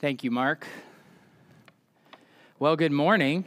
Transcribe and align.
Thank 0.00 0.24
you, 0.24 0.30
Mark. 0.30 0.66
Well, 2.58 2.74
good 2.74 2.90
morning. 2.90 3.44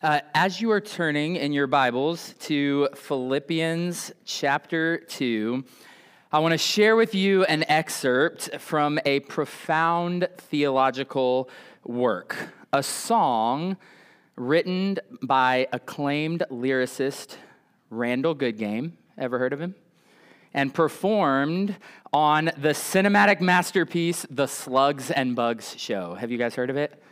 Uh, 0.00 0.20
as 0.34 0.60
you 0.60 0.70
are 0.70 0.80
turning 0.80 1.34
in 1.34 1.52
your 1.52 1.66
Bibles 1.66 2.34
to 2.40 2.88
Philippians 2.94 4.12
chapter 4.24 4.98
2, 4.98 5.64
I 6.30 6.38
want 6.38 6.52
to 6.52 6.58
share 6.58 6.94
with 6.94 7.12
you 7.14 7.44
an 7.46 7.64
excerpt 7.68 8.60
from 8.60 9.00
a 9.04 9.20
profound 9.20 10.28
theological 10.36 11.50
work, 11.84 12.36
a 12.72 12.84
song 12.84 13.76
written 14.36 14.98
by 15.22 15.66
acclaimed 15.72 16.44
lyricist 16.52 17.36
Randall 17.90 18.36
Goodgame. 18.36 18.92
Ever 19.18 19.40
heard 19.40 19.52
of 19.52 19.60
him? 19.60 19.74
And 20.54 20.72
performed 20.72 21.76
on 22.12 22.46
the 22.56 22.70
cinematic 22.70 23.40
masterpiece, 23.40 24.26
The 24.30 24.46
Slugs 24.46 25.10
and 25.10 25.36
Bugs 25.36 25.74
Show. 25.78 26.14
Have 26.14 26.30
you 26.30 26.38
guys 26.38 26.54
heard 26.54 26.70
of 26.70 26.76
it? 26.76 27.02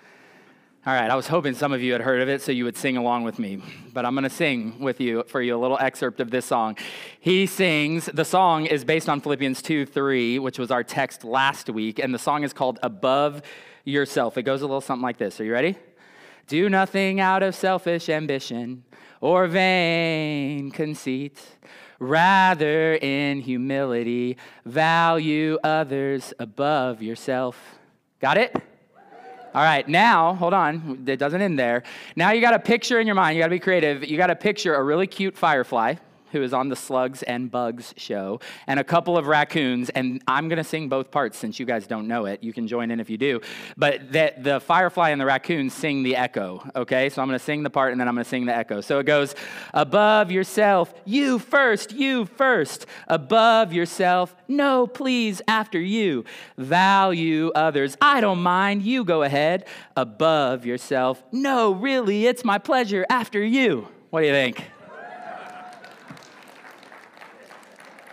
All 0.87 0.95
right, 0.95 1.10
I 1.10 1.16
was 1.16 1.27
hoping 1.27 1.55
some 1.55 1.73
of 1.73 1.83
you 1.83 1.91
had 1.91 2.01
heard 2.01 2.23
of 2.23 2.29
it 2.29 2.43
so 2.43 2.52
you 2.52 2.62
would 2.62 2.77
sing 2.77 2.96
along 2.96 3.24
with 3.24 3.41
me, 3.41 3.60
but 3.93 4.07
I'm 4.07 4.15
going 4.15 4.23
to 4.23 4.30
sing 4.30 4.79
with 4.79 5.01
you 5.01 5.24
for 5.27 5.43
you 5.43 5.57
a 5.57 5.59
little 5.59 5.77
excerpt 5.80 6.20
of 6.20 6.30
this 6.30 6.46
song. 6.46 6.77
He 7.19 7.46
sings, 7.46 8.07
the 8.07 8.24
song 8.24 8.66
is 8.66 8.84
based 8.84 9.09
on 9.09 9.20
Philippians 9.20 9.62
2 9.62 9.84
3, 9.84 10.38
which 10.38 10.60
was 10.60 10.71
our 10.71 10.84
text 10.84 11.24
last 11.24 11.68
week, 11.68 11.98
and 11.98 12.15
the 12.15 12.21
song 12.21 12.45
is 12.45 12.52
called 12.52 12.79
Above 12.84 13.43
Yourself. 13.82 14.38
It 14.38 14.45
goes 14.45 14.62
a 14.62 14.66
little 14.66 14.80
something 14.80 15.02
like 15.02 15.18
this. 15.18 15.41
Are 15.41 15.45
you 15.45 15.52
ready? 15.52 15.77
Do 16.46 16.68
nothing 16.68 17.18
out 17.18 17.43
of 17.43 17.57
selfish 17.57 18.09
ambition 18.09 18.84
or 19.21 19.48
vain 19.48 20.71
conceit. 20.71 21.43
Rather, 21.98 22.95
in 22.95 23.41
humility, 23.41 24.37
value 24.64 25.59
others 25.64 26.34
above 26.38 27.02
yourself. 27.02 27.59
Got 28.20 28.38
it? 28.38 28.54
All 29.54 29.62
right, 29.62 29.88
now, 29.88 30.34
hold 30.34 30.52
on. 30.52 31.04
It 31.06 31.16
doesn't 31.16 31.40
end 31.40 31.59
there. 31.59 31.82
Now 32.15 32.32
you 32.32 32.43
got 32.43 32.52
a 32.52 32.59
picture 32.59 33.01
in 33.01 33.06
your 33.06 33.16
mind. 33.16 33.37
You 33.37 33.43
got 33.43 33.46
to 33.46 33.51
be 33.51 33.59
creative. 33.59 34.04
You 34.04 34.18
got 34.18 34.26
to 34.26 34.37
picture 34.37 34.74
a 34.74 34.82
really 34.82 35.06
cute 35.06 35.37
firefly 35.37 35.95
who 36.37 36.42
is 36.42 36.52
on 36.52 36.68
the 36.68 36.76
Slugs 36.76 37.23
and 37.23 37.51
Bugs 37.51 37.95
show, 37.96 38.40
and 38.66 38.79
a 38.79 38.84
couple 38.84 39.16
of 39.16 39.26
raccoons. 39.26 39.88
And 39.90 40.23
I'm 40.26 40.48
going 40.48 40.59
to 40.59 40.65
sing 40.65 40.88
both 40.88 41.10
parts 41.10 41.38
since 41.38 41.59
you 41.59 41.66
guys 41.66 41.87
don't 41.87 42.06
know 42.06 42.26
it. 42.26 42.43
You 42.43 42.52
can 42.52 42.68
join 42.68 42.90
in 42.90 43.01
if 43.01 43.09
you 43.09 43.16
do. 43.16 43.40
But 43.76 44.12
the, 44.12 44.34
the 44.38 44.60
firefly 44.60 45.10
and 45.10 45.20
the 45.20 45.24
raccoon 45.26 45.70
sing 45.70 46.02
the 46.02 46.16
echo, 46.16 46.62
okay? 46.76 47.09
So 47.09 47.23
I'm 47.23 47.28
going 47.28 47.38
to 47.38 47.45
sing 47.45 47.62
the 47.62 47.70
part 47.70 47.93
and 47.93 48.01
then 48.01 48.09
I'm 48.09 48.15
going 48.15 48.24
to 48.24 48.28
sing 48.28 48.46
the 48.46 48.54
echo. 48.54 48.80
So 48.80 48.98
it 48.98 49.04
goes 49.04 49.34
above 49.73 50.30
yourself, 50.30 50.93
you 51.04 51.38
first, 51.38 51.93
you 51.93 52.26
first. 52.26 52.87
Above 53.09 53.73
yourself, 53.73 54.37
no, 54.48 54.87
please, 54.87 55.40
after 55.48 55.80
you. 55.80 56.24
Value 56.59 57.50
others, 57.54 57.96
I 58.00 58.21
don't 58.21 58.43
mind, 58.43 58.82
you 58.82 59.04
go 59.04 59.23
ahead. 59.23 59.66
Above 59.96 60.66
yourself, 60.66 61.23
no, 61.32 61.73
really, 61.73 62.26
it's 62.26 62.45
my 62.45 62.59
pleasure, 62.59 63.06
after 63.09 63.43
you. 63.43 63.88
What 64.10 64.21
do 64.21 64.26
you 64.26 64.32
think? 64.32 64.75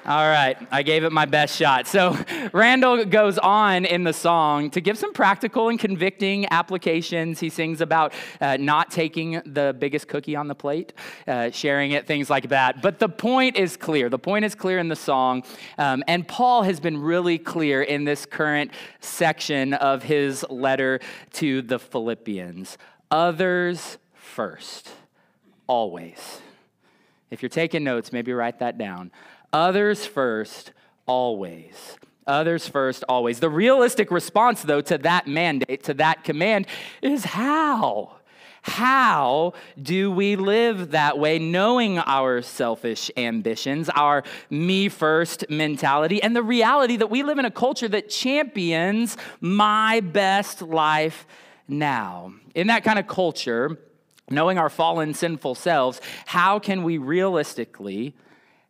All 0.06 0.28
right, 0.28 0.58
I 0.70 0.84
gave 0.84 1.06
it 1.06 1.14
my 1.14 1.26
best 1.26 1.56
shot. 1.56 1.88
So, 1.88 2.18
Randall 2.54 3.06
goes 3.06 3.38
on 3.38 3.86
in 3.86 4.04
the 4.04 4.12
song 4.12 4.70
to 4.72 4.82
give 4.82 4.98
some 4.98 5.14
practical 5.14 5.70
and 5.70 5.80
convicting 5.80 6.46
applications. 6.52 7.40
He 7.40 7.48
sings 7.48 7.80
about 7.80 8.12
uh, 8.42 8.58
not 8.60 8.92
taking 8.92 9.42
the 9.46 9.74
biggest 9.80 10.10
cookie 10.10 10.36
on 10.36 10.50
the 10.50 10.56
plate, 10.56 10.92
uh, 11.26 11.52
sharing 11.52 11.92
it, 11.92 12.06
things 12.06 12.30
like 12.30 12.50
that. 12.50 12.82
But 12.82 13.00
the 13.00 13.08
point 13.08 13.56
is 13.56 13.78
clear. 13.78 14.10
The 14.10 14.20
point 14.20 14.44
is 14.44 14.56
clear 14.56 14.78
in 14.78 14.90
the 14.90 14.96
song. 14.98 15.44
Um, 15.78 16.04
and 16.06 16.28
Paul 16.28 16.64
has 16.64 16.82
been 16.82 16.98
really 16.98 17.38
clear 17.38 17.82
in 17.82 18.04
this 18.04 18.26
current 18.26 18.72
section 19.00 19.74
of 19.74 20.04
his 20.04 20.46
letter 20.50 21.00
to 21.34 21.62
the 21.62 21.80
Philippians 21.80 22.78
others 23.10 24.00
first, 24.16 24.90
always. 25.68 26.42
If 27.30 27.42
you're 27.44 27.50
taking 27.50 27.84
notes, 27.84 28.12
maybe 28.12 28.34
write 28.34 28.60
that 28.60 28.78
down 28.78 29.12
Others 29.54 30.08
first, 30.08 30.74
always. 31.06 31.98
Others 32.26 32.68
first, 32.68 33.04
always. 33.08 33.40
The 33.40 33.50
realistic 33.50 34.10
response, 34.10 34.64
though, 34.64 34.82
to 34.82 34.98
that 35.00 35.28
mandate, 35.28 35.84
to 35.84 35.94
that 35.96 36.24
command, 36.24 36.66
is 37.04 37.24
how? 37.24 38.16
How 38.64 39.54
do 39.80 40.10
we 40.10 40.38
live 40.38 40.92
that 40.92 41.20
way, 41.20 41.38
knowing 41.38 42.00
our 42.00 42.42
selfish 42.42 43.12
ambitions, 43.16 43.90
our 43.90 44.24
me 44.50 44.90
first 44.90 45.50
mentality, 45.50 46.24
and 46.24 46.36
the 46.36 46.42
reality 46.42 46.96
that 46.98 47.12
we 47.12 47.24
live 47.24 47.38
in 47.38 47.46
a 47.46 47.52
culture 47.52 47.90
that 47.90 48.10
champions 48.10 49.18
my 49.42 50.00
best 50.00 50.62
life 50.62 51.28
now? 51.68 52.34
In 52.56 52.68
that 52.68 52.86
kind 52.86 52.98
of 52.98 53.06
culture, 53.06 53.78
knowing 54.32 54.58
our 54.58 54.70
fallen, 54.70 55.14
sinful 55.14 55.56
selves, 55.56 56.00
how 56.26 56.58
can 56.58 56.84
we 56.84 56.98
realistically 56.98 58.16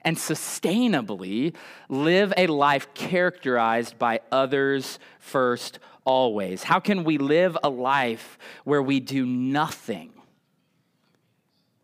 and 0.03 0.17
sustainably 0.17 1.55
live 1.89 2.33
a 2.37 2.47
life 2.47 2.93
characterized 2.93 3.97
by 3.97 4.19
others 4.31 4.99
first 5.19 5.79
always? 6.05 6.63
How 6.63 6.79
can 6.79 7.03
we 7.03 7.17
live 7.17 7.57
a 7.63 7.69
life 7.69 8.37
where 8.63 8.81
we 8.81 8.99
do 8.99 9.25
nothing? 9.25 10.11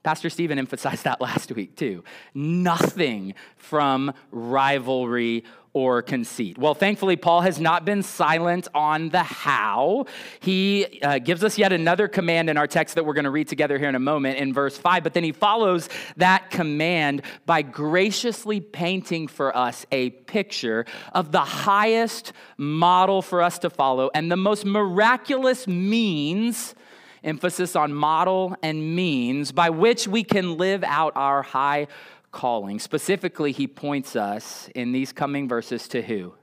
Pastor 0.04 0.30
Stephen 0.30 0.58
emphasized 0.58 1.04
that 1.04 1.22
last 1.22 1.52
week 1.52 1.76
too. 1.76 2.04
Nothing 2.34 3.34
from 3.58 4.14
rivalry 4.32 5.44
or 5.74 6.02
conceit. 6.02 6.58
Well, 6.58 6.74
thankfully, 6.74 7.16
Paul 7.16 7.42
has 7.42 7.60
not 7.60 7.86
been 7.86 8.02
silent 8.02 8.68
on 8.74 9.10
the 9.10 9.24
how. 9.24 10.06
He 10.40 11.00
uh, 11.02 11.20
gives 11.20 11.44
us 11.44 11.58
yet 11.58 11.72
another 11.72 12.08
command 12.08 12.50
in 12.50 12.58
our 12.58 12.68
text 12.68 12.96
that 12.96 13.06
we're 13.06 13.14
going 13.14 13.26
to 13.26 13.30
read 13.30 13.48
together 13.48 13.78
here 13.78 13.90
in 13.90 13.96
a 13.96 14.00
moment 14.00 14.38
in 14.38 14.54
verse 14.54 14.78
5, 14.78 15.04
but 15.04 15.14
then 15.14 15.24
he 15.24 15.32
follows 15.32 15.90
that 16.18 16.50
command 16.50 17.22
by 17.46 17.62
graciously 17.62 18.60
painting 18.60 19.28
for 19.28 19.56
us 19.56 19.86
a 19.92 20.10
picture 20.10 20.86
of 21.14 21.32
the 21.32 21.40
highest 21.40 22.34
model 22.58 23.22
for 23.22 23.42
us 23.42 23.60
to 23.60 23.70
follow 23.70 24.10
and 24.14 24.32
the 24.32 24.38
most 24.38 24.66
miraculous 24.66 25.68
means 25.68 26.76
emphasis 27.24 27.76
on 27.76 27.94
model 27.94 28.56
and 28.64 28.96
means 28.96 29.52
by 29.52 29.70
which 29.70 30.08
we 30.08 30.24
can 30.24 30.58
live 30.58 30.84
out 30.84 31.14
our 31.16 31.42
high 31.42 31.88
calling. 32.32 32.80
Specifically, 32.80 33.52
he 33.52 33.68
points 33.68 34.16
us 34.16 34.70
in 34.76 34.92
these 34.92 35.12
coming 35.12 35.48
verses 35.48 35.88
to 35.90 36.02
who? 36.02 36.34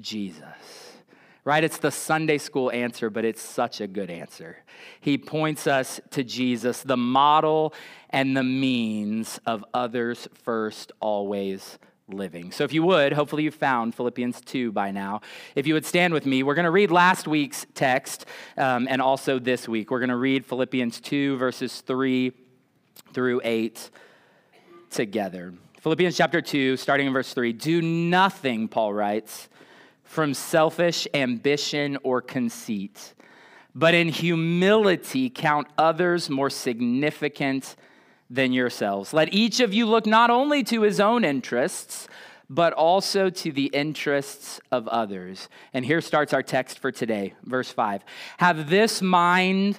Jesus. 0.00 0.44
Right? 1.44 1.64
It's 1.64 1.78
the 1.78 1.90
Sunday 1.90 2.38
school 2.38 2.70
answer, 2.70 3.08
but 3.08 3.24
it's 3.24 3.40
such 3.40 3.80
a 3.80 3.86
good 3.86 4.10
answer. 4.10 4.58
He 5.00 5.16
points 5.16 5.66
us 5.66 5.98
to 6.10 6.22
Jesus, 6.22 6.82
the 6.82 6.96
model 6.96 7.72
and 8.10 8.36
the 8.36 8.42
means 8.42 9.40
of 9.46 9.64
others 9.72 10.28
first, 10.34 10.92
always 11.00 11.78
living. 12.06 12.52
So, 12.52 12.64
if 12.64 12.72
you 12.72 12.82
would, 12.82 13.12
hopefully 13.12 13.44
you 13.44 13.50
found 13.50 13.94
Philippians 13.94 14.40
2 14.42 14.72
by 14.72 14.90
now. 14.90 15.20
If 15.54 15.66
you 15.66 15.74
would 15.74 15.86
stand 15.86 16.12
with 16.12 16.26
me, 16.26 16.42
we're 16.42 16.54
going 16.54 16.64
to 16.64 16.70
read 16.70 16.90
last 16.90 17.26
week's 17.26 17.66
text 17.74 18.26
um, 18.56 18.86
and 18.90 19.00
also 19.00 19.38
this 19.38 19.68
week. 19.68 19.90
We're 19.90 20.00
going 20.00 20.08
to 20.10 20.16
read 20.16 20.44
Philippians 20.44 21.00
2, 21.00 21.36
verses 21.36 21.80
3 21.80 22.32
through 23.12 23.40
8 23.44 23.90
together. 24.90 25.54
Philippians 25.80 26.16
chapter 26.16 26.40
2, 26.40 26.76
starting 26.76 27.06
in 27.06 27.12
verse 27.12 27.32
3 27.32 27.52
Do 27.52 27.82
nothing, 27.82 28.68
Paul 28.68 28.92
writes, 28.92 29.48
from 30.04 30.32
selfish 30.34 31.06
ambition 31.12 31.98
or 32.02 32.22
conceit, 32.22 33.14
but 33.74 33.94
in 33.94 34.08
humility 34.08 35.30
count 35.30 35.68
others 35.76 36.30
more 36.30 36.50
significant 36.50 37.76
than 38.30 38.52
yourselves. 38.52 39.12
Let 39.12 39.32
each 39.32 39.60
of 39.60 39.72
you 39.72 39.86
look 39.86 40.06
not 40.06 40.30
only 40.30 40.64
to 40.64 40.82
his 40.82 40.98
own 40.98 41.24
interests, 41.24 42.08
but 42.50 42.72
also 42.72 43.28
to 43.28 43.52
the 43.52 43.66
interests 43.66 44.60
of 44.72 44.88
others. 44.88 45.48
And 45.74 45.84
here 45.84 46.00
starts 46.00 46.32
our 46.32 46.42
text 46.42 46.78
for 46.78 46.90
today, 46.90 47.34
verse 47.44 47.70
5. 47.70 48.02
Have 48.38 48.70
this 48.70 49.02
mind 49.02 49.78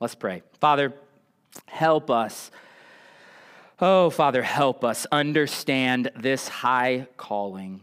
Let's 0.00 0.14
pray. 0.14 0.42
Father, 0.60 0.94
help 1.66 2.10
us. 2.10 2.50
Oh, 3.80 4.10
Father, 4.10 4.42
help 4.42 4.84
us 4.84 5.06
understand 5.12 6.10
this 6.16 6.48
high 6.48 7.06
calling 7.16 7.82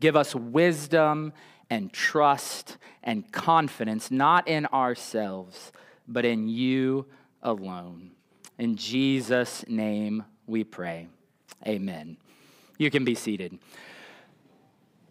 Give 0.00 0.16
us 0.16 0.34
wisdom 0.34 1.34
and 1.68 1.92
trust 1.92 2.78
and 3.02 3.30
confidence, 3.30 4.10
not 4.10 4.48
in 4.48 4.66
ourselves, 4.66 5.72
but 6.08 6.24
in 6.24 6.48
you 6.48 7.06
alone. 7.42 8.12
In 8.58 8.76
Jesus' 8.76 9.64
name 9.68 10.24
we 10.46 10.64
pray. 10.64 11.08
Amen. 11.66 12.16
You 12.78 12.90
can 12.90 13.04
be 13.04 13.14
seated. 13.14 13.58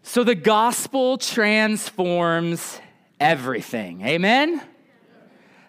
So 0.02 0.24
the 0.24 0.34
gospel 0.34 1.18
transforms 1.18 2.80
everything. 3.20 4.02
Amen? 4.04 4.60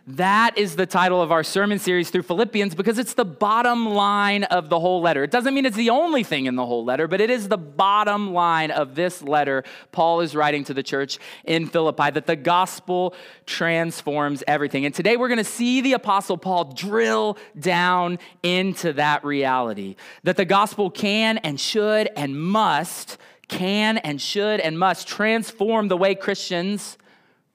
That 0.08 0.58
is 0.58 0.76
the 0.76 0.88
title 0.88 1.22
of 1.22 1.32
our 1.32 1.44
sermon 1.44 1.78
series 1.78 2.10
through 2.10 2.24
Philippians 2.24 2.74
because 2.74 2.98
it's 2.98 3.14
the 3.14 3.24
bottom 3.24 3.88
line 3.88 4.44
of 4.46 4.68
the 4.68 4.80
whole 4.80 5.00
letter. 5.00 5.24
It 5.24 5.30
doesn't 5.30 5.54
mean 5.54 5.64
it's 5.64 5.78
the 5.78 5.92
only 5.92 6.24
thing 6.24 6.48
in 6.48 6.56
the 6.56 6.66
whole 6.66 6.84
letter, 6.84 7.08
but 7.08 7.22
it 7.22 7.30
is 7.30 7.50
the 7.50 7.58
bottom 7.58 8.34
line 8.34 8.72
of 8.72 8.96
this 8.96 9.22
letter 9.22 9.64
Paul 9.92 10.22
is 10.22 10.36
writing 10.36 10.64
to 10.66 10.74
the 10.74 10.82
church 10.82 11.20
in 11.44 11.68
Philippi 11.68 12.10
that 12.10 12.26
the 12.26 12.36
gospel 12.36 13.14
transforms 13.46 14.44
everything. 14.48 14.86
And 14.86 14.96
today 14.96 15.18
we're 15.18 15.28
going 15.28 15.38
to 15.38 15.44
see 15.44 15.82
the 15.82 15.94
apostle 15.94 16.38
Paul 16.38 16.74
drill 16.74 17.38
down 17.60 18.18
into 18.42 18.94
that 18.94 19.24
reality 19.24 19.98
that 20.24 20.36
the 20.36 20.46
gospel 20.46 20.90
can 20.90 21.38
and 21.40 21.60
should 21.60 22.10
and 22.16 22.42
must 22.42 23.20
can 23.48 24.00
and 24.00 24.20
should 24.20 24.62
and 24.62 24.80
must 24.80 25.08
transform 25.08 25.90
the 25.90 25.98
way 25.98 26.16
Christians 26.16 26.98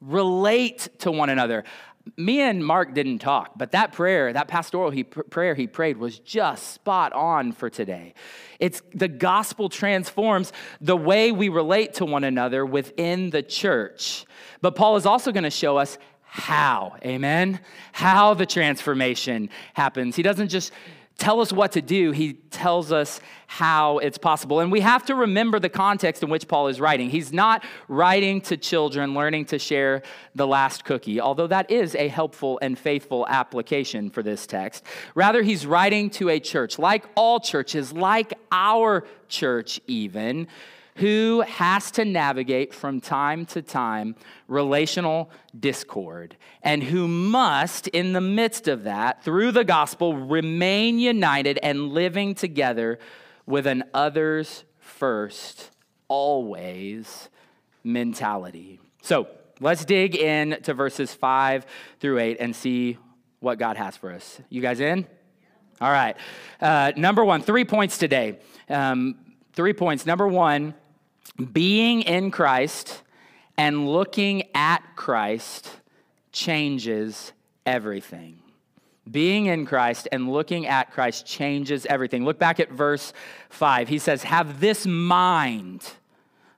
relate 0.01 0.89
to 0.99 1.11
one 1.11 1.31
another 1.31 1.65
me 2.17 2.41
and 2.41 2.65
Mark 2.65 2.95
didn't 2.95 3.19
talk, 3.19 3.53
but 3.57 3.73
that 3.73 3.93
prayer, 3.93 4.33
that 4.33 4.49
pastoral 4.49 4.91
he, 4.91 5.05
prayer 5.05 5.55
he 5.55 5.67
prayed 5.67 5.97
was 5.97 6.19
just 6.21 6.73
spot 6.73 7.13
on 7.13 7.53
for 7.53 7.69
today. 7.69 8.15
It's 8.61 8.81
the 8.95 9.09
gospel 9.09 9.69
transforms 9.69 10.53
the 10.81 10.97
way 10.97 11.33
we 11.33 11.49
relate 11.49 11.95
to 11.95 12.05
one 12.05 12.25
another 12.25 12.65
within 12.65 13.31
the 13.31 13.43
church. 13.43 14.25
But 14.61 14.77
Paul 14.77 14.97
is 14.97 15.07
also 15.07 15.33
going 15.33 15.45
to 15.45 15.51
show 15.51 15.77
us 15.77 15.99
how, 16.23 16.97
amen? 17.05 17.61
How 17.93 18.35
the 18.35 18.47
transformation 18.47 19.49
happens. 19.75 20.17
He 20.17 20.23
doesn't 20.23 20.49
just 20.49 20.73
tell 21.19 21.41
us 21.41 21.53
what 21.53 21.73
to 21.73 21.83
do, 21.83 22.11
he 22.11 22.35
tells 22.35 22.93
us 22.93 23.21
how 23.47 23.99
it's 23.99 24.19
possible. 24.19 24.61
And 24.61 24.71
we 24.71 24.81
have 24.81 25.07
to 25.07 25.15
remember 25.15 25.59
the 25.59 25.69
context 25.69 26.23
in 26.23 26.29
which 26.29 26.49
Paul 26.49 26.69
is 26.69 26.81
writing. 26.81 27.11
He's 27.11 27.33
not 27.33 27.65
writing 27.89 28.41
to 28.43 28.57
children 28.57 29.15
learning 29.15 29.47
to 29.47 29.59
share 29.59 30.03
the 30.35 30.47
last 30.47 30.85
cookie, 30.85 31.21
although 31.21 31.47
that 31.47 31.71
is 31.71 31.95
a 31.95 32.09
helpful 32.09 32.59
and 32.61 32.79
faithful 32.79 33.27
application 33.29 34.11
for 34.11 34.23
this 34.23 34.47
text. 34.47 34.85
Rather, 35.15 35.43
he's 35.43 35.65
writing 35.67 36.11
to 36.11 36.29
a 36.29 36.41
church, 36.41 36.79
like 36.79 37.05
all 37.15 37.41
churches, 37.41 37.93
like 37.93 38.35
our 38.51 39.07
church 39.29 39.81
even 39.87 40.49
who 40.97 41.43
has 41.43 41.91
to 41.93 42.05
navigate 42.05 42.75
from 42.75 43.01
time 43.01 43.47
to 43.47 43.63
time 43.63 44.17
relational 44.49 45.31
discord, 45.59 46.37
and 46.63 46.83
who 46.83 47.07
must, 47.07 47.89
in 47.89 48.13
the 48.13 48.21
midst 48.21 48.69
of 48.69 48.85
that, 48.85 49.23
through 49.23 49.53
the 49.53 49.65
gospel, 49.65 50.15
remain 50.15 50.99
united 50.99 51.59
and 51.63 51.93
living 51.93 52.35
together 52.35 52.99
with 53.47 53.67
an 53.67 53.85
others 53.95 54.65
first, 54.79 55.71
always 56.09 57.29
mentality. 57.85 58.81
So 59.03 59.29
let's 59.61 59.85
dig 59.85 60.17
in 60.17 60.59
to 60.63 60.75
verses 60.75 61.15
five 61.15 61.67
through 62.01 62.19
eight 62.19 62.39
and 62.41 62.55
see 62.55 62.99
what 63.41 63.59
God 63.59 63.77
has 63.77 63.97
for 63.97 64.13
us. 64.13 64.41
You 64.49 64.61
guys 64.63 64.81
in? 64.81 65.07
All 65.81 65.91
right. 65.91 66.17
Uh, 66.61 66.93
number 66.97 67.25
one, 67.25 67.43
three 67.43 67.65
points 67.65 67.99
today. 67.99 68.39
Um, 68.69 69.17
three 69.53 69.75
points. 69.75 70.07
Number 70.07 70.27
one, 70.27 70.75
being 71.33 72.03
in 72.03 72.31
Christ 72.31 73.03
and 73.57 73.89
looking 73.89 74.45
at 74.55 74.83
Christ 74.97 75.71
changes 76.33 77.33
everything. 77.65 78.39
Being 79.11 79.47
in 79.47 79.67
Christ 79.67 80.09
and 80.11 80.31
looking 80.33 80.67
at 80.67 80.91
Christ 80.93 81.27
changes 81.27 81.87
everything. 81.87 82.25
Look 82.25 82.39
back 82.39 82.59
at 82.59 82.71
verse 82.71 83.13
5. 83.51 83.89
He 83.89 83.99
says, 83.99 84.25
Have 84.25 84.61
this 84.61 84.85
mind 84.87 85.89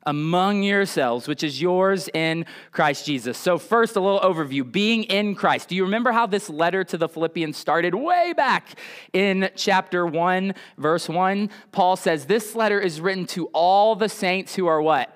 among 0.08 0.62
yourselves, 0.62 1.28
which 1.28 1.42
is 1.42 1.60
yours 1.60 2.08
in 2.14 2.46
Christ 2.72 3.04
Jesus. 3.04 3.36
So, 3.36 3.58
first, 3.58 3.94
a 3.94 4.00
little 4.00 4.20
overview 4.20 4.70
being 4.70 5.04
in 5.04 5.34
Christ. 5.34 5.68
Do 5.68 5.76
you 5.76 5.84
remember 5.84 6.12
how 6.12 6.26
this 6.26 6.48
letter 6.48 6.82
to 6.84 6.96
the 6.96 7.08
Philippians 7.08 7.58
started 7.58 7.94
way 7.94 8.32
back 8.34 8.78
in 9.12 9.50
chapter 9.54 10.06
1, 10.06 10.54
verse 10.78 11.08
1? 11.10 11.50
Paul 11.72 11.96
says, 11.96 12.24
This 12.24 12.54
letter 12.54 12.80
is 12.80 13.02
written 13.02 13.26
to 13.26 13.46
all 13.48 13.94
the 13.94 14.08
saints 14.08 14.54
who 14.54 14.66
are 14.66 14.80
what? 14.80 15.14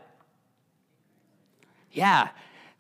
Yeah, 1.91 2.29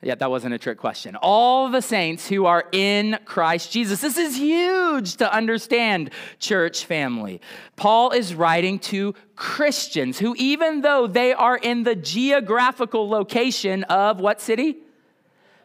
yeah, 0.02 0.16
that 0.16 0.30
wasn't 0.30 0.52
a 0.52 0.58
trick 0.58 0.78
question. 0.78 1.14
All 1.16 1.70
the 1.70 1.80
saints 1.80 2.28
who 2.28 2.44
are 2.46 2.64
in 2.72 3.18
Christ 3.24 3.70
Jesus. 3.70 4.00
This 4.00 4.16
is 4.16 4.36
huge 4.36 5.16
to 5.16 5.32
understand, 5.32 6.10
church 6.40 6.84
family. 6.84 7.40
Paul 7.76 8.10
is 8.10 8.34
writing 8.34 8.80
to 8.80 9.14
Christians 9.36 10.18
who, 10.18 10.34
even 10.38 10.80
though 10.80 11.06
they 11.06 11.32
are 11.32 11.56
in 11.56 11.84
the 11.84 11.94
geographical 11.94 13.08
location 13.08 13.84
of 13.84 14.18
what 14.18 14.40
city? 14.40 14.78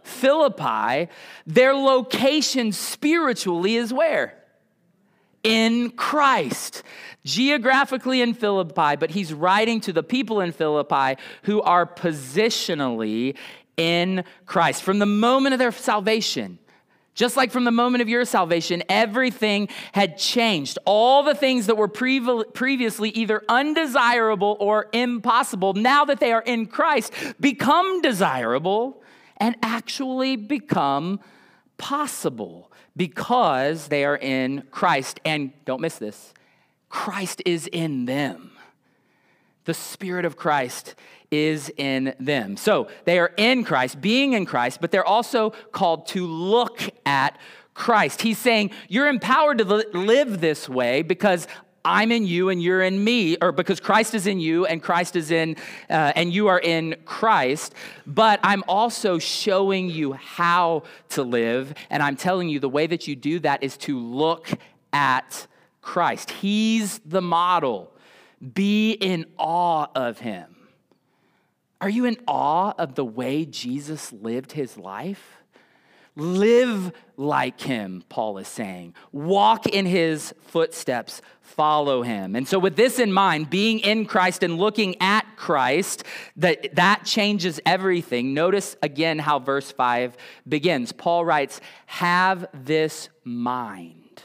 Philippi, 0.04 1.10
their 1.48 1.74
location 1.74 2.72
spiritually 2.72 3.76
is 3.76 3.92
where? 3.92 4.38
in 5.48 5.92
Christ. 5.92 6.84
Geographically 7.24 8.22
in 8.22 8.34
Philippi, 8.34 8.96
but 8.98 9.12
he's 9.12 9.34
writing 9.34 9.80
to 9.82 9.94
the 9.94 10.04
people 10.04 10.42
in 10.42 10.52
Philippi 10.52 11.20
who 11.44 11.62
are 11.62 11.86
positionally 11.86 13.36
in 13.78 14.24
Christ. 14.46 14.84
From 14.84 15.00
the 15.00 15.06
moment 15.06 15.54
of 15.54 15.60
their 15.60 15.72
salvation, 15.72 16.60
just 17.14 17.36
like 17.36 17.50
from 17.52 17.64
the 17.64 17.72
moment 17.72 18.04
of 18.04 18.10
your 18.10 18.26
salvation, 18.26 18.84
everything 18.90 19.70
had 19.92 20.20
changed. 20.20 20.78
All 20.86 21.24
the 21.24 21.34
things 21.34 21.66
that 21.66 21.76
were 21.76 21.88
previously 21.88 23.10
either 23.10 23.44
undesirable 23.50 24.56
or 24.60 24.88
impossible, 24.94 25.74
now 25.74 26.06
that 26.06 26.20
they 26.20 26.32
are 26.32 26.44
in 26.44 26.68
Christ, 26.68 27.12
become 27.40 28.02
desirable 28.02 29.02
and 29.38 29.56
actually 29.64 30.36
become 30.36 31.20
possible 31.80 32.72
because 32.96 33.88
they 33.88 34.06
are 34.06 34.18
in 34.18 34.64
Christ. 34.70 35.20
And 35.26 35.54
don't 35.66 35.82
miss 35.82 35.98
this 35.98 36.34
Christ 36.90 37.42
is 37.48 37.66
in 37.66 38.06
them. 38.06 38.52
The 39.66 39.74
Spirit 39.74 40.24
of 40.24 40.38
Christ 40.38 40.94
is 41.32 41.72
in 41.78 42.16
them. 42.20 42.58
So 42.58 42.88
they 43.06 43.20
are 43.20 43.34
in 43.38 43.64
Christ, 43.64 44.00
being 44.02 44.34
in 44.34 44.46
Christ, 44.46 44.80
but 44.82 44.92
they're 44.92 45.06
also 45.06 45.52
called 45.72 46.08
to 46.08 46.26
look 46.26 46.82
at 47.06 47.38
Christ. 47.74 48.22
He's 48.22 48.38
saying, 48.38 48.72
You're 48.88 49.08
empowered 49.08 49.60
to 49.60 49.64
live 49.66 50.42
this 50.42 50.68
way 50.68 51.04
because 51.04 51.48
I'm 51.88 52.12
in 52.12 52.28
you 52.28 52.50
and 52.50 52.62
you're 52.62 52.82
in 52.82 53.02
me, 53.02 53.38
or 53.42 53.54
because 53.54 53.80
Christ 53.80 54.14
is 54.14 54.28
in 54.28 54.42
you 54.42 54.66
and 54.66 54.84
Christ 54.84 55.16
is 55.16 55.32
in, 55.32 55.56
uh, 55.90 56.12
and 56.16 56.34
you 56.34 56.48
are 56.48 56.60
in 56.60 56.98
Christ. 57.06 57.74
But 58.06 58.42
I'm 58.44 58.64
also 58.68 59.20
showing 59.20 59.90
you 59.90 60.12
how 60.14 60.84
to 61.10 61.24
live, 61.24 61.74
and 61.90 62.04
I'm 62.04 62.18
telling 62.18 62.50
you 62.50 62.60
the 62.60 62.68
way 62.68 62.88
that 62.88 63.08
you 63.08 63.16
do 63.16 63.40
that 63.40 63.64
is 63.64 63.78
to 63.78 63.98
look 63.98 64.50
at 64.92 65.48
Christ. 65.82 66.32
He's 66.32 67.00
the 67.00 67.22
model. 67.22 67.94
Be 68.54 68.92
in 68.92 69.26
awe 69.38 69.88
of 69.96 70.20
him. 70.20 70.57
Are 71.80 71.90
you 71.90 72.06
in 72.06 72.18
awe 72.28 72.74
of 72.78 72.96
the 72.96 73.06
way 73.06 73.46
Jesus 73.46 74.12
lived 74.12 74.54
his 74.54 74.78
life? 74.78 75.38
Live 76.16 76.94
like 77.16 77.62
him, 77.62 78.04
Paul 78.10 78.40
is 78.40 78.48
saying. 78.48 78.96
Walk 79.12 79.68
in 79.68 79.86
his 79.86 80.34
footsteps, 80.48 81.22
follow 81.42 82.02
him. 82.02 82.36
And 82.36 82.48
so, 82.48 82.58
with 82.58 82.76
this 82.76 82.98
in 82.98 83.14
mind, 83.14 83.52
being 83.52 83.78
in 83.80 84.08
Christ 84.08 84.42
and 84.42 84.58
looking 84.58 84.96
at 85.00 85.28
Christ, 85.36 86.04
that, 86.38 86.74
that 86.76 87.06
changes 87.06 87.60
everything. 87.68 88.34
Notice 88.34 88.76
again 88.82 89.20
how 89.20 89.38
verse 89.38 89.72
5 89.72 90.18
begins. 90.48 90.92
Paul 90.92 91.24
writes, 91.24 91.62
Have 91.86 92.48
this 92.52 93.10
mind. 93.24 94.24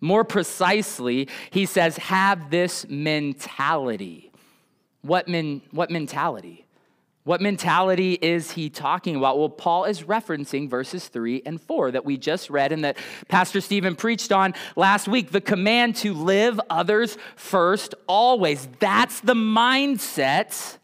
More 0.00 0.24
precisely, 0.24 1.28
he 1.50 1.66
says, 1.66 1.98
Have 1.98 2.50
this 2.50 2.84
mentality. 2.88 4.32
What, 5.02 5.28
men, 5.28 5.62
what 5.70 5.92
mentality? 5.92 6.64
What 7.28 7.42
mentality 7.42 8.14
is 8.14 8.52
he 8.52 8.70
talking 8.70 9.14
about? 9.14 9.38
Well, 9.38 9.50
Paul 9.50 9.84
is 9.84 10.04
referencing 10.04 10.70
verses 10.70 11.08
3 11.08 11.42
and 11.44 11.60
4 11.60 11.90
that 11.90 12.06
we 12.06 12.16
just 12.16 12.48
read 12.48 12.72
and 12.72 12.82
that 12.84 12.96
Pastor 13.28 13.60
Stephen 13.60 13.96
preached 13.96 14.32
on 14.32 14.54
last 14.76 15.08
week. 15.08 15.30
The 15.30 15.42
command 15.42 15.96
to 15.96 16.14
live 16.14 16.58
others 16.70 17.18
first 17.36 17.94
always. 18.06 18.66
That's 18.78 19.20
the 19.20 19.34
mindset 19.34 20.78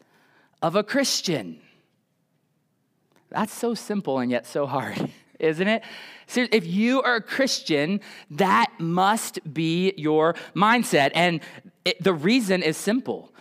of 0.61 0.75
a 0.75 0.83
Christian. 0.83 1.59
That's 3.31 3.51
so 3.51 3.73
simple 3.73 4.19
and 4.19 4.29
yet 4.29 4.45
so 4.45 4.67
hard, 4.67 5.09
isn't 5.39 5.67
it? 5.67 5.81
If 6.35 6.67
you 6.67 7.01
are 7.01 7.15
a 7.15 7.23
Christian, 7.23 8.01
that 8.29 8.71
must 8.77 9.39
be 9.51 9.95
your 9.97 10.35
mindset. 10.53 11.09
And 11.15 11.39
it, 11.85 12.03
the 12.03 12.13
reason 12.13 12.61
is 12.61 12.77
simple 12.77 13.31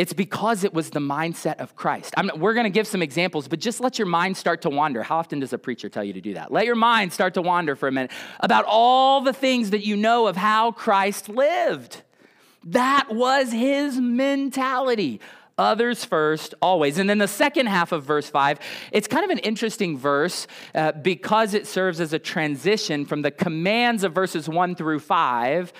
It's 0.00 0.14
because 0.14 0.64
it 0.64 0.72
was 0.72 0.88
the 0.88 0.98
mindset 0.98 1.56
of 1.56 1.76
Christ. 1.76 2.14
I'm, 2.16 2.30
we're 2.36 2.54
going 2.54 2.64
to 2.64 2.70
give 2.70 2.86
some 2.86 3.02
examples, 3.02 3.48
but 3.48 3.58
just 3.58 3.82
let 3.82 3.98
your 3.98 4.06
mind 4.06 4.34
start 4.34 4.62
to 4.62 4.70
wander. 4.70 5.02
How 5.02 5.18
often 5.18 5.40
does 5.40 5.52
a 5.52 5.58
preacher 5.58 5.90
tell 5.90 6.02
you 6.02 6.14
to 6.14 6.22
do 6.22 6.32
that? 6.32 6.50
Let 6.50 6.64
your 6.64 6.74
mind 6.74 7.12
start 7.12 7.34
to 7.34 7.42
wander 7.42 7.76
for 7.76 7.86
a 7.86 7.92
minute 7.92 8.10
about 8.40 8.64
all 8.66 9.20
the 9.20 9.34
things 9.34 9.68
that 9.72 9.84
you 9.84 9.96
know 9.96 10.26
of 10.26 10.38
how 10.38 10.72
Christ 10.72 11.28
lived. 11.28 12.00
That 12.64 13.08
was 13.10 13.52
his 13.52 14.00
mentality 14.00 15.20
others 15.58 16.06
first, 16.06 16.54
always. 16.62 16.96
And 16.96 17.10
then 17.10 17.18
the 17.18 17.28
second 17.28 17.66
half 17.66 17.92
of 17.92 18.02
verse 18.02 18.30
5, 18.30 18.58
it's 18.92 19.06
kind 19.06 19.24
of 19.24 19.30
an 19.30 19.40
interesting 19.40 19.98
verse 19.98 20.46
uh, 20.74 20.92
because 20.92 21.52
it 21.52 21.66
serves 21.66 22.00
as 22.00 22.14
a 22.14 22.18
transition 22.18 23.04
from 23.04 23.20
the 23.20 23.30
commands 23.30 24.02
of 24.02 24.14
verses 24.14 24.48
1 24.48 24.76
through 24.76 25.00
5 25.00 25.74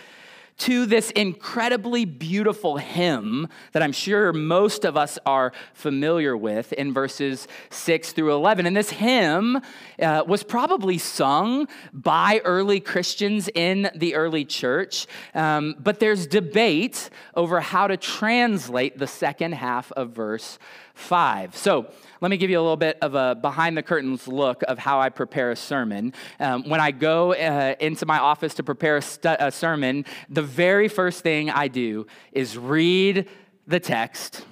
to 0.61 0.85
this 0.85 1.11
incredibly 1.13 2.05
beautiful 2.05 2.77
hymn 2.77 3.49
that 3.73 3.83
I'm 3.83 3.93
sure 3.93 4.33
most 4.33 4.85
of 4.85 4.95
us 4.95 5.19
are 5.25 5.53
familiar 5.73 6.37
with 6.37 6.75
in 6.75 6.93
verses 6.93 7.49
6 7.71 8.13
through 8.13 8.35
11. 8.35 8.67
And 8.67 8.77
this 8.77 8.91
hymn 8.91 9.61
uh, 10.01 10.23
was 10.27 10.43
probably 10.43 10.99
sung 10.99 11.67
by 11.95 12.43
early 12.45 12.79
Christians 12.79 13.49
in 13.55 13.91
the 13.95 14.15
early 14.15 14.45
church, 14.45 15.07
um, 15.35 15.77
but 15.79 15.99
there's 15.99 16.27
debate 16.27 17.09
over 17.35 17.61
how 17.61 17.87
to 17.87 17.97
translate 17.97 18.99
the 18.99 19.07
second 19.07 19.53
half 19.53 19.91
of 19.93 20.11
verse 20.11 20.59
5. 21.01 21.57
So, 21.57 21.87
let 22.21 22.31
me 22.31 22.37
give 22.37 22.51
you 22.51 22.59
a 22.59 22.61
little 22.61 22.77
bit 22.77 22.99
of 23.01 23.15
a 23.15 23.35
behind 23.35 23.77
the 23.77 23.83
curtains 23.83 24.29
look 24.29 24.63
of 24.69 24.79
how 24.79 25.01
I 25.01 25.09
prepare 25.09 25.51
a 25.53 25.57
sermon. 25.57 26.13
Um, 26.39 26.69
when 26.69 26.81
I 26.81 26.91
go 26.91 27.33
uh, 27.33 27.75
into 27.81 28.05
my 28.05 28.19
office 28.19 28.55
to 28.55 28.63
prepare 28.63 28.99
a, 28.99 29.03
stu- 29.03 29.37
a 29.39 29.51
sermon, 29.51 30.05
the 30.29 30.43
very 30.43 30.89
first 30.89 31.23
thing 31.23 31.49
I 31.49 31.69
do 31.69 32.07
is 32.33 32.59
read 32.59 33.27
the 33.67 33.81
text, 33.81 34.45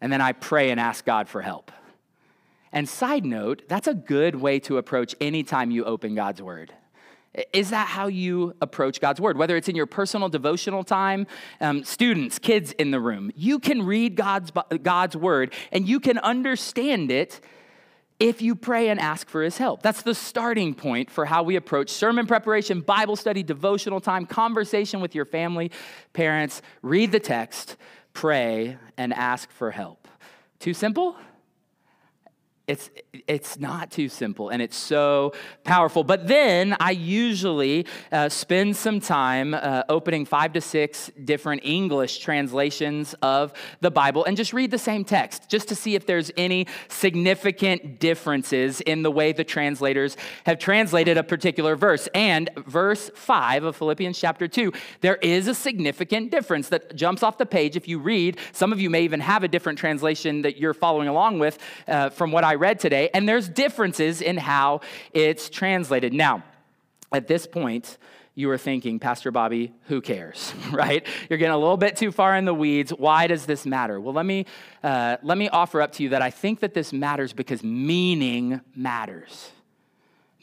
and 0.00 0.12
then 0.12 0.20
I 0.20 0.32
pray 0.32 0.70
and 0.70 0.78
ask 0.78 1.04
God 1.04 1.28
for 1.28 1.42
help. 1.42 1.72
And 2.72 2.88
side 2.88 3.24
note, 3.24 3.62
that's 3.68 3.88
a 3.88 3.94
good 3.94 4.36
way 4.36 4.60
to 4.60 4.78
approach 4.78 5.14
any 5.20 5.42
time 5.42 5.70
you 5.70 5.84
open 5.84 6.14
God's 6.14 6.42
word. 6.42 6.72
Is 7.52 7.70
that 7.70 7.88
how 7.88 8.06
you 8.06 8.54
approach 8.60 9.00
God's 9.00 9.20
word? 9.20 9.36
Whether 9.36 9.56
it's 9.56 9.68
in 9.68 9.74
your 9.74 9.86
personal 9.86 10.28
devotional 10.28 10.84
time, 10.84 11.26
um, 11.60 11.82
students, 11.84 12.38
kids 12.38 12.72
in 12.72 12.90
the 12.90 13.00
room, 13.00 13.32
you 13.34 13.58
can 13.58 13.82
read 13.84 14.14
God's, 14.14 14.52
God's 14.82 15.16
word 15.16 15.52
and 15.72 15.88
you 15.88 16.00
can 16.00 16.18
understand 16.18 17.10
it 17.10 17.40
if 18.20 18.40
you 18.40 18.54
pray 18.54 18.88
and 18.88 19.00
ask 19.00 19.28
for 19.28 19.42
his 19.42 19.58
help. 19.58 19.82
That's 19.82 20.02
the 20.02 20.14
starting 20.14 20.74
point 20.74 21.10
for 21.10 21.26
how 21.26 21.42
we 21.42 21.56
approach 21.56 21.90
sermon 21.90 22.26
preparation, 22.26 22.80
Bible 22.80 23.16
study, 23.16 23.42
devotional 23.42 24.00
time, 24.00 24.26
conversation 24.26 25.00
with 25.00 25.14
your 25.14 25.24
family, 25.24 25.72
parents. 26.12 26.62
Read 26.82 27.10
the 27.10 27.20
text, 27.20 27.76
pray, 28.12 28.78
and 28.96 29.12
ask 29.12 29.50
for 29.50 29.72
help. 29.72 30.06
Too 30.60 30.74
simple? 30.74 31.16
It's, 32.66 32.88
it's 33.28 33.58
not 33.58 33.90
too 33.90 34.08
simple 34.08 34.48
and 34.48 34.62
it's 34.62 34.76
so 34.76 35.34
powerful. 35.64 36.02
But 36.02 36.26
then 36.26 36.74
I 36.80 36.92
usually 36.92 37.86
uh, 38.10 38.30
spend 38.30 38.74
some 38.74 39.00
time 39.00 39.52
uh, 39.52 39.82
opening 39.90 40.24
five 40.24 40.54
to 40.54 40.62
six 40.62 41.10
different 41.22 41.60
English 41.62 42.20
translations 42.20 43.14
of 43.20 43.52
the 43.80 43.90
Bible 43.90 44.24
and 44.24 44.34
just 44.34 44.54
read 44.54 44.70
the 44.70 44.78
same 44.78 45.04
text 45.04 45.50
just 45.50 45.68
to 45.68 45.74
see 45.74 45.94
if 45.94 46.06
there's 46.06 46.30
any 46.38 46.66
significant 46.88 48.00
differences 48.00 48.80
in 48.80 49.02
the 49.02 49.10
way 49.10 49.32
the 49.32 49.44
translators 49.44 50.16
have 50.46 50.58
translated 50.58 51.18
a 51.18 51.22
particular 51.22 51.76
verse. 51.76 52.08
And 52.14 52.48
verse 52.66 53.10
5 53.14 53.64
of 53.64 53.76
Philippians 53.76 54.18
chapter 54.18 54.48
2, 54.48 54.72
there 55.02 55.16
is 55.16 55.48
a 55.48 55.54
significant 55.54 56.30
difference 56.30 56.70
that 56.70 56.96
jumps 56.96 57.22
off 57.22 57.36
the 57.36 57.44
page 57.44 57.76
if 57.76 57.86
you 57.86 57.98
read. 57.98 58.38
Some 58.52 58.72
of 58.72 58.80
you 58.80 58.88
may 58.88 59.02
even 59.02 59.20
have 59.20 59.44
a 59.44 59.48
different 59.48 59.78
translation 59.78 60.40
that 60.42 60.56
you're 60.56 60.72
following 60.72 61.08
along 61.08 61.40
with 61.40 61.58
uh, 61.86 62.08
from 62.08 62.32
what 62.32 62.42
I 62.42 62.53
I 62.54 62.56
read 62.56 62.78
today, 62.78 63.10
and 63.12 63.28
there's 63.28 63.48
differences 63.48 64.22
in 64.22 64.36
how 64.36 64.80
it's 65.12 65.50
translated. 65.50 66.12
Now, 66.12 66.44
at 67.10 67.26
this 67.26 67.48
point, 67.48 67.98
you 68.36 68.48
are 68.50 68.58
thinking, 68.58 69.00
Pastor 69.00 69.32
Bobby, 69.32 69.72
who 69.88 70.00
cares, 70.00 70.54
right? 70.70 71.04
You're 71.28 71.40
getting 71.40 71.52
a 71.52 71.58
little 71.58 71.76
bit 71.76 71.96
too 71.96 72.12
far 72.12 72.36
in 72.36 72.44
the 72.44 72.54
weeds. 72.54 72.92
Why 72.92 73.26
does 73.26 73.44
this 73.44 73.66
matter? 73.66 74.00
Well, 74.00 74.14
let 74.14 74.24
me, 74.24 74.46
uh, 74.84 75.16
let 75.24 75.36
me 75.36 75.48
offer 75.48 75.82
up 75.82 75.90
to 75.94 76.04
you 76.04 76.10
that 76.10 76.22
I 76.22 76.30
think 76.30 76.60
that 76.60 76.74
this 76.74 76.92
matters 76.92 77.32
because 77.32 77.64
meaning 77.64 78.60
matters. 78.76 79.50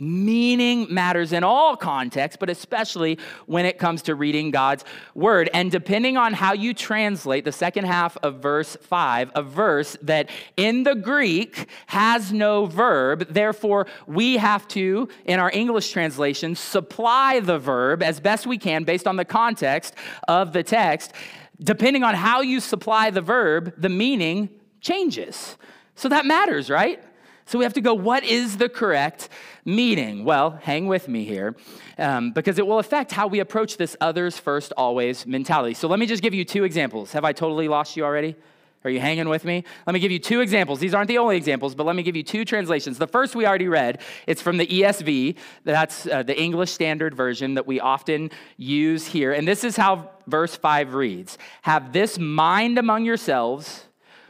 Meaning 0.03 0.91
matters 0.91 1.31
in 1.31 1.43
all 1.43 1.77
contexts, 1.77 2.35
but 2.35 2.49
especially 2.49 3.19
when 3.45 3.67
it 3.67 3.77
comes 3.77 4.01
to 4.03 4.15
reading 4.15 4.49
God's 4.49 4.83
word. 5.13 5.47
And 5.53 5.69
depending 5.69 6.17
on 6.17 6.33
how 6.33 6.53
you 6.53 6.73
translate 6.73 7.45
the 7.45 7.51
second 7.51 7.85
half 7.85 8.17
of 8.23 8.37
verse 8.37 8.75
5, 8.81 9.31
a 9.35 9.43
verse 9.43 9.95
that 10.01 10.31
in 10.57 10.81
the 10.81 10.95
Greek 10.95 11.67
has 11.85 12.33
no 12.33 12.65
verb, 12.65 13.27
therefore 13.29 13.85
we 14.07 14.37
have 14.37 14.67
to, 14.69 15.07
in 15.25 15.39
our 15.39 15.51
English 15.51 15.91
translation, 15.91 16.55
supply 16.55 17.39
the 17.39 17.59
verb 17.59 18.01
as 18.01 18.19
best 18.19 18.47
we 18.47 18.57
can 18.57 18.83
based 18.83 19.05
on 19.05 19.17
the 19.17 19.25
context 19.25 19.93
of 20.27 20.51
the 20.51 20.63
text. 20.63 21.13
Depending 21.61 22.01
on 22.01 22.15
how 22.15 22.41
you 22.41 22.59
supply 22.59 23.11
the 23.11 23.21
verb, 23.21 23.71
the 23.77 23.89
meaning 23.89 24.49
changes. 24.79 25.57
So 25.93 26.09
that 26.09 26.25
matters, 26.25 26.71
right? 26.71 27.03
So 27.45 27.57
we 27.57 27.65
have 27.65 27.73
to 27.73 27.81
go, 27.81 27.93
what 27.93 28.23
is 28.23 28.57
the 28.57 28.69
correct 28.69 29.29
meaning? 29.65 30.23
Well, 30.23 30.51
hang 30.51 30.87
with 30.87 31.07
me 31.07 31.25
here 31.25 31.55
um, 31.97 32.31
because 32.31 32.59
it 32.59 32.67
will 32.67 32.79
affect 32.79 33.11
how 33.11 33.27
we 33.27 33.39
approach 33.39 33.77
this 33.77 33.95
others 33.99 34.37
first, 34.37 34.71
always 34.77 35.25
mentality. 35.25 35.73
So 35.73 35.87
let 35.87 35.99
me 35.99 36.05
just 36.05 36.23
give 36.23 36.33
you 36.33 36.45
two 36.45 36.63
examples. 36.63 37.11
Have 37.13 37.25
I 37.25 37.33
totally 37.33 37.67
lost 37.67 37.97
you 37.97 38.05
already? 38.05 38.35
Are 38.83 38.89
you 38.89 38.99
hanging 38.99 39.29
with 39.29 39.45
me? 39.45 39.63
Let 39.85 39.93
me 39.93 39.99
give 39.99 40.11
you 40.11 40.17
two 40.17 40.41
examples. 40.41 40.79
These 40.79 40.95
aren't 40.95 41.07
the 41.07 41.19
only 41.19 41.37
examples, 41.37 41.75
but 41.75 41.85
let 41.85 41.95
me 41.95 42.01
give 42.01 42.15
you 42.15 42.23
two 42.23 42.43
translations. 42.43 42.97
The 42.97 43.05
first 43.05 43.35
we 43.35 43.45
already 43.45 43.67
read, 43.67 44.01
it's 44.25 44.41
from 44.41 44.57
the 44.57 44.65
ESV. 44.65 45.35
That's 45.63 46.07
uh, 46.07 46.23
the 46.23 46.39
English 46.39 46.71
Standard 46.71 47.13
Version 47.13 47.53
that 47.53 47.67
we 47.67 47.79
often 47.79 48.31
use 48.57 49.05
here. 49.05 49.33
And 49.33 49.47
this 49.47 49.63
is 49.63 49.75
how 49.75 50.09
verse 50.25 50.55
5 50.55 50.95
reads 50.95 51.37
Have 51.61 51.93
this 51.93 52.17
mind 52.17 52.79
among 52.79 53.05
yourselves, 53.05 53.85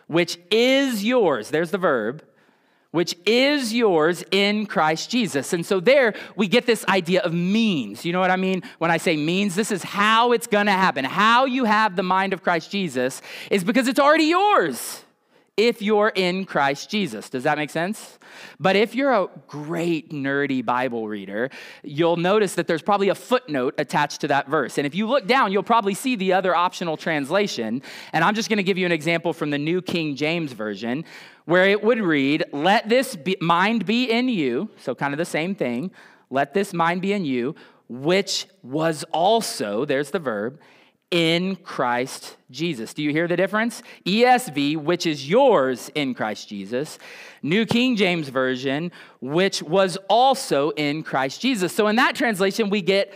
which 0.08 0.38
is 0.50 1.06
yours. 1.06 1.50
There's 1.50 1.72
the 1.72 1.78
verb 1.78 2.22
which 2.92 3.16
is 3.26 3.74
yours 3.74 4.24
in 4.32 4.66
Christ 4.66 5.10
Jesus. 5.10 5.54
And 5.54 5.66
so 5.66 5.80
there 5.80 6.14
we 6.36 6.48
get 6.48 6.66
this 6.66 6.86
idea 6.88 7.22
of 7.22 7.34
means. 7.34 8.06
You 8.06 8.14
know 8.14 8.20
what 8.20 8.32
I 8.32 8.36
mean 8.36 8.64
when 8.78 8.92
I 8.92 8.98
say 8.98 9.16
means? 9.18 9.56
This 9.56 9.72
is 9.72 9.84
how 9.84 10.34
it's 10.34 10.48
going 10.48 10.68
to 10.68 10.74
happen. 10.74 11.06
How 11.06 11.46
you 11.46 11.66
have 11.66 11.96
the 11.96 12.04
mind 12.04 12.34
of 12.34 12.44
Christ 12.44 12.70
Jesus 12.72 13.22
is 13.50 13.64
because 13.64 13.88
it's 13.88 14.00
already 14.00 14.26
yours 14.26 15.04
if 15.58 15.82
you're 15.82 16.12
in 16.16 16.46
Christ 16.46 16.90
Jesus. 16.90 17.30
Does 17.30 17.44
that 17.44 17.58
make 17.58 17.70
sense? 17.70 18.18
But 18.60 18.76
if 18.76 18.96
you're 18.96 19.14
a 19.14 19.28
great 19.48 20.12
nerdy 20.12 20.66
Bible 20.66 21.08
reader, 21.08 21.50
you'll 21.84 22.18
notice 22.18 22.56
that 22.56 22.68
there's 22.68 22.82
probably 22.82 23.10
a 23.10 23.16
footnote 23.16 23.76
attached 23.78 24.22
to 24.22 24.30
that 24.30 24.48
verse. 24.48 24.78
And 24.78 24.88
if 24.88 24.96
you 24.96 25.08
look 25.08 25.28
down, 25.28 25.52
you'll 25.52 25.64
probably 25.64 25.94
see 25.94 26.16
the 26.16 26.34
other 26.34 26.56
optional 26.56 26.98
translation. 26.98 27.82
And 28.14 28.24
I'm 28.24 28.34
just 28.34 28.50
going 28.50 28.58
to 28.58 28.64
give 28.64 28.78
you 28.78 28.86
an 28.86 28.92
example 28.92 29.34
from 29.34 29.50
the 29.50 29.58
New 29.58 29.82
King 29.82 30.16
James 30.16 30.54
Version, 30.54 31.06
where 31.52 31.66
it 31.66 31.84
would 31.84 32.00
read, 32.00 32.46
Let 32.54 32.88
this 32.88 33.14
be, 33.18 33.36
mind 33.42 33.86
be 33.86 34.10
in 34.10 34.30
you, 34.30 34.70
so 34.78 34.96
kind 34.96 35.14
of 35.14 35.18
the 35.18 35.26
same 35.26 35.54
thing, 35.54 35.92
let 36.30 36.54
this 36.54 36.74
mind 36.74 37.02
be 37.02 37.12
in 37.12 37.26
you, 37.26 37.56
which 37.90 38.48
was 38.64 39.04
also, 39.12 39.84
there's 39.84 40.12
the 40.12 40.20
verb, 40.20 40.62
in 41.12 41.58
Christ 41.58 42.38
Jesus. 42.52 42.94
Do 42.94 43.04
you 43.04 43.12
hear 43.12 43.28
the 43.28 43.36
difference? 43.36 43.84
ESV, 44.06 44.78
which 44.78 45.06
is 45.06 45.30
yours 45.30 45.92
in 45.94 46.14
Christ 46.14 46.48
Jesus. 46.48 46.98
New 47.44 47.66
King 47.66 47.98
James 47.98 48.30
Version, 48.30 48.90
which 49.20 49.62
was 49.62 49.98
also 50.08 50.70
in 50.70 51.04
Christ 51.04 51.42
Jesus. 51.42 51.74
So 51.74 51.90
in 51.90 51.98
that 51.98 52.16
translation, 52.16 52.70
we 52.70 52.82
get 52.82 53.14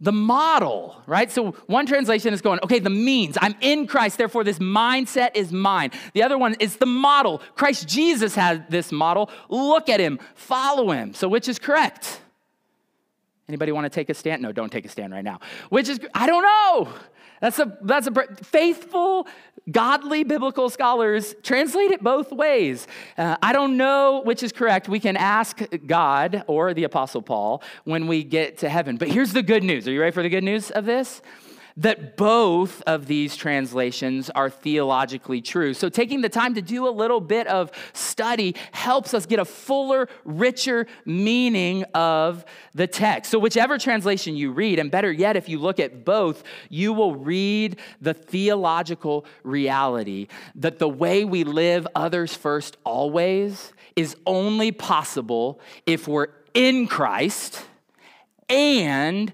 the 0.00 0.12
model, 0.12 1.00
right? 1.06 1.30
So 1.30 1.52
one 1.66 1.86
translation 1.86 2.34
is 2.34 2.42
going, 2.42 2.60
okay, 2.62 2.78
the 2.78 2.90
means. 2.90 3.38
I'm 3.40 3.54
in 3.60 3.86
Christ, 3.86 4.18
therefore 4.18 4.44
this 4.44 4.58
mindset 4.58 5.30
is 5.34 5.52
mine. 5.52 5.90
The 6.12 6.22
other 6.22 6.36
one 6.36 6.54
is 6.60 6.76
the 6.76 6.86
model. 6.86 7.40
Christ 7.54 7.88
Jesus 7.88 8.34
had 8.34 8.70
this 8.70 8.92
model. 8.92 9.30
Look 9.48 9.88
at 9.88 9.98
him, 9.98 10.18
follow 10.34 10.90
him. 10.90 11.14
So 11.14 11.28
which 11.28 11.48
is 11.48 11.58
correct? 11.58 12.20
Anybody 13.48 13.72
want 13.72 13.84
to 13.84 13.90
take 13.90 14.10
a 14.10 14.14
stand? 14.14 14.42
No, 14.42 14.52
don't 14.52 14.70
take 14.70 14.84
a 14.84 14.88
stand 14.88 15.12
right 15.12 15.24
now. 15.24 15.40
Which 15.70 15.88
is, 15.88 16.00
I 16.14 16.26
don't 16.26 16.42
know. 16.42 16.92
That's 17.40 17.58
a, 17.58 17.78
that's 17.82 18.06
a 18.06 18.34
faithful, 18.42 19.26
godly 19.70 20.24
biblical 20.24 20.70
scholars 20.70 21.34
translate 21.42 21.90
it 21.90 22.02
both 22.02 22.32
ways. 22.32 22.86
Uh, 23.18 23.36
I 23.42 23.52
don't 23.52 23.76
know 23.76 24.22
which 24.24 24.42
is 24.42 24.52
correct. 24.52 24.88
We 24.88 25.00
can 25.00 25.16
ask 25.16 25.60
God 25.86 26.44
or 26.46 26.74
the 26.74 26.84
Apostle 26.84 27.22
Paul 27.22 27.62
when 27.84 28.06
we 28.06 28.22
get 28.22 28.58
to 28.58 28.68
heaven. 28.68 28.96
But 28.96 29.08
here's 29.08 29.32
the 29.32 29.42
good 29.42 29.64
news. 29.64 29.88
Are 29.88 29.92
you 29.92 30.00
ready 30.00 30.12
for 30.12 30.22
the 30.22 30.28
good 30.28 30.44
news 30.44 30.70
of 30.70 30.84
this? 30.84 31.20
That 31.76 32.16
both 32.16 32.82
of 32.86 33.06
these 33.06 33.36
translations 33.36 34.30
are 34.30 34.48
theologically 34.48 35.42
true. 35.42 35.74
So, 35.74 35.88
taking 35.88 36.22
the 36.22 36.28
time 36.28 36.54
to 36.54 36.62
do 36.62 36.88
a 36.88 36.90
little 36.90 37.20
bit 37.20 37.46
of 37.46 37.70
study 37.92 38.54
helps 38.72 39.12
us 39.12 39.26
get 39.26 39.38
a 39.38 39.44
fuller, 39.44 40.08
richer 40.24 40.86
meaning 41.04 41.84
of 41.94 42.44
the 42.74 42.86
text. 42.86 43.30
So, 43.30 43.38
whichever 43.38 43.76
translation 43.76 44.36
you 44.36 44.52
read, 44.52 44.78
and 44.78 44.90
better 44.90 45.12
yet, 45.12 45.36
if 45.36 45.48
you 45.48 45.58
look 45.58 45.78
at 45.78 46.04
both, 46.04 46.42
you 46.70 46.92
will 46.92 47.14
read 47.14 47.78
the 48.00 48.14
theological 48.14 49.26
reality 49.42 50.28
that 50.54 50.78
the 50.78 50.88
way 50.88 51.24
we 51.24 51.44
live 51.44 51.86
others 51.94 52.34
first 52.34 52.78
always 52.84 53.72
is 53.96 54.16
only 54.26 54.72
possible 54.72 55.60
if 55.84 56.08
we're 56.08 56.28
in 56.54 56.86
Christ 56.86 57.62
and 58.48 59.32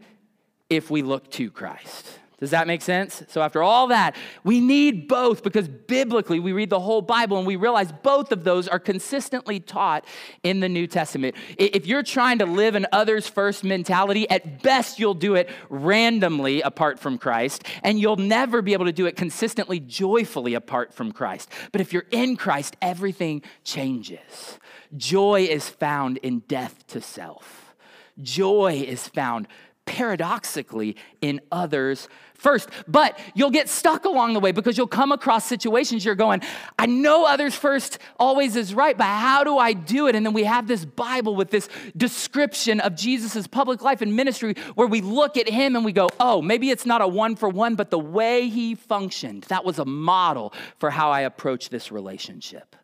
if 0.68 0.90
we 0.90 1.02
look 1.02 1.30
to 1.32 1.50
Christ. 1.50 2.18
Does 2.42 2.50
that 2.50 2.66
make 2.66 2.82
sense? 2.82 3.22
So, 3.28 3.40
after 3.40 3.62
all 3.62 3.86
that, 3.86 4.16
we 4.42 4.58
need 4.58 5.06
both 5.06 5.44
because 5.44 5.68
biblically 5.68 6.40
we 6.40 6.50
read 6.50 6.70
the 6.70 6.80
whole 6.80 7.00
Bible 7.00 7.38
and 7.38 7.46
we 7.46 7.54
realize 7.54 7.92
both 8.02 8.32
of 8.32 8.42
those 8.42 8.66
are 8.66 8.80
consistently 8.80 9.60
taught 9.60 10.04
in 10.42 10.58
the 10.58 10.68
New 10.68 10.88
Testament. 10.88 11.36
If 11.56 11.86
you're 11.86 12.02
trying 12.02 12.40
to 12.40 12.46
live 12.46 12.74
an 12.74 12.88
others 12.90 13.28
first 13.28 13.62
mentality, 13.62 14.28
at 14.28 14.60
best 14.60 14.98
you'll 14.98 15.14
do 15.14 15.36
it 15.36 15.50
randomly 15.70 16.62
apart 16.62 16.98
from 16.98 17.16
Christ, 17.16 17.62
and 17.84 18.00
you'll 18.00 18.16
never 18.16 18.60
be 18.60 18.72
able 18.72 18.86
to 18.86 18.92
do 18.92 19.06
it 19.06 19.14
consistently 19.14 19.78
joyfully 19.78 20.54
apart 20.54 20.92
from 20.92 21.12
Christ. 21.12 21.48
But 21.70 21.80
if 21.80 21.92
you're 21.92 22.06
in 22.10 22.36
Christ, 22.36 22.76
everything 22.82 23.42
changes. 23.62 24.58
Joy 24.96 25.42
is 25.48 25.68
found 25.68 26.16
in 26.16 26.40
death 26.40 26.88
to 26.88 27.00
self, 27.00 27.72
joy 28.20 28.84
is 28.84 29.06
found 29.06 29.46
paradoxically 29.84 30.96
in 31.20 31.40
others 31.50 32.08
first. 32.34 32.68
But 32.86 33.18
you'll 33.34 33.50
get 33.50 33.68
stuck 33.68 34.04
along 34.04 34.34
the 34.34 34.40
way 34.40 34.52
because 34.52 34.76
you'll 34.76 34.86
come 34.86 35.12
across 35.12 35.44
situations 35.44 36.04
you're 36.04 36.14
going, 36.14 36.42
I 36.78 36.86
know 36.86 37.24
others 37.24 37.54
first 37.54 37.98
always 38.18 38.56
is 38.56 38.74
right, 38.74 38.96
but 38.96 39.04
how 39.04 39.44
do 39.44 39.58
I 39.58 39.72
do 39.72 40.06
it? 40.08 40.14
And 40.14 40.24
then 40.24 40.32
we 40.32 40.44
have 40.44 40.66
this 40.66 40.84
Bible 40.84 41.34
with 41.34 41.50
this 41.50 41.68
description 41.96 42.80
of 42.80 42.96
Jesus' 42.96 43.46
public 43.46 43.82
life 43.82 44.02
and 44.02 44.14
ministry 44.14 44.54
where 44.74 44.88
we 44.88 45.00
look 45.00 45.36
at 45.36 45.48
him 45.48 45.76
and 45.76 45.84
we 45.84 45.92
go, 45.92 46.08
oh, 46.20 46.42
maybe 46.42 46.70
it's 46.70 46.86
not 46.86 47.00
a 47.00 47.08
one 47.08 47.36
for 47.36 47.48
one, 47.48 47.74
but 47.74 47.90
the 47.90 47.98
way 47.98 48.48
he 48.48 48.74
functioned, 48.74 49.44
that 49.44 49.64
was 49.64 49.78
a 49.78 49.84
model 49.84 50.52
for 50.78 50.90
how 50.90 51.10
I 51.10 51.22
approach 51.22 51.68
this 51.70 51.92
relationship 51.92 52.76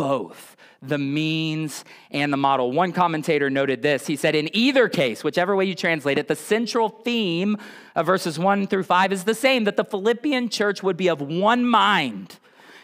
both 0.00 0.56
the 0.80 0.96
means 0.96 1.84
and 2.10 2.32
the 2.32 2.38
model. 2.38 2.72
One 2.72 2.90
commentator 2.90 3.50
noted 3.50 3.82
this. 3.82 4.06
He 4.06 4.16
said, 4.16 4.34
In 4.34 4.48
either 4.56 4.88
case, 4.88 5.22
whichever 5.22 5.54
way 5.54 5.66
you 5.66 5.74
translate 5.74 6.16
it, 6.16 6.26
the 6.26 6.34
central 6.34 6.88
theme 6.88 7.58
of 7.94 8.06
verses 8.06 8.38
1 8.38 8.66
through 8.68 8.84
5 8.84 9.12
is 9.12 9.24
the 9.24 9.34
same 9.34 9.64
that 9.64 9.76
the 9.76 9.84
Philippian 9.84 10.48
church 10.48 10.82
would 10.82 10.96
be 10.96 11.10
of 11.10 11.20
one 11.20 11.66
mind, 11.66 12.38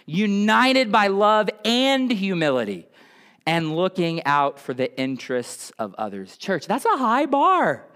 united 0.04 0.92
by 0.92 1.06
love 1.06 1.48
and 1.64 2.10
humility, 2.10 2.86
and 3.46 3.74
looking 3.74 4.22
out 4.26 4.60
for 4.60 4.74
the 4.74 4.94
interests 5.00 5.72
of 5.78 5.94
others. 5.94 6.36
Church, 6.36 6.66
that's 6.66 6.84
a 6.84 6.98
high 6.98 7.24
bar. 7.24 7.86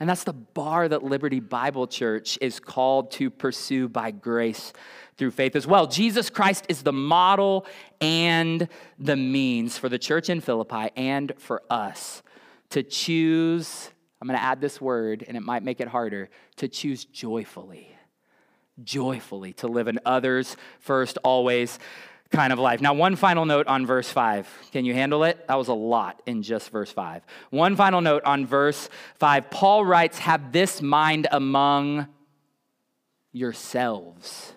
And 0.00 0.08
that's 0.08 0.24
the 0.24 0.32
bar 0.32 0.88
that 0.88 1.04
Liberty 1.04 1.38
Bible 1.38 1.86
Church 1.86 2.38
is 2.40 2.58
called 2.58 3.10
to 3.12 3.28
pursue 3.28 3.90
by 3.90 4.10
grace 4.10 4.72
through 5.16 5.30
faith 5.30 5.56
as 5.56 5.66
well. 5.66 5.86
Jesus 5.86 6.30
Christ 6.30 6.66
is 6.68 6.82
the 6.82 6.92
model 6.92 7.66
and 8.00 8.68
the 8.98 9.16
means 9.16 9.78
for 9.78 9.88
the 9.88 9.98
church 9.98 10.30
in 10.30 10.40
Philippi 10.40 10.90
and 10.96 11.32
for 11.38 11.62
us 11.70 12.22
to 12.70 12.82
choose. 12.82 13.90
I'm 14.20 14.28
going 14.28 14.38
to 14.38 14.44
add 14.44 14.60
this 14.60 14.80
word, 14.80 15.24
and 15.26 15.36
it 15.36 15.42
might 15.42 15.62
make 15.62 15.80
it 15.80 15.88
harder 15.88 16.30
to 16.56 16.68
choose 16.68 17.04
joyfully. 17.04 17.88
Joyfully, 18.82 19.52
to 19.54 19.68
live 19.68 19.88
an 19.88 19.98
others 20.06 20.56
first, 20.80 21.18
always 21.24 21.78
kind 22.30 22.52
of 22.52 22.58
life. 22.58 22.80
Now, 22.80 22.94
one 22.94 23.14
final 23.14 23.44
note 23.44 23.66
on 23.66 23.84
verse 23.84 24.10
5. 24.10 24.48
Can 24.72 24.84
you 24.84 24.94
handle 24.94 25.24
it? 25.24 25.46
That 25.48 25.58
was 25.58 25.68
a 25.68 25.74
lot 25.74 26.22
in 26.24 26.42
just 26.42 26.70
verse 26.70 26.90
5. 26.90 27.22
One 27.50 27.76
final 27.76 28.00
note 28.00 28.24
on 28.24 28.46
verse 28.46 28.88
5. 29.16 29.50
Paul 29.50 29.84
writes, 29.84 30.18
Have 30.18 30.50
this 30.50 30.80
mind 30.80 31.28
among 31.30 32.06
yourselves 33.32 34.54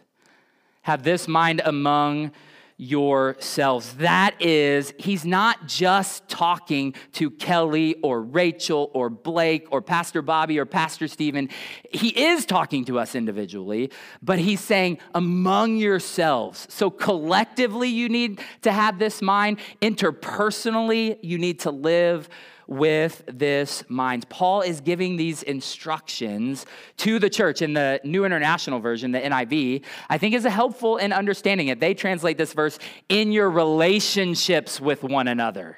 have 0.85 1.01
this 1.01 1.27
mind 1.27 1.63
among 1.65 2.31
yourselves. 2.77 3.95
That 3.95 4.39
is, 4.39 4.93
he's 4.99 5.25
not 5.25 5.65
just 5.65 6.29
talking 6.29 6.93
to 7.13 7.31
Kelly 7.31 7.95
or 8.03 8.21
Rachel 8.21 8.91
or 8.93 9.09
Blake 9.09 9.65
or 9.71 9.81
Pastor 9.81 10.21
Bobby 10.21 10.59
or 10.59 10.65
Pastor 10.67 11.07
Stephen. 11.07 11.49
He 11.91 12.09
is 12.09 12.45
talking 12.45 12.85
to 12.85 12.99
us 12.99 13.15
individually, 13.15 13.89
but 14.21 14.37
he's 14.37 14.59
saying 14.59 14.99
among 15.15 15.77
yourselves. 15.77 16.67
So 16.69 16.91
collectively, 16.91 17.89
you 17.89 18.07
need 18.07 18.39
to 18.61 18.71
have 18.71 18.99
this 18.99 19.23
mind. 19.23 19.57
Interpersonally, 19.81 21.17
you 21.23 21.39
need 21.39 21.61
to 21.61 21.71
live 21.71 22.29
with 22.67 23.23
this 23.27 23.83
mind. 23.87 24.27
Paul 24.29 24.61
is 24.61 24.81
giving 24.81 25.17
these 25.17 25.43
instructions 25.43 26.65
to 26.97 27.19
the 27.19 27.29
church 27.29 27.61
in 27.61 27.73
the 27.73 27.99
New 28.03 28.25
International 28.25 28.79
Version, 28.79 29.11
the 29.11 29.19
NIV, 29.19 29.83
I 30.09 30.17
think 30.17 30.35
is 30.35 30.43
helpful 30.43 30.97
in 30.97 31.13
understanding 31.13 31.67
it. 31.67 31.79
They 31.79 31.93
translate 31.93 32.37
this 32.37 32.53
verse 32.53 32.79
in 33.09 33.31
your 33.31 33.49
relationships 33.49 34.81
with 34.81 35.03
one 35.03 35.27
another. 35.27 35.77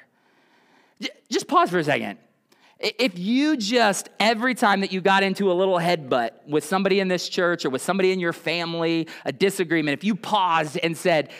Just 1.30 1.46
pause 1.46 1.70
for 1.70 1.78
a 1.78 1.84
second. 1.84 2.18
If 2.80 3.18
you 3.18 3.56
just, 3.56 4.08
every 4.20 4.54
time 4.54 4.80
that 4.82 4.92
you 4.92 5.00
got 5.00 5.24
into 5.24 5.50
a 5.50 5.54
little 5.54 5.78
headbutt 5.78 6.46
with 6.46 6.64
somebody 6.64 7.00
in 7.00 7.08
this 7.08 7.28
church 7.28 7.64
or 7.64 7.70
with 7.70 7.82
somebody 7.82 8.12
in 8.12 8.20
your 8.20 8.32
family, 8.32 9.08
a 9.24 9.32
disagreement, 9.32 9.98
if 9.98 10.04
you 10.04 10.14
paused 10.14 10.78
and 10.80 10.96
said, 10.96 11.30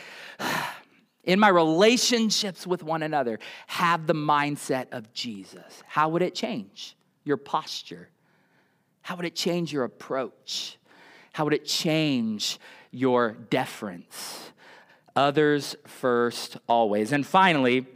in 1.28 1.38
my 1.38 1.48
relationships 1.48 2.66
with 2.66 2.82
one 2.82 3.02
another, 3.02 3.38
have 3.66 4.06
the 4.06 4.14
mindset 4.14 4.86
of 4.92 5.12
Jesus? 5.12 5.82
How 5.86 6.08
would 6.08 6.22
it 6.22 6.34
change 6.34 6.96
your 7.22 7.36
posture? 7.36 8.08
How 9.02 9.14
would 9.14 9.26
it 9.26 9.36
change 9.36 9.70
your 9.70 9.84
approach? 9.84 10.78
How 11.34 11.44
would 11.44 11.52
it 11.52 11.66
change 11.66 12.58
your 12.90 13.32
deference? 13.32 14.50
Others 15.14 15.76
first, 15.84 16.56
always. 16.66 17.12
And 17.12 17.26
finally, 17.26 17.86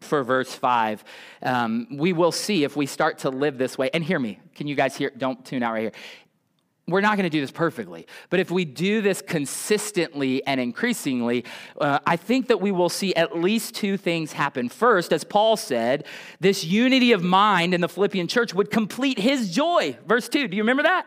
for 0.00 0.22
verse 0.22 0.54
5, 0.54 1.02
um, 1.42 1.88
we 1.90 2.12
will 2.12 2.30
see 2.30 2.62
if 2.62 2.76
we 2.76 2.86
start 2.86 3.18
to 3.18 3.30
live 3.30 3.58
this 3.58 3.76
way. 3.76 3.90
And 3.92 4.04
hear 4.04 4.20
me, 4.20 4.38
can 4.54 4.68
you 4.68 4.76
guys 4.76 4.96
hear? 4.96 5.10
Don't 5.10 5.44
tune 5.44 5.64
out 5.64 5.72
right 5.72 5.82
here 5.82 5.92
we're 6.88 7.02
not 7.02 7.16
going 7.16 7.24
to 7.24 7.30
do 7.30 7.40
this 7.40 7.50
perfectly, 7.50 8.06
but 8.30 8.40
if 8.40 8.50
we 8.50 8.64
do 8.64 9.02
this 9.02 9.22
consistently 9.22 10.44
and 10.46 10.60
increasingly, 10.60 11.44
uh, 11.80 11.98
I 12.06 12.16
think 12.16 12.48
that 12.48 12.60
we 12.60 12.72
will 12.72 12.88
see 12.88 13.14
at 13.14 13.38
least 13.38 13.74
two 13.74 13.96
things 13.96 14.32
happen. 14.32 14.68
First, 14.68 15.12
as 15.12 15.22
Paul 15.22 15.56
said, 15.56 16.06
this 16.40 16.64
unity 16.64 17.12
of 17.12 17.22
mind 17.22 17.74
in 17.74 17.82
the 17.82 17.88
Philippian 17.88 18.26
church 18.26 18.54
would 18.54 18.70
complete 18.70 19.18
his 19.18 19.54
joy. 19.54 19.96
Verse 20.06 20.28
2, 20.28 20.48
do 20.48 20.56
you 20.56 20.62
remember 20.62 20.82
that? 20.82 21.06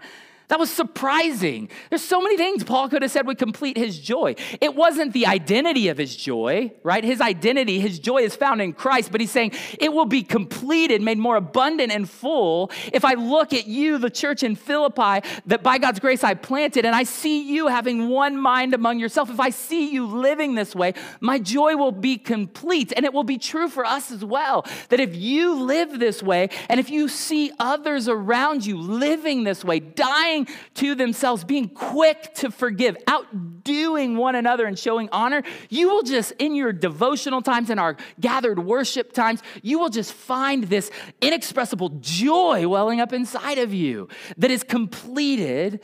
That 0.52 0.60
was 0.60 0.70
surprising. 0.70 1.70
There's 1.90 2.04
so 2.04 2.20
many 2.20 2.36
things 2.36 2.66
Paul 2.66 2.90
could 2.90 3.04
have 3.04 3.12
said 3.12 3.26
would 3.26 3.38
complete 3.38 3.78
his 3.78 3.98
joy. 3.98 4.36
It 4.60 4.76
wasn't 4.76 5.14
the 5.14 5.26
identity 5.26 5.88
of 5.88 5.98
his 5.98 6.14
joy, 6.14 6.74
right? 6.84 7.06
His 7.06 7.22
identity, 7.22 7.80
his 7.80 8.00
joy 8.00 8.24
is 8.24 8.36
found 8.36 8.62
in 8.62 8.74
Christ, 8.74 9.14
but 9.14 9.22
he's 9.22 9.32
saying 9.32 9.54
it 9.80 9.94
will 9.94 10.06
be 10.06 10.24
completed, 10.24 11.02
made 11.02 11.18
more 11.18 11.38
abundant 11.38 11.94
and 11.94 12.10
full 12.10 12.70
if 12.92 13.06
I 13.06 13.14
look 13.14 13.54
at 13.54 13.66
you, 13.68 13.98
the 13.98 14.10
church 14.10 14.44
in 14.44 14.58
Philippi, 14.58 15.26
that 15.46 15.64
by 15.64 15.78
God's 15.78 16.02
grace 16.02 16.22
I 16.22 16.34
planted, 16.34 16.84
and 16.84 16.94
I 16.94 17.04
see 17.04 17.50
you 17.50 17.68
having 17.68 18.10
one 18.10 18.36
mind 18.36 18.74
among 18.74 19.00
yourself. 19.00 19.30
If 19.30 19.40
I 19.40 19.52
see 19.52 19.94
you 19.94 20.06
living 20.06 20.56
this 20.56 20.76
way, 20.76 20.96
my 21.22 21.40
joy 21.40 21.78
will 21.78 21.94
be 21.94 22.18
complete. 22.18 22.92
And 22.94 23.06
it 23.06 23.14
will 23.14 23.24
be 23.24 23.38
true 23.38 23.70
for 23.70 23.86
us 23.86 24.12
as 24.12 24.26
well 24.26 24.66
that 24.90 25.00
if 25.00 25.16
you 25.16 25.64
live 25.64 25.98
this 25.98 26.22
way, 26.22 26.50
and 26.68 26.78
if 26.78 26.90
you 26.90 27.08
see 27.08 27.54
others 27.58 28.10
around 28.10 28.66
you 28.66 28.78
living 28.78 29.46
this 29.46 29.64
way, 29.64 29.80
dying 29.80 30.40
to 30.75 30.95
themselves, 30.95 31.43
being 31.43 31.69
quick 31.69 32.34
to 32.36 32.51
forgive, 32.51 32.97
outdoing 33.08 34.17
one 34.17 34.36
another 34.36 34.65
and 34.65 34.77
showing 34.77 35.10
honor, 35.12 35.43
you 35.69 35.89
will 35.89 36.04
just, 36.04 36.32
in 36.39 36.56
your 36.56 36.73
devotional 36.73 37.41
times 37.41 37.69
and 37.69 37.80
our 37.80 37.97
gathered 38.19 38.60
worship 38.60 39.13
times, 39.13 39.41
you 39.62 39.80
will 39.80 39.89
just 39.89 40.13
find 40.13 40.65
this 40.65 40.91
inexpressible 41.21 41.89
joy 41.99 42.67
welling 42.67 42.99
up 42.99 43.13
inside 43.13 43.58
of 43.58 43.73
you 43.73 44.08
that 44.38 44.51
is 44.51 44.63
completed 44.63 45.80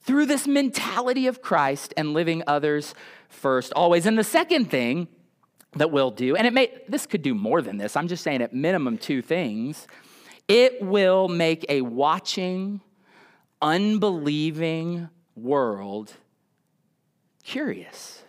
through 0.00 0.26
this 0.26 0.46
mentality 0.46 1.26
of 1.26 1.42
Christ 1.42 1.92
and 1.96 2.14
living 2.14 2.42
others 2.46 2.94
first 3.28 3.72
always. 3.74 4.06
And 4.06 4.18
the 4.18 4.24
second 4.24 4.70
thing 4.70 5.08
that 5.74 5.90
we'll 5.90 6.10
do, 6.10 6.34
and 6.34 6.46
it 6.46 6.52
may, 6.52 6.72
this 6.88 7.06
could 7.06 7.22
do 7.22 7.34
more 7.34 7.60
than 7.60 7.76
this, 7.76 7.94
I'm 7.94 8.08
just 8.08 8.24
saying 8.24 8.40
at 8.40 8.54
minimum 8.54 8.96
two 8.96 9.20
things. 9.20 9.86
It 10.48 10.80
will 10.80 11.28
make 11.28 11.66
a 11.68 11.82
watching 11.82 12.80
unbelieving 13.60 15.08
world 15.36 16.12
curious. 17.44 18.22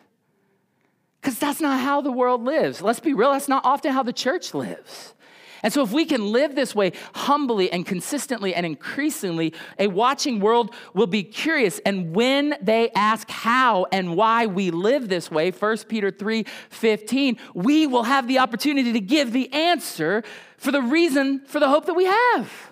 Because 1.22 1.38
that's 1.38 1.60
not 1.60 1.82
how 1.82 2.02
the 2.02 2.12
world 2.12 2.44
lives. 2.44 2.82
Let's 2.82 3.00
be 3.00 3.14
real, 3.14 3.32
that's 3.32 3.50
not 3.50 3.66
often 3.66 3.92
how 3.92 4.04
the 4.04 4.14
church 4.14 4.54
lives. 4.54 5.14
And 5.62 5.74
so, 5.74 5.84
if 5.84 5.92
we 5.92 6.06
can 6.06 6.32
live 6.32 6.56
this 6.56 6.74
way 6.74 6.94
humbly 7.14 7.72
and 7.72 7.86
consistently 7.86 8.56
and 8.56 8.66
increasingly, 8.66 9.54
a 9.78 9.88
watching 9.88 10.40
world 10.40 10.74
will 10.94 11.08
be 11.08 11.24
curious. 11.24 11.80
And 11.80 12.16
when 12.16 12.56
they 12.62 12.92
ask 12.92 13.30
how 13.30 13.86
and 13.92 14.16
why 14.16 14.46
we 14.46 14.72
live 14.72 15.10
this 15.10 15.30
way, 15.30 15.52
1 15.52 15.78
Peter 15.90 16.12
3 16.12 16.46
15, 16.70 17.38
we 17.54 17.88
will 17.88 18.04
have 18.04 18.28
the 18.28 18.40
opportunity 18.40 18.94
to 18.94 19.02
give 19.02 19.34
the 19.34 19.52
answer 19.52 20.24
for 20.58 20.72
the 20.72 20.82
reason 20.82 21.42
for 21.46 21.60
the 21.60 21.68
hope 21.68 21.86
that 21.88 21.94
we 21.94 22.06
have. 22.06 22.72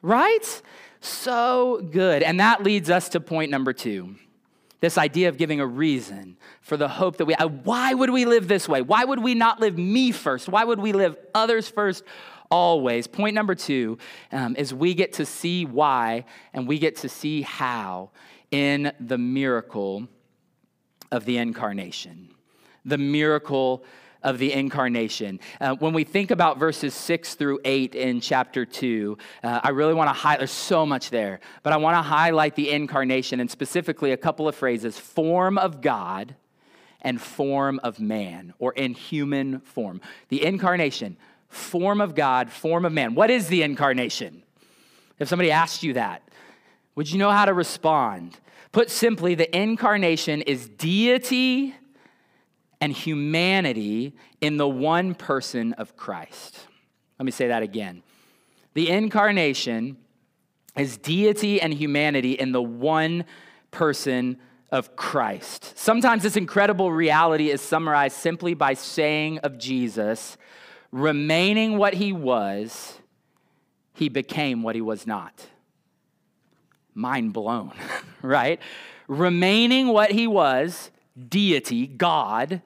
Right? 0.00 0.62
So 1.06 1.80
good. 1.90 2.22
And 2.22 2.40
that 2.40 2.62
leads 2.62 2.90
us 2.90 3.08
to 3.10 3.20
point 3.20 3.50
number 3.50 3.72
two 3.72 4.16
this 4.80 4.98
idea 4.98 5.28
of 5.28 5.38
giving 5.38 5.58
a 5.58 5.66
reason 5.66 6.36
for 6.60 6.76
the 6.76 6.86
hope 6.86 7.16
that 7.16 7.24
we 7.24 7.34
uh, 7.34 7.48
why 7.48 7.94
would 7.94 8.10
we 8.10 8.24
live 8.24 8.46
this 8.46 8.68
way? 8.68 8.82
Why 8.82 9.04
would 9.04 9.22
we 9.22 9.34
not 9.34 9.58
live 9.58 9.78
me 9.78 10.12
first? 10.12 10.48
Why 10.48 10.64
would 10.64 10.78
we 10.78 10.92
live 10.92 11.16
others 11.34 11.68
first 11.68 12.04
always? 12.50 13.06
Point 13.06 13.34
number 13.34 13.54
two 13.54 13.98
um, 14.32 14.54
is 14.56 14.74
we 14.74 14.94
get 14.94 15.14
to 15.14 15.24
see 15.24 15.64
why 15.64 16.24
and 16.52 16.68
we 16.68 16.78
get 16.78 16.96
to 16.96 17.08
see 17.08 17.42
how 17.42 18.10
in 18.50 18.92
the 19.00 19.18
miracle 19.18 20.08
of 21.10 21.24
the 21.24 21.38
incarnation. 21.38 22.28
The 22.84 22.98
miracle 22.98 23.84
of 24.26 24.38
the 24.38 24.52
incarnation. 24.52 25.40
Uh, 25.60 25.74
when 25.76 25.94
we 25.94 26.04
think 26.04 26.30
about 26.30 26.58
verses 26.58 26.92
six 26.92 27.34
through 27.34 27.60
eight 27.64 27.94
in 27.94 28.20
chapter 28.20 28.66
two, 28.66 29.16
uh, 29.42 29.60
I 29.62 29.70
really 29.70 29.94
want 29.94 30.08
to 30.08 30.12
highlight, 30.12 30.40
there's 30.40 30.50
so 30.50 30.84
much 30.84 31.10
there, 31.10 31.40
but 31.62 31.72
I 31.72 31.76
want 31.78 31.96
to 31.96 32.02
highlight 32.02 32.56
the 32.56 32.70
incarnation 32.70 33.40
and 33.40 33.50
specifically 33.50 34.10
a 34.10 34.16
couple 34.16 34.48
of 34.48 34.54
phrases 34.54 34.98
form 34.98 35.56
of 35.56 35.80
God 35.80 36.34
and 37.02 37.22
form 37.22 37.78
of 37.84 38.00
man, 38.00 38.52
or 38.58 38.72
in 38.72 38.92
human 38.92 39.60
form. 39.60 40.00
The 40.28 40.44
incarnation, 40.44 41.16
form 41.48 42.00
of 42.00 42.16
God, 42.16 42.50
form 42.50 42.84
of 42.84 42.92
man. 42.92 43.14
What 43.14 43.30
is 43.30 43.46
the 43.46 43.62
incarnation? 43.62 44.42
If 45.20 45.28
somebody 45.28 45.52
asked 45.52 45.84
you 45.84 45.92
that, 45.92 46.22
would 46.96 47.08
you 47.08 47.18
know 47.18 47.30
how 47.30 47.44
to 47.44 47.54
respond? 47.54 48.36
Put 48.72 48.90
simply, 48.90 49.36
the 49.36 49.56
incarnation 49.56 50.42
is 50.42 50.68
deity 50.68 51.76
and 52.80 52.92
humanity 52.92 54.14
in 54.40 54.56
the 54.56 54.68
one 54.68 55.14
person 55.14 55.72
of 55.74 55.96
Christ. 55.96 56.58
Let 57.18 57.24
me 57.24 57.32
say 57.32 57.48
that 57.48 57.62
again. 57.62 58.02
The 58.74 58.90
incarnation 58.90 59.96
is 60.76 60.98
deity 60.98 61.60
and 61.60 61.72
humanity 61.72 62.32
in 62.32 62.52
the 62.52 62.62
one 62.62 63.24
person 63.70 64.38
of 64.70 64.96
Christ. 64.96 65.78
Sometimes 65.78 66.22
this 66.22 66.36
incredible 66.36 66.92
reality 66.92 67.50
is 67.50 67.60
summarized 67.60 68.16
simply 68.16 68.54
by 68.54 68.74
saying 68.74 69.38
of 69.38 69.58
Jesus, 69.58 70.36
remaining 70.92 71.78
what 71.78 71.94
he 71.94 72.12
was, 72.12 72.98
he 73.94 74.08
became 74.08 74.62
what 74.62 74.74
he 74.74 74.80
was 74.80 75.06
not. 75.06 75.46
Mind 76.94 77.32
blown, 77.32 77.72
right? 78.22 78.60
Remaining 79.08 79.88
what 79.88 80.10
he 80.10 80.26
was, 80.26 80.90
deity, 81.28 81.86
God, 81.86 82.60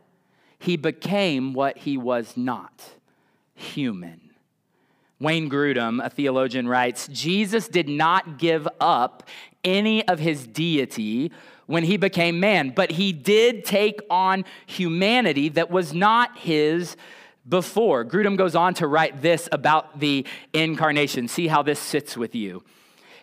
he 0.61 0.77
became 0.77 1.55
what 1.55 1.79
he 1.79 1.97
was 1.97 2.37
not 2.37 2.91
human. 3.55 4.21
Wayne 5.19 5.51
Grudem, 5.51 6.05
a 6.05 6.11
theologian, 6.11 6.69
writes 6.69 7.09
Jesus 7.09 7.67
did 7.67 7.89
not 7.89 8.39
give 8.39 8.69
up 8.79 9.27
any 9.65 10.07
of 10.07 10.19
his 10.19 10.47
deity 10.47 11.33
when 11.67 11.85
he 11.85 11.97
became 11.97 12.41
man, 12.41 12.73
but 12.77 12.93
he 12.93 13.13
did 13.13 13.65
take 13.65 14.01
on 14.11 14.45
humanity 14.67 15.49
that 15.49 15.71
was 15.71 15.95
not 15.95 16.39
his 16.39 16.97
before. 17.49 18.05
Grudem 18.05 18.37
goes 18.37 18.55
on 18.55 18.75
to 18.75 18.87
write 18.87 19.23
this 19.23 19.49
about 19.53 19.99
the 19.99 20.27
incarnation. 20.53 21.27
See 21.27 21.49
how 21.49 21.63
this 21.63 21.81
sits 21.81 22.17
with 22.17 22.35
you 22.35 22.63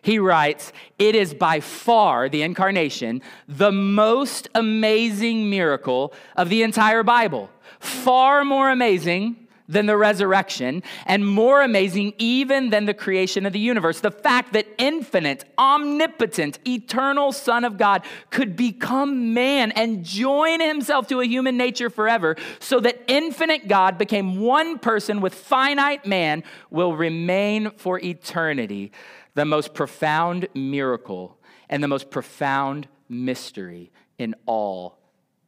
he 0.02 0.20
writes, 0.20 0.72
It 1.00 1.16
is 1.16 1.34
by 1.34 1.60
far, 1.60 2.30
the 2.30 2.42
incarnation, 2.42 3.22
the 3.48 3.72
most 3.72 4.50
amazing 4.56 5.50
miracle 5.50 6.14
of 6.36 6.50
the 6.50 6.64
entire 6.64 7.04
Bible. 7.04 7.50
Far 7.80 8.46
more 8.46 8.72
amazing 8.72 9.48
than 9.68 9.86
the 9.86 9.98
resurrection, 9.98 10.82
and 11.06 11.28
more 11.28 11.62
amazing 11.62 12.14
even 12.18 12.70
than 12.70 12.86
the 12.86 12.94
creation 12.94 13.46
of 13.46 13.54
the 13.54 13.60
universe. 13.60 14.00
The 14.00 14.12
fact 14.12 14.54
that 14.54 14.66
infinite, 14.78 15.44
omnipotent, 15.58 16.60
eternal 16.66 17.34
Son 17.34 17.66
of 17.66 17.78
God 17.78 18.04
could 18.30 18.56
become 18.56 19.34
man 19.34 19.72
and 19.72 20.06
join 20.06 20.62
himself 20.62 21.08
to 21.08 21.20
a 21.20 21.26
human 21.26 21.58
nature 21.58 21.90
forever, 21.90 22.38
so 22.60 22.80
that 22.80 23.02
infinite 23.08 23.68
God 23.68 23.98
became 23.98 24.40
one 24.40 24.80
person 24.80 25.20
with 25.20 25.36
finite 25.36 26.06
man, 26.06 26.44
will 26.70 26.96
remain 26.96 27.72
for 27.72 28.00
eternity 28.00 28.92
the 29.38 29.46
most 29.46 29.76
profound 29.76 30.48
miracle 30.56 31.38
and 31.70 31.84
the 31.84 31.88
most 31.88 32.10
profound 32.10 32.88
mystery 33.08 33.92
in 34.18 34.34
all 34.48 34.98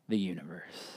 the 0.07 0.17
universe. 0.17 0.91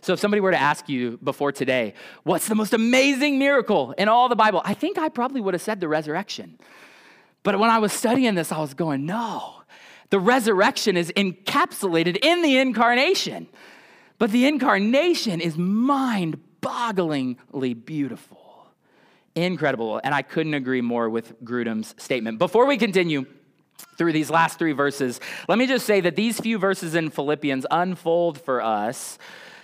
So, 0.00 0.14
if 0.14 0.18
somebody 0.18 0.40
were 0.40 0.50
to 0.50 0.60
ask 0.60 0.88
you 0.88 1.20
before 1.22 1.52
today, 1.52 1.94
what's 2.24 2.48
the 2.48 2.56
most 2.56 2.74
amazing 2.74 3.38
miracle 3.38 3.92
in 3.92 4.08
all 4.08 4.28
the 4.28 4.34
Bible? 4.34 4.60
I 4.64 4.74
think 4.74 4.98
I 4.98 5.08
probably 5.08 5.40
would 5.40 5.54
have 5.54 5.62
said 5.62 5.78
the 5.78 5.86
resurrection. 5.86 6.58
But 7.44 7.60
when 7.60 7.70
I 7.70 7.78
was 7.78 7.92
studying 7.92 8.34
this, 8.34 8.50
I 8.50 8.58
was 8.58 8.74
going, 8.74 9.06
no, 9.06 9.62
the 10.10 10.18
resurrection 10.18 10.96
is 10.96 11.12
encapsulated 11.16 12.18
in 12.24 12.42
the 12.42 12.58
incarnation. 12.58 13.46
But 14.18 14.32
the 14.32 14.46
incarnation 14.46 15.40
is 15.40 15.56
mind 15.56 16.40
bogglingly 16.60 17.84
beautiful. 17.84 18.39
Incredible. 19.44 20.00
And 20.04 20.14
I 20.14 20.22
couldn't 20.22 20.54
agree 20.54 20.82
more 20.82 21.08
with 21.08 21.42
Grudem's 21.42 21.94
statement. 21.96 22.38
Before 22.38 22.66
we 22.66 22.76
continue, 22.76 23.24
through 23.96 24.12
these 24.12 24.28
last 24.28 24.58
three 24.58 24.72
verses, 24.72 25.20
let 25.48 25.58
me 25.58 25.66
just 25.66 25.86
say 25.86 26.00
that 26.02 26.14
these 26.14 26.38
few 26.38 26.58
verses 26.58 26.94
in 26.94 27.08
Philippians 27.08 27.64
unfold 27.70 28.38
for 28.38 28.62
us 28.62 29.18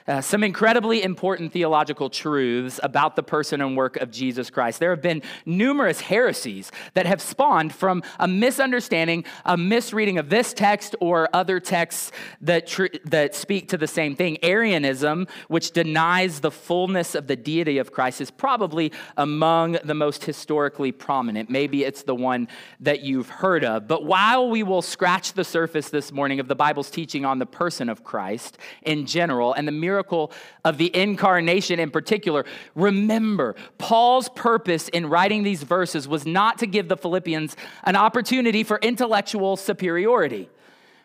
uh, 0.09 0.21
some 0.21 0.45
incredibly 0.45 1.03
important 1.03 1.53
theological 1.53 2.09
truths 2.09 2.79
about 2.83 3.17
the 3.17 3.23
person 3.23 3.61
and 3.61 3.77
work 3.77 3.97
of 3.97 4.11
Jesus 4.11 4.51
Christ. 4.51 4.79
There 4.79 4.91
have 4.91 5.03
been 5.03 5.23
numerous 5.45 6.01
heresies 6.01 6.71
that 6.95 7.07
have 7.07 7.21
spawned 7.21 7.75
from 7.75 8.03
a 8.21 8.29
misunderstanding, 8.29 9.25
a 9.45 9.57
misreading 9.57 10.19
of 10.19 10.29
this 10.29 10.53
text 10.53 10.95
or 11.01 11.29
other 11.33 11.59
texts 11.59 12.13
that, 12.41 12.67
tr- 12.69 12.87
that 13.05 13.35
speak 13.35 13.69
to 13.71 13.77
the 13.77 13.89
same 13.89 14.15
thing. 14.15 14.39
Arianism, 14.43 15.27
which 15.49 15.73
denies 15.73 16.41
the 16.41 16.53
fullness 16.53 17.15
of 17.15 17.27
the 17.27 17.37
deity 17.37 17.79
of 17.79 17.91
Christ, 17.93 18.21
is 18.21 18.31
probably 18.31 18.93
among 19.17 19.79
the 19.83 19.95
most 19.95 20.25
historically 20.25 20.93
prominent. 20.93 21.51
Maybe 21.51 21.83
it's 21.83 22.05
the 22.05 22.15
one 22.15 22.47
that 22.81 23.01
you've 23.01 23.29
heard 23.29 23.65
of. 23.65 23.89
But 23.89 24.05
while 24.05 24.49
we 24.49 24.63
will 24.63 24.83
scratch 24.83 25.33
the 25.33 25.45
surface 25.45 25.89
this 25.91 26.13
morning 26.13 26.39
of 26.39 26.47
the 26.47 26.55
Bible's 26.55 26.91
teaching 26.91 27.25
on 27.25 27.41
the 27.41 27.47
person 27.47 27.89
of 27.89 28.05
Christ 28.05 28.59
in 28.83 29.07
general 29.07 29.53
and 29.53 29.67
the 29.67 29.73
miracle 29.73 29.96
miracle 29.97 30.31
of 30.63 30.77
the 30.77 30.95
incarnation 30.95 31.81
in 31.81 31.91
particular. 31.91 32.45
Remember, 32.75 33.57
Paul's 33.79 34.29
purpose 34.29 34.89
in 34.91 35.07
writing 35.07 35.43
these 35.43 35.63
verses 35.63 36.07
was 36.07 36.27
not 36.27 36.59
to 36.59 36.67
give 36.67 36.89
the 36.89 36.99
Philippians 36.99 37.57
an 37.85 37.97
opportunity 37.97 38.63
for 38.63 38.79
intellectual 38.83 39.57
superiority. 39.57 40.51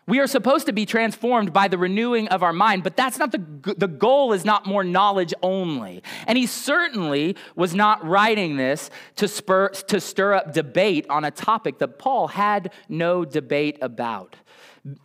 We 0.07 0.19
are 0.19 0.27
supposed 0.27 0.65
to 0.65 0.73
be 0.73 0.85
transformed 0.85 1.53
by 1.53 1.69
the 1.69 1.77
renewing 1.77 2.27
of 2.29 2.43
our 2.43 2.51
mind, 2.51 2.83
but 2.83 2.97
that's 2.97 3.17
not 3.17 3.31
the, 3.31 3.75
the 3.77 3.87
goal 3.87 4.33
is 4.33 4.43
not 4.43 4.65
more 4.65 4.83
knowledge 4.83 5.33
only. 5.41 6.03
And 6.27 6.37
he 6.37 6.47
certainly 6.47 7.37
was 7.55 7.73
not 7.73 8.05
writing 8.05 8.57
this 8.57 8.89
to, 9.17 9.27
spur, 9.29 9.69
to 9.69 10.01
stir 10.01 10.33
up 10.33 10.53
debate 10.53 11.05
on 11.09 11.23
a 11.23 11.31
topic 11.31 11.77
that 11.79 11.97
Paul 11.97 12.27
had 12.27 12.73
no 12.89 13.23
debate 13.23 13.77
about 13.81 14.35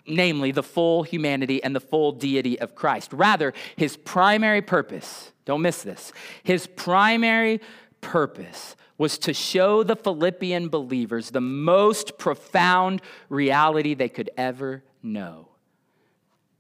namely 0.07 0.53
the 0.53 0.63
full 0.63 1.03
humanity 1.03 1.63
and 1.63 1.75
the 1.75 1.81
full 1.81 2.13
deity 2.13 2.59
of 2.61 2.75
Christ. 2.75 3.13
Rather, 3.13 3.53
his 3.77 3.97
primary 3.97 4.63
purpose, 4.63 5.33
don't 5.45 5.63
miss 5.63 5.83
this, 5.83 6.13
his 6.43 6.67
primary 6.67 7.61
purpose 8.01 8.77
was 8.99 9.19
to 9.19 9.35
show 9.35 9.83
the 9.83 9.97
Philippian 9.97 10.69
believers 10.69 11.31
the 11.31 11.41
most 11.41 12.19
profound 12.19 13.03
reality 13.29 13.95
they 13.95 14.09
could 14.09 14.31
ever 14.37 14.83
know 15.03 15.49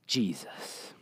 Jesus. 0.06 0.92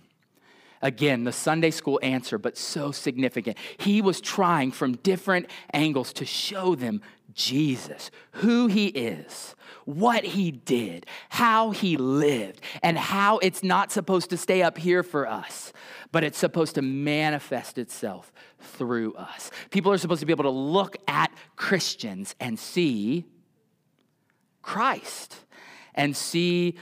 Again, 0.80 1.24
the 1.24 1.32
Sunday 1.32 1.70
school 1.70 1.98
answer, 2.02 2.36
but 2.36 2.58
so 2.58 2.92
significant. 2.92 3.56
He 3.78 4.02
was 4.02 4.20
trying 4.20 4.70
from 4.70 4.96
different 4.96 5.46
angles 5.72 6.12
to 6.14 6.26
show 6.26 6.74
them 6.74 7.00
Jesus, 7.34 8.10
who 8.32 8.66
he 8.68 8.86
is, 8.86 9.54
what 9.84 10.24
he 10.24 10.50
did, 10.50 11.06
how 11.28 11.70
he 11.70 11.96
lived, 11.96 12.60
and 12.82 12.96
how 12.96 13.38
it's 13.38 13.62
not 13.62 13.92
supposed 13.92 14.30
to 14.30 14.36
stay 14.36 14.62
up 14.62 14.78
here 14.78 15.02
for 15.02 15.26
us, 15.26 15.72
but 16.12 16.24
it's 16.24 16.38
supposed 16.38 16.76
to 16.76 16.82
manifest 16.82 17.76
itself 17.76 18.32
through 18.58 19.14
us. 19.14 19.50
People 19.70 19.92
are 19.92 19.98
supposed 19.98 20.20
to 20.20 20.26
be 20.26 20.32
able 20.32 20.44
to 20.44 20.50
look 20.50 20.96
at 21.08 21.32
Christians 21.56 22.34
and 22.40 22.58
see 22.58 23.24
Christ 24.62 25.36
and 25.94 26.16
see 26.16 26.76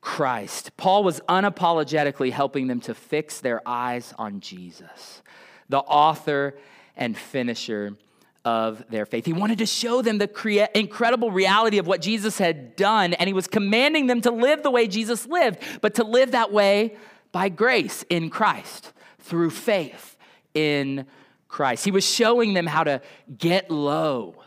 Christ. 0.00 0.76
Paul 0.76 1.02
was 1.02 1.20
unapologetically 1.28 2.30
helping 2.30 2.66
them 2.66 2.80
to 2.80 2.94
fix 2.94 3.40
their 3.40 3.66
eyes 3.66 4.12
on 4.18 4.40
Jesus, 4.40 5.22
the 5.68 5.78
author 5.78 6.56
and 6.96 7.16
finisher 7.16 7.96
of 8.44 8.84
their 8.90 9.06
faith. 9.06 9.24
He 9.24 9.32
wanted 9.32 9.58
to 9.58 9.66
show 9.66 10.02
them 10.02 10.18
the 10.18 10.28
crea- 10.28 10.68
incredible 10.74 11.30
reality 11.30 11.78
of 11.78 11.86
what 11.86 12.02
Jesus 12.02 12.38
had 12.38 12.76
done, 12.76 13.14
and 13.14 13.26
he 13.26 13.32
was 13.32 13.46
commanding 13.46 14.06
them 14.06 14.20
to 14.22 14.30
live 14.30 14.62
the 14.62 14.70
way 14.70 14.86
Jesus 14.86 15.26
lived, 15.26 15.60
but 15.80 15.94
to 15.94 16.04
live 16.04 16.32
that 16.32 16.52
way 16.52 16.96
by 17.32 17.48
grace 17.48 18.04
in 18.10 18.30
Christ, 18.30 18.92
through 19.20 19.50
faith 19.50 20.16
in 20.52 21.06
Christ. 21.48 21.84
He 21.84 21.90
was 21.90 22.04
showing 22.04 22.54
them 22.54 22.66
how 22.66 22.84
to 22.84 23.00
get 23.36 23.70
low, 23.70 24.42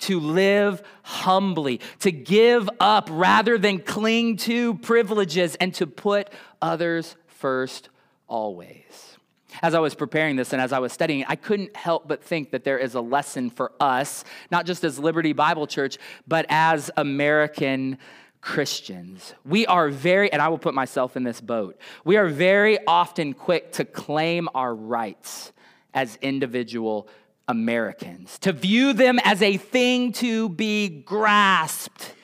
to 0.00 0.18
live 0.18 0.82
humbly, 1.02 1.80
to 2.00 2.10
give 2.10 2.68
up 2.80 3.08
rather 3.10 3.58
than 3.58 3.80
cling 3.80 4.38
to 4.38 4.74
privileges, 4.78 5.56
and 5.56 5.74
to 5.74 5.86
put 5.86 6.30
others 6.60 7.16
first 7.26 7.90
always. 8.26 9.11
As 9.60 9.74
I 9.74 9.80
was 9.80 9.94
preparing 9.94 10.36
this 10.36 10.52
and 10.52 10.62
as 10.62 10.72
I 10.72 10.78
was 10.78 10.92
studying, 10.92 11.24
I 11.28 11.36
couldn't 11.36 11.76
help 11.76 12.08
but 12.08 12.22
think 12.22 12.52
that 12.52 12.64
there 12.64 12.78
is 12.78 12.94
a 12.94 13.00
lesson 13.00 13.50
for 13.50 13.72
us, 13.80 14.24
not 14.50 14.64
just 14.66 14.84
as 14.84 14.98
Liberty 14.98 15.32
Bible 15.32 15.66
Church, 15.66 15.98
but 16.26 16.46
as 16.48 16.90
American 16.96 17.98
Christians. 18.40 19.34
We 19.44 19.66
are 19.66 19.88
very, 19.88 20.32
and 20.32 20.42
I 20.42 20.48
will 20.48 20.58
put 20.58 20.74
myself 20.74 21.16
in 21.16 21.22
this 21.22 21.40
boat, 21.40 21.78
we 22.04 22.16
are 22.16 22.28
very 22.28 22.78
often 22.86 23.34
quick 23.34 23.72
to 23.72 23.84
claim 23.84 24.48
our 24.54 24.74
rights 24.74 25.52
as 25.94 26.16
individual 26.22 27.08
Americans, 27.48 28.38
to 28.40 28.52
view 28.52 28.92
them 28.92 29.18
as 29.24 29.42
a 29.42 29.56
thing 29.56 30.12
to 30.12 30.48
be 30.48 30.88
grasped, 30.88 32.14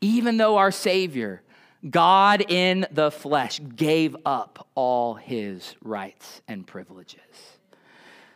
even 0.00 0.36
though 0.36 0.58
our 0.58 0.70
Savior 0.70 1.42
God 1.88 2.44
in 2.48 2.86
the 2.92 3.10
flesh 3.10 3.60
gave 3.74 4.16
up 4.24 4.68
all 4.74 5.14
his 5.14 5.74
rights 5.82 6.40
and 6.46 6.66
privileges. 6.66 7.20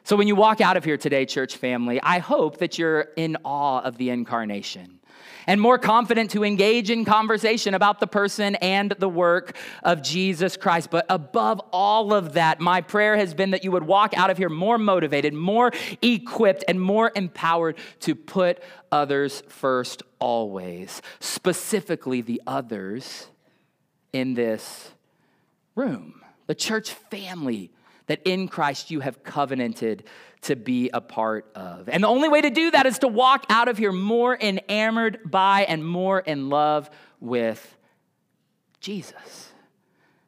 So 0.04 0.16
when 0.16 0.28
you 0.28 0.36
walk 0.36 0.60
out 0.60 0.76
of 0.76 0.84
here 0.84 0.96
today, 0.96 1.26
church 1.26 1.56
family, 1.56 2.00
I 2.00 2.18
hope 2.18 2.58
that 2.58 2.78
you're 2.78 3.08
in 3.16 3.36
awe 3.44 3.80
of 3.80 3.98
the 3.98 4.10
incarnation 4.10 5.00
and 5.46 5.60
more 5.60 5.78
confident 5.78 6.30
to 6.32 6.44
engage 6.44 6.90
in 6.90 7.04
conversation 7.04 7.74
about 7.74 8.00
the 8.00 8.06
person 8.06 8.56
and 8.56 8.92
the 8.98 9.08
work 9.08 9.56
of 9.82 10.02
Jesus 10.02 10.56
Christ. 10.56 10.90
But 10.90 11.06
above 11.08 11.60
all 11.72 12.12
of 12.12 12.32
that, 12.34 12.60
my 12.60 12.80
prayer 12.80 13.16
has 13.16 13.34
been 13.34 13.52
that 13.52 13.64
you 13.64 13.70
would 13.72 13.84
walk 13.84 14.16
out 14.16 14.30
of 14.30 14.38
here 14.38 14.48
more 14.48 14.78
motivated, 14.78 15.34
more 15.34 15.72
equipped, 16.02 16.64
and 16.66 16.80
more 16.80 17.12
empowered 17.14 17.76
to 18.00 18.14
put 18.14 18.60
others 18.90 19.42
first 19.48 20.02
always, 20.18 21.00
specifically 21.20 22.20
the 22.20 22.42
others 22.46 23.28
in 24.16 24.32
this 24.32 24.90
room, 25.74 26.22
the 26.46 26.54
church 26.54 26.92
family 26.92 27.70
that 28.06 28.20
in 28.24 28.48
Christ 28.48 28.90
you 28.90 29.00
have 29.00 29.22
covenanted 29.22 30.04
to 30.42 30.56
be 30.56 30.90
a 30.90 31.00
part 31.00 31.50
of. 31.54 31.88
And 31.88 32.04
the 32.04 32.08
only 32.08 32.28
way 32.28 32.40
to 32.40 32.50
do 32.50 32.70
that 32.70 32.86
is 32.86 33.00
to 33.00 33.08
walk 33.08 33.44
out 33.50 33.68
of 33.68 33.76
here 33.76 33.92
more 33.92 34.36
enamored 34.40 35.30
by 35.30 35.64
and 35.64 35.84
more 35.84 36.20
in 36.20 36.48
love 36.48 36.88
with 37.20 37.76
Jesus. 38.80 39.52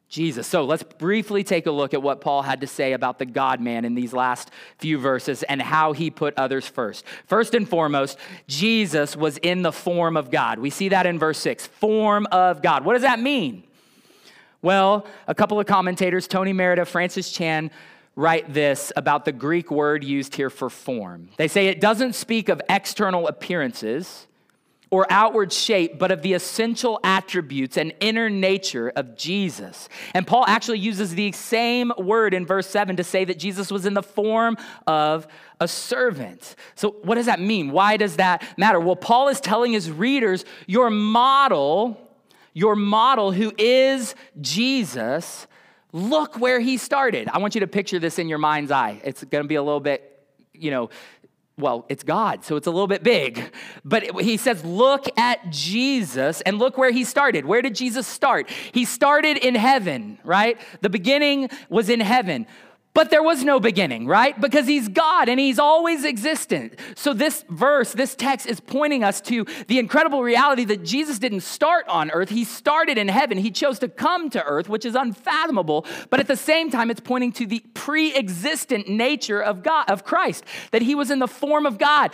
Jesus. 0.09 0.47
So 0.47 0.65
let's 0.65 0.83
briefly 0.83 1.43
take 1.43 1.67
a 1.67 1.71
look 1.71 1.93
at 1.93 2.01
what 2.01 2.19
Paul 2.19 2.41
had 2.41 2.61
to 2.61 2.67
say 2.67 2.93
about 2.93 3.19
the 3.19 3.25
God 3.25 3.61
man 3.61 3.85
in 3.85 3.93
these 3.93 4.11
last 4.11 4.49
few 4.79 4.97
verses 4.97 5.43
and 5.43 5.61
how 5.61 5.93
he 5.93 6.09
put 6.09 6.33
others 6.35 6.67
first. 6.67 7.05
First 7.27 7.53
and 7.53 7.69
foremost, 7.69 8.17
Jesus 8.47 9.15
was 9.15 9.37
in 9.37 9.61
the 9.61 9.71
form 9.71 10.17
of 10.17 10.31
God. 10.31 10.59
We 10.59 10.71
see 10.71 10.89
that 10.89 11.05
in 11.05 11.19
verse 11.19 11.37
6 11.39 11.67
form 11.67 12.27
of 12.31 12.63
God. 12.63 12.83
What 12.83 12.93
does 12.93 13.03
that 13.03 13.19
mean? 13.19 13.63
Well, 14.61 15.05
a 15.27 15.35
couple 15.35 15.59
of 15.59 15.65
commentators, 15.65 16.27
Tony 16.27 16.51
Merida, 16.51 16.85
Francis 16.85 17.31
Chan, 17.31 17.71
write 18.15 18.53
this 18.53 18.91
about 18.97 19.23
the 19.23 19.31
Greek 19.31 19.71
word 19.71 20.03
used 20.03 20.35
here 20.35 20.49
for 20.49 20.69
form. 20.69 21.29
They 21.37 21.47
say 21.47 21.67
it 21.67 21.79
doesn't 21.79 22.13
speak 22.13 22.49
of 22.49 22.61
external 22.67 23.27
appearances 23.27 24.27
or 24.91 25.05
outward 25.09 25.53
shape, 25.53 25.99
but 25.99 26.11
of 26.11 26.23
the 26.23 26.33
essential 26.33 26.99
attributes 27.03 27.77
and 27.77 27.93
inner 28.01 28.29
nature 28.29 28.91
of 28.95 29.15
Jesus. 29.15 29.87
And 30.13 30.25
Paul 30.25 30.45
actually 30.47 30.79
uses 30.79 31.15
the 31.15 31.31
same 31.31 31.93
word 31.97 32.33
in 32.33 32.45
verse 32.45 32.67
7 32.67 32.97
to 32.97 33.03
say 33.03 33.23
that 33.23 33.37
Jesus 33.37 33.71
was 33.71 33.85
in 33.85 33.93
the 33.93 34.03
form 34.03 34.57
of 34.87 35.27
a 35.59 35.67
servant. 35.67 36.55
So, 36.75 36.95
what 37.03 37.15
does 37.15 37.27
that 37.27 37.39
mean? 37.39 37.71
Why 37.71 37.97
does 37.97 38.15
that 38.15 38.43
matter? 38.57 38.79
Well, 38.79 38.95
Paul 38.95 39.27
is 39.29 39.39
telling 39.39 39.73
his 39.73 39.91
readers, 39.91 40.43
your 40.65 40.89
model 40.89 42.08
your 42.53 42.75
model, 42.75 43.31
who 43.31 43.53
is 43.57 44.15
Jesus, 44.41 45.47
look 45.91 46.39
where 46.39 46.59
he 46.59 46.77
started. 46.77 47.29
I 47.29 47.39
want 47.39 47.55
you 47.55 47.61
to 47.61 47.67
picture 47.67 47.99
this 47.99 48.19
in 48.19 48.29
your 48.29 48.37
mind's 48.37 48.71
eye. 48.71 49.01
It's 49.03 49.23
going 49.23 49.43
to 49.43 49.47
be 49.47 49.55
a 49.55 49.63
little 49.63 49.79
bit, 49.79 50.23
you 50.53 50.71
know, 50.71 50.89
well, 51.57 51.85
it's 51.89 52.03
God, 52.03 52.45
so 52.45 52.55
it's 52.55 52.67
a 52.67 52.71
little 52.71 52.87
bit 52.87 53.03
big. 53.03 53.53
But 53.83 54.21
he 54.21 54.37
says, 54.37 54.63
look 54.63 55.07
at 55.19 55.49
Jesus 55.49 56.39
and 56.41 56.57
look 56.57 56.77
where 56.77 56.91
he 56.91 57.03
started. 57.03 57.45
Where 57.45 57.61
did 57.61 57.75
Jesus 57.75 58.07
start? 58.07 58.49
He 58.71 58.85
started 58.85 59.37
in 59.37 59.55
heaven, 59.55 60.19
right? 60.23 60.57
The 60.79 60.89
beginning 60.89 61.49
was 61.67 61.89
in 61.89 61.99
heaven. 61.99 62.47
But 62.99 63.11
there 63.11 63.23
was 63.23 63.45
no 63.45 63.61
beginning, 63.61 64.07
right? 64.07 64.37
Because 64.41 64.67
he's 64.67 64.89
God 64.89 65.29
and 65.29 65.39
he's 65.39 65.57
always 65.57 66.03
existent. 66.03 66.77
So, 66.95 67.13
this 67.13 67.45
verse, 67.47 67.93
this 67.93 68.13
text 68.13 68.45
is 68.45 68.59
pointing 68.59 69.05
us 69.05 69.21
to 69.21 69.45
the 69.67 69.79
incredible 69.79 70.21
reality 70.21 70.65
that 70.65 70.83
Jesus 70.83 71.17
didn't 71.17 71.43
start 71.43 71.87
on 71.87 72.11
earth. 72.11 72.27
He 72.27 72.43
started 72.43 72.97
in 72.97 73.07
heaven. 73.07 73.37
He 73.37 73.51
chose 73.51 73.79
to 73.79 73.87
come 73.87 74.29
to 74.31 74.43
earth, 74.43 74.67
which 74.67 74.83
is 74.83 74.95
unfathomable. 74.95 75.85
But 76.09 76.19
at 76.19 76.27
the 76.27 76.35
same 76.35 76.69
time, 76.69 76.91
it's 76.91 76.99
pointing 76.99 77.31
to 77.33 77.45
the 77.45 77.61
pre 77.73 78.13
existent 78.13 78.89
nature 78.89 79.41
of 79.41 79.63
God, 79.63 79.89
of 79.89 80.03
Christ, 80.03 80.43
that 80.71 80.81
he 80.81 80.93
was 80.93 81.09
in 81.09 81.19
the 81.19 81.27
form 81.29 81.65
of 81.65 81.77
God. 81.77 82.13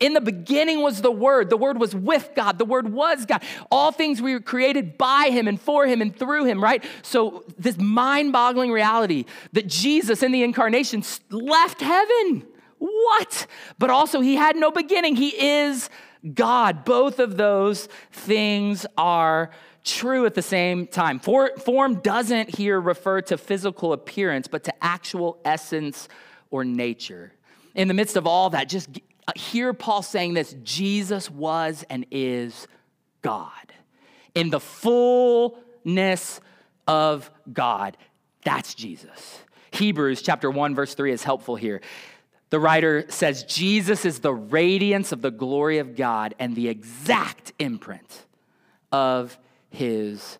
In 0.00 0.14
the 0.14 0.20
beginning 0.20 0.82
was 0.82 1.00
the 1.00 1.12
Word. 1.12 1.48
The 1.48 1.56
Word 1.56 1.78
was 1.78 1.94
with 1.94 2.30
God. 2.34 2.58
The 2.58 2.64
Word 2.64 2.92
was 2.92 3.24
God. 3.24 3.40
All 3.70 3.92
things 3.92 4.20
were 4.20 4.40
created 4.40 4.98
by 4.98 5.28
him 5.30 5.46
and 5.46 5.60
for 5.60 5.86
him 5.86 6.02
and 6.02 6.12
through 6.12 6.46
him, 6.46 6.60
right? 6.60 6.82
So, 7.02 7.44
this 7.56 7.78
mind 7.78 8.32
boggling 8.32 8.72
reality 8.72 9.26
that 9.52 9.68
Jesus 9.68 10.23
in 10.24 10.32
the 10.32 10.42
incarnation 10.42 11.04
left 11.30 11.80
heaven. 11.80 12.44
What? 12.78 13.46
But 13.78 13.90
also, 13.90 14.20
he 14.20 14.34
had 14.34 14.56
no 14.56 14.70
beginning. 14.70 15.16
He 15.16 15.28
is 15.28 15.88
God. 16.34 16.84
Both 16.84 17.18
of 17.18 17.36
those 17.36 17.88
things 18.10 18.86
are 18.98 19.50
true 19.84 20.26
at 20.26 20.34
the 20.34 20.42
same 20.42 20.86
time. 20.86 21.18
For, 21.18 21.56
form 21.58 21.96
doesn't 21.96 22.56
here 22.56 22.80
refer 22.80 23.20
to 23.22 23.38
physical 23.38 23.92
appearance, 23.92 24.48
but 24.48 24.64
to 24.64 24.84
actual 24.84 25.38
essence 25.44 26.08
or 26.50 26.64
nature. 26.64 27.32
In 27.74 27.88
the 27.88 27.94
midst 27.94 28.16
of 28.16 28.26
all 28.26 28.50
that, 28.50 28.68
just 28.68 28.88
uh, 29.28 29.32
hear 29.36 29.72
Paul 29.72 30.02
saying 30.02 30.34
this 30.34 30.54
Jesus 30.62 31.30
was 31.30 31.84
and 31.90 32.06
is 32.10 32.66
God. 33.22 33.50
In 34.34 34.50
the 34.50 34.60
fullness 34.60 36.40
of 36.86 37.30
God, 37.52 37.96
that's 38.44 38.74
Jesus. 38.74 39.40
Hebrews 39.74 40.22
chapter 40.22 40.50
1 40.50 40.74
verse 40.74 40.94
3 40.94 41.12
is 41.12 41.24
helpful 41.24 41.56
here. 41.56 41.80
The 42.50 42.60
writer 42.60 43.04
says 43.08 43.42
Jesus 43.44 44.04
is 44.04 44.20
the 44.20 44.32
radiance 44.32 45.12
of 45.12 45.22
the 45.22 45.30
glory 45.30 45.78
of 45.78 45.96
God 45.96 46.34
and 46.38 46.54
the 46.54 46.68
exact 46.68 47.52
imprint 47.58 48.26
of 48.92 49.36
his 49.70 50.38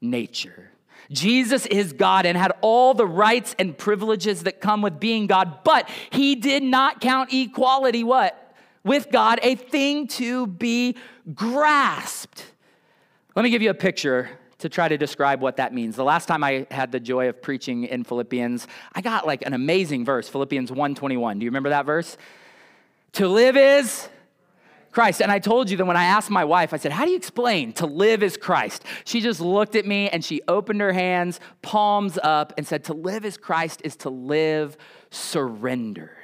nature. 0.00 0.70
Jesus 1.10 1.66
is 1.66 1.92
God 1.92 2.24
and 2.24 2.38
had 2.38 2.52
all 2.62 2.94
the 2.94 3.06
rights 3.06 3.54
and 3.58 3.76
privileges 3.76 4.44
that 4.44 4.60
come 4.60 4.80
with 4.80 4.98
being 4.98 5.26
God, 5.26 5.62
but 5.62 5.88
he 6.10 6.34
did 6.36 6.62
not 6.62 7.00
count 7.00 7.32
equality 7.34 8.02
what? 8.02 8.54
With 8.84 9.10
God 9.10 9.38
a 9.42 9.54
thing 9.54 10.06
to 10.08 10.46
be 10.46 10.96
grasped. 11.34 12.46
Let 13.36 13.42
me 13.42 13.50
give 13.50 13.62
you 13.62 13.70
a 13.70 13.74
picture 13.74 14.30
to 14.62 14.68
try 14.68 14.88
to 14.88 14.96
describe 14.96 15.40
what 15.40 15.56
that 15.56 15.74
means. 15.74 15.96
The 15.96 16.04
last 16.04 16.26
time 16.26 16.42
I 16.42 16.66
had 16.70 16.92
the 16.92 17.00
joy 17.00 17.28
of 17.28 17.42
preaching 17.42 17.84
in 17.84 18.04
Philippians, 18.04 18.66
I 18.94 19.00
got 19.00 19.26
like 19.26 19.44
an 19.44 19.54
amazing 19.54 20.04
verse, 20.04 20.28
Philippians 20.28 20.70
1:21. 20.70 21.38
Do 21.38 21.44
you 21.44 21.50
remember 21.50 21.68
that 21.70 21.84
verse? 21.84 22.16
To 23.12 23.28
live 23.28 23.56
is 23.56 24.08
Christ. 24.92 25.22
And 25.22 25.32
I 25.32 25.38
told 25.38 25.70
you 25.70 25.76
that 25.78 25.84
when 25.86 25.96
I 25.96 26.04
asked 26.04 26.30
my 26.30 26.44
wife, 26.44 26.72
I 26.74 26.76
said, 26.76 26.92
How 26.92 27.04
do 27.04 27.10
you 27.10 27.16
explain 27.16 27.72
to 27.74 27.86
live 27.86 28.22
is 28.22 28.36
Christ? 28.36 28.84
She 29.04 29.20
just 29.20 29.40
looked 29.40 29.74
at 29.74 29.86
me 29.86 30.10
and 30.10 30.24
she 30.24 30.42
opened 30.46 30.80
her 30.80 30.92
hands, 30.92 31.40
palms 31.62 32.18
up, 32.22 32.52
and 32.56 32.66
said, 32.66 32.84
To 32.84 32.92
live 32.92 33.24
is 33.24 33.36
Christ 33.38 33.80
is 33.84 33.96
to 33.96 34.10
live 34.10 34.76
surrendered 35.10 36.21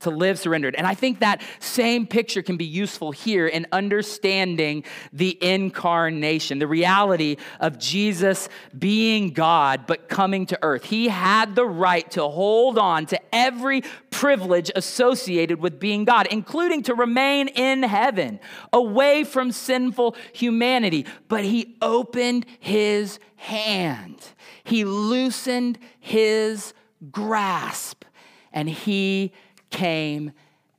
to 0.00 0.10
live 0.10 0.38
surrendered. 0.38 0.74
And 0.76 0.86
I 0.86 0.94
think 0.94 1.20
that 1.20 1.42
same 1.58 2.06
picture 2.06 2.42
can 2.42 2.56
be 2.56 2.64
useful 2.64 3.10
here 3.10 3.46
in 3.46 3.66
understanding 3.72 4.84
the 5.12 5.36
incarnation, 5.42 6.58
the 6.58 6.66
reality 6.66 7.36
of 7.60 7.78
Jesus 7.78 8.48
being 8.78 9.30
God 9.30 9.86
but 9.86 10.08
coming 10.08 10.46
to 10.46 10.58
earth. 10.62 10.84
He 10.84 11.08
had 11.08 11.54
the 11.56 11.66
right 11.66 12.08
to 12.12 12.28
hold 12.28 12.78
on 12.78 13.06
to 13.06 13.20
every 13.34 13.82
privilege 14.10 14.70
associated 14.74 15.60
with 15.60 15.80
being 15.80 16.04
God, 16.04 16.28
including 16.30 16.82
to 16.84 16.94
remain 16.94 17.48
in 17.48 17.82
heaven, 17.82 18.38
away 18.72 19.24
from 19.24 19.52
sinful 19.52 20.16
humanity. 20.32 21.06
But 21.28 21.44
he 21.44 21.76
opened 21.82 22.46
his 22.60 23.18
hand, 23.36 24.20
he 24.64 24.84
loosened 24.84 25.78
his 26.00 26.72
grasp, 27.10 28.04
and 28.52 28.68
he 28.68 29.32
came 29.70 30.32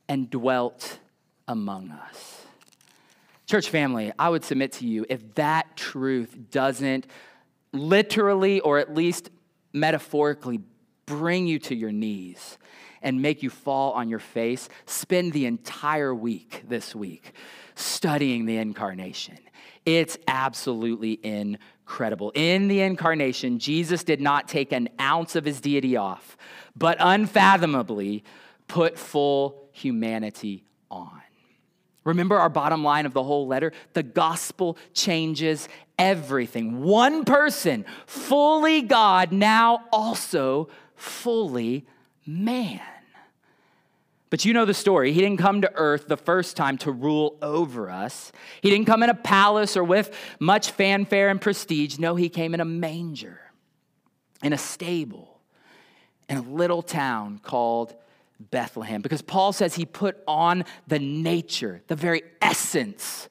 and 0.07 0.29
dwelt 0.29 0.99
among 1.47 1.91
us. 1.91 2.45
Church 3.45 3.69
family, 3.69 4.11
I 4.19 4.29
would 4.29 4.43
submit 4.43 4.73
to 4.73 4.85
you 4.85 5.05
if 5.09 5.35
that 5.35 5.75
truth 5.75 6.37
doesn't 6.51 7.07
literally 7.71 8.59
or 8.59 8.77
at 8.77 8.93
least 8.93 9.29
metaphorically 9.73 10.59
bring 11.05 11.47
you 11.47 11.59
to 11.59 11.75
your 11.75 11.91
knees 11.91 12.57
and 13.01 13.21
make 13.21 13.41
you 13.41 13.49
fall 13.49 13.93
on 13.93 14.09
your 14.09 14.19
face, 14.19 14.69
spend 14.85 15.33
the 15.33 15.45
entire 15.45 16.13
week 16.13 16.63
this 16.67 16.93
week 16.93 17.33
studying 17.75 18.45
the 18.45 18.57
incarnation. 18.57 19.37
It's 19.85 20.17
absolutely 20.27 21.19
incredible. 21.23 22.31
In 22.35 22.67
the 22.67 22.81
incarnation, 22.81 23.57
Jesus 23.57 24.03
did 24.03 24.21
not 24.21 24.47
take 24.47 24.71
an 24.71 24.89
ounce 24.99 25.35
of 25.35 25.45
his 25.45 25.61
deity 25.61 25.95
off, 25.95 26.37
but 26.75 26.97
unfathomably 26.99 28.23
put 28.69 28.97
full 28.97 29.69
humanity 29.73 30.63
on. 30.89 31.21
Remember 32.05 32.39
our 32.39 32.49
bottom 32.49 32.83
line 32.83 33.05
of 33.05 33.13
the 33.13 33.23
whole 33.23 33.45
letter? 33.45 33.73
The 33.93 34.03
gospel 34.03 34.77
changes 34.93 35.67
everything. 35.97 36.81
One 36.81 37.25
person, 37.25 37.85
fully 38.05 38.81
God, 38.81 39.33
now 39.33 39.83
also 39.91 40.69
fully 40.95 41.85
man. 42.25 42.81
But 44.29 44.45
you 44.45 44.53
know 44.53 44.65
the 44.65 44.73
story. 44.73 45.11
He 45.11 45.21
didn't 45.21 45.39
come 45.39 45.61
to 45.61 45.71
earth 45.75 46.07
the 46.07 46.17
first 46.17 46.55
time 46.55 46.77
to 46.79 46.91
rule 46.91 47.37
over 47.41 47.89
us. 47.89 48.31
He 48.61 48.69
didn't 48.69 48.85
come 48.85 49.01
in 49.01 49.09
a 49.09 49.15
palace 49.15 49.75
or 49.75 49.83
with 49.83 50.15
much 50.39 50.71
fanfare 50.71 51.29
and 51.29 51.41
prestige. 51.41 51.97
No, 51.97 52.15
he 52.15 52.29
came 52.29 52.53
in 52.53 52.59
a 52.59 52.65
manger, 52.65 53.39
in 54.43 54.53
a 54.53 54.57
stable, 54.57 55.39
in 56.29 56.37
a 56.37 56.41
little 56.41 56.83
town 56.83 57.39
called 57.43 57.95
Bethlehem. 58.39 59.01
Because 59.01 59.21
Paul 59.21 59.53
says 59.53 59.75
he 59.75 59.85
put 59.85 60.17
on 60.27 60.65
the 60.87 60.99
nature, 60.99 61.81
the 61.87 61.95
very 61.95 62.23
essence, 62.41 63.29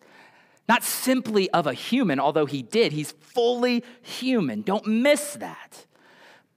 not 0.68 0.84
simply 0.84 1.50
of 1.50 1.66
a 1.66 1.72
human, 1.72 2.20
although 2.20 2.46
he 2.46 2.62
did. 2.62 2.92
He's 2.92 3.12
fully 3.12 3.82
human. 4.02 4.62
Don't 4.62 4.86
miss 4.86 5.34
that. 5.34 5.86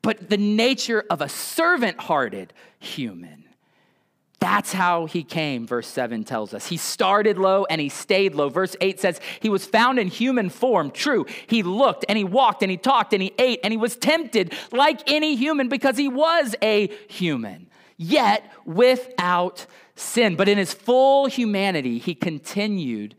But 0.01 0.29
the 0.29 0.37
nature 0.37 1.05
of 1.09 1.21
a 1.21 1.29
servant 1.29 2.01
hearted 2.01 2.53
human. 2.79 3.45
That's 4.41 4.73
how 4.73 5.05
he 5.05 5.23
came, 5.23 5.67
verse 5.67 5.87
7 5.87 6.23
tells 6.23 6.55
us. 6.55 6.65
He 6.65 6.75
started 6.75 7.37
low 7.37 7.65
and 7.69 7.79
he 7.79 7.89
stayed 7.89 8.33
low. 8.33 8.49
Verse 8.49 8.75
8 8.81 8.99
says, 8.99 9.21
He 9.39 9.49
was 9.49 9.65
found 9.65 9.99
in 9.99 10.07
human 10.07 10.49
form. 10.49 10.89
True. 10.89 11.27
He 11.45 11.61
looked 11.61 12.05
and 12.09 12.17
he 12.17 12.23
walked 12.23 12.63
and 12.63 12.71
he 12.71 12.77
talked 12.77 13.13
and 13.13 13.21
he 13.21 13.33
ate 13.37 13.59
and 13.63 13.71
he 13.71 13.77
was 13.77 13.95
tempted 13.95 14.55
like 14.71 15.11
any 15.11 15.35
human 15.35 15.69
because 15.69 15.95
he 15.95 16.07
was 16.07 16.55
a 16.63 16.87
human, 17.07 17.67
yet 18.01 18.51
without 18.65 19.65
sin. 19.95 20.35
But 20.35 20.49
in 20.49 20.57
his 20.57 20.73
full 20.73 21.27
humanity, 21.27 21.99
he 21.99 22.15
continued, 22.15 23.15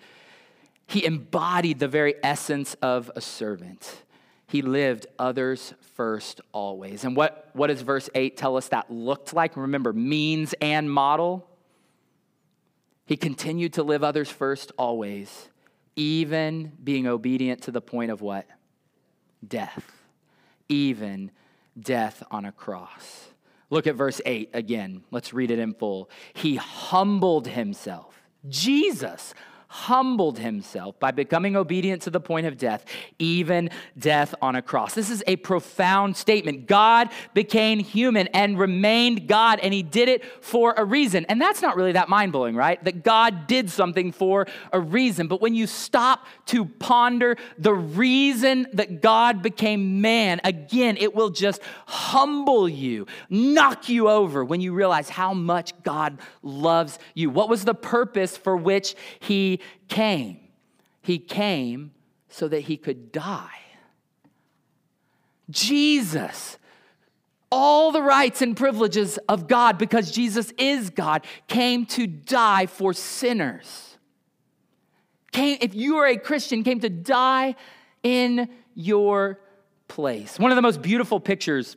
he 0.86 1.04
embodied 1.04 1.78
the 1.78 1.88
very 1.88 2.16
essence 2.22 2.74
of 2.82 3.10
a 3.14 3.20
servant. 3.20 4.02
He 4.48 4.60
lived 4.60 5.06
others 5.18 5.72
first 5.94 6.40
always. 6.52 7.04
And 7.04 7.16
what, 7.16 7.50
what 7.52 7.68
does 7.68 7.80
verse 7.82 8.10
8 8.14 8.36
tell 8.36 8.56
us 8.56 8.68
that 8.68 8.90
looked 8.90 9.32
like? 9.32 9.56
Remember, 9.56 9.92
means 9.92 10.52
and 10.60 10.90
model. 10.90 11.48
He 13.06 13.16
continued 13.16 13.74
to 13.74 13.82
live 13.82 14.02
others 14.02 14.30
first 14.30 14.72
always, 14.76 15.48
even 15.96 16.72
being 16.82 17.06
obedient 17.06 17.62
to 17.62 17.70
the 17.70 17.80
point 17.80 18.10
of 18.10 18.20
what? 18.20 18.46
Death. 19.46 20.02
Even 20.68 21.30
death 21.78 22.22
on 22.30 22.44
a 22.44 22.52
cross. 22.52 23.31
Look 23.72 23.86
at 23.86 23.94
verse 23.94 24.20
8 24.26 24.50
again. 24.52 25.02
Let's 25.10 25.32
read 25.32 25.50
it 25.50 25.58
in 25.58 25.72
full. 25.72 26.10
He 26.34 26.56
humbled 26.56 27.48
himself. 27.48 28.20
Jesus 28.46 29.32
humbled 29.72 30.38
himself 30.38 31.00
by 31.00 31.10
becoming 31.10 31.56
obedient 31.56 32.02
to 32.02 32.10
the 32.10 32.20
point 32.20 32.46
of 32.46 32.58
death, 32.58 32.84
even 33.18 33.70
death 33.98 34.34
on 34.42 34.54
a 34.54 34.60
cross. 34.60 34.92
This 34.92 35.08
is 35.08 35.24
a 35.26 35.36
profound 35.36 36.14
statement. 36.14 36.66
God 36.66 37.08
became 37.32 37.78
human 37.78 38.26
and 38.28 38.58
remained 38.58 39.26
God, 39.26 39.60
and 39.60 39.72
he 39.72 39.82
did 39.82 40.10
it 40.10 40.24
for 40.44 40.74
a 40.76 40.84
reason. 40.84 41.24
And 41.24 41.40
that's 41.40 41.62
not 41.62 41.74
really 41.74 41.92
that 41.92 42.10
mind 42.10 42.32
blowing, 42.32 42.54
right? 42.54 42.84
That 42.84 43.02
God 43.02 43.46
did 43.46 43.70
something 43.70 44.12
for 44.12 44.46
a 44.74 44.78
reason. 44.78 45.26
But 45.26 45.40
when 45.40 45.54
you 45.54 45.66
stop 45.66 46.26
to 46.46 46.66
ponder 46.66 47.38
the 47.56 47.72
reason 47.72 48.66
that 48.74 49.00
God 49.00 49.40
became 49.40 50.02
man, 50.02 50.42
again, 50.44 50.98
it 50.98 51.14
will 51.14 51.30
just 51.30 51.62
humble 51.86 52.68
you, 52.68 53.06
knock 53.30 53.88
you 53.88 54.10
over 54.10 54.44
when 54.44 54.60
you 54.60 54.74
realize 54.74 55.08
how 55.08 55.32
much 55.32 55.72
God 55.82 56.18
loves 56.42 56.98
you. 57.14 57.30
What 57.30 57.48
was 57.48 57.64
the 57.64 57.74
purpose 57.74 58.36
for 58.36 58.54
which 58.54 58.94
he 59.18 59.60
came. 59.88 60.38
He 61.02 61.18
came 61.18 61.92
so 62.28 62.48
that 62.48 62.60
he 62.60 62.76
could 62.76 63.12
die. 63.12 63.48
Jesus, 65.50 66.58
all 67.50 67.92
the 67.92 68.02
rights 68.02 68.40
and 68.40 68.56
privileges 68.56 69.18
of 69.28 69.48
God, 69.48 69.76
because 69.76 70.10
Jesus 70.10 70.52
is 70.56 70.90
God, 70.90 71.26
came 71.48 71.84
to 71.86 72.06
die 72.06 72.66
for 72.66 72.92
sinners. 72.92 73.98
Came, 75.32 75.58
if 75.60 75.74
you 75.74 75.96
are 75.96 76.06
a 76.06 76.16
Christian, 76.16 76.62
came 76.62 76.80
to 76.80 76.88
die 76.88 77.54
in 78.02 78.48
your 78.74 79.40
place. 79.88 80.38
One 80.38 80.50
of 80.50 80.56
the 80.56 80.62
most 80.62 80.80
beautiful 80.80 81.20
pictures 81.20 81.76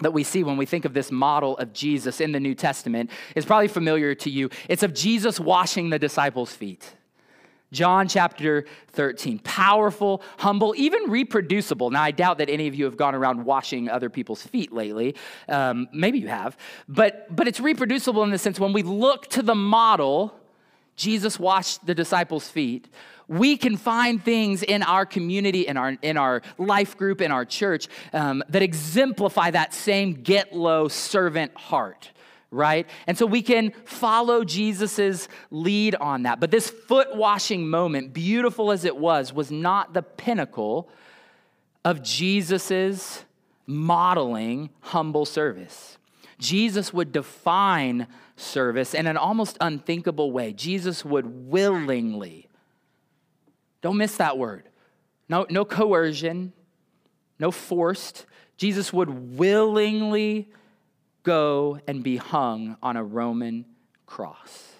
that 0.00 0.12
we 0.12 0.22
see 0.22 0.44
when 0.44 0.56
we 0.56 0.66
think 0.66 0.84
of 0.84 0.94
this 0.94 1.10
model 1.10 1.56
of 1.56 1.72
Jesus 1.72 2.20
in 2.20 2.32
the 2.32 2.40
New 2.40 2.54
Testament 2.54 3.10
is 3.34 3.44
probably 3.44 3.68
familiar 3.68 4.14
to 4.16 4.30
you. 4.30 4.50
It's 4.68 4.82
of 4.82 4.94
Jesus 4.94 5.40
washing 5.40 5.90
the 5.90 5.98
disciples' 5.98 6.52
feet. 6.52 6.94
John 7.72 8.08
chapter 8.08 8.64
13. 8.92 9.40
Powerful, 9.40 10.22
humble, 10.38 10.74
even 10.76 11.10
reproducible. 11.10 11.90
Now, 11.90 12.02
I 12.02 12.10
doubt 12.10 12.38
that 12.38 12.48
any 12.48 12.66
of 12.66 12.74
you 12.74 12.86
have 12.86 12.96
gone 12.96 13.14
around 13.14 13.44
washing 13.44 13.88
other 13.88 14.08
people's 14.08 14.42
feet 14.42 14.72
lately. 14.72 15.14
Um, 15.48 15.88
maybe 15.92 16.18
you 16.18 16.28
have. 16.28 16.56
But, 16.88 17.34
but 17.34 17.46
it's 17.46 17.60
reproducible 17.60 18.22
in 18.22 18.30
the 18.30 18.38
sense 18.38 18.58
when 18.58 18.72
we 18.72 18.82
look 18.82 19.26
to 19.28 19.42
the 19.42 19.54
model, 19.54 20.34
Jesus 20.96 21.38
washed 21.38 21.84
the 21.86 21.94
disciples' 21.94 22.48
feet. 22.48 22.88
We 23.28 23.58
can 23.58 23.76
find 23.76 24.24
things 24.24 24.62
in 24.62 24.82
our 24.82 25.04
community, 25.04 25.66
in 25.66 25.76
our, 25.76 25.96
in 26.00 26.16
our 26.16 26.40
life 26.56 26.96
group, 26.96 27.20
in 27.20 27.30
our 27.30 27.44
church 27.44 27.88
um, 28.14 28.42
that 28.48 28.62
exemplify 28.62 29.50
that 29.50 29.74
same 29.74 30.14
get 30.14 30.54
low 30.54 30.88
servant 30.88 31.54
heart 31.54 32.10
right? 32.50 32.86
And 33.06 33.16
so 33.16 33.26
we 33.26 33.42
can 33.42 33.72
follow 33.84 34.44
Jesus's 34.44 35.28
lead 35.50 35.94
on 35.96 36.22
that. 36.22 36.40
But 36.40 36.50
this 36.50 36.70
foot 36.70 37.14
washing 37.14 37.68
moment, 37.68 38.12
beautiful 38.12 38.70
as 38.72 38.84
it 38.84 38.96
was, 38.96 39.32
was 39.32 39.50
not 39.50 39.92
the 39.92 40.02
pinnacle 40.02 40.88
of 41.84 42.02
Jesus's 42.02 43.24
modeling 43.66 44.70
humble 44.80 45.24
service. 45.24 45.98
Jesus 46.38 46.92
would 46.92 47.12
define 47.12 48.06
service 48.36 48.94
in 48.94 49.06
an 49.06 49.16
almost 49.16 49.58
unthinkable 49.60 50.32
way. 50.32 50.52
Jesus 50.52 51.04
would 51.04 51.48
willingly, 51.48 52.48
don't 53.82 53.96
miss 53.96 54.16
that 54.16 54.38
word, 54.38 54.68
no, 55.28 55.46
no 55.50 55.64
coercion, 55.64 56.52
no 57.38 57.50
forced. 57.50 58.24
Jesus 58.56 58.92
would 58.92 59.36
willingly 59.36 60.48
go 61.28 61.78
and 61.86 62.02
be 62.02 62.16
hung 62.16 62.74
on 62.82 62.96
a 62.96 63.04
Roman 63.04 63.66
cross. 64.06 64.72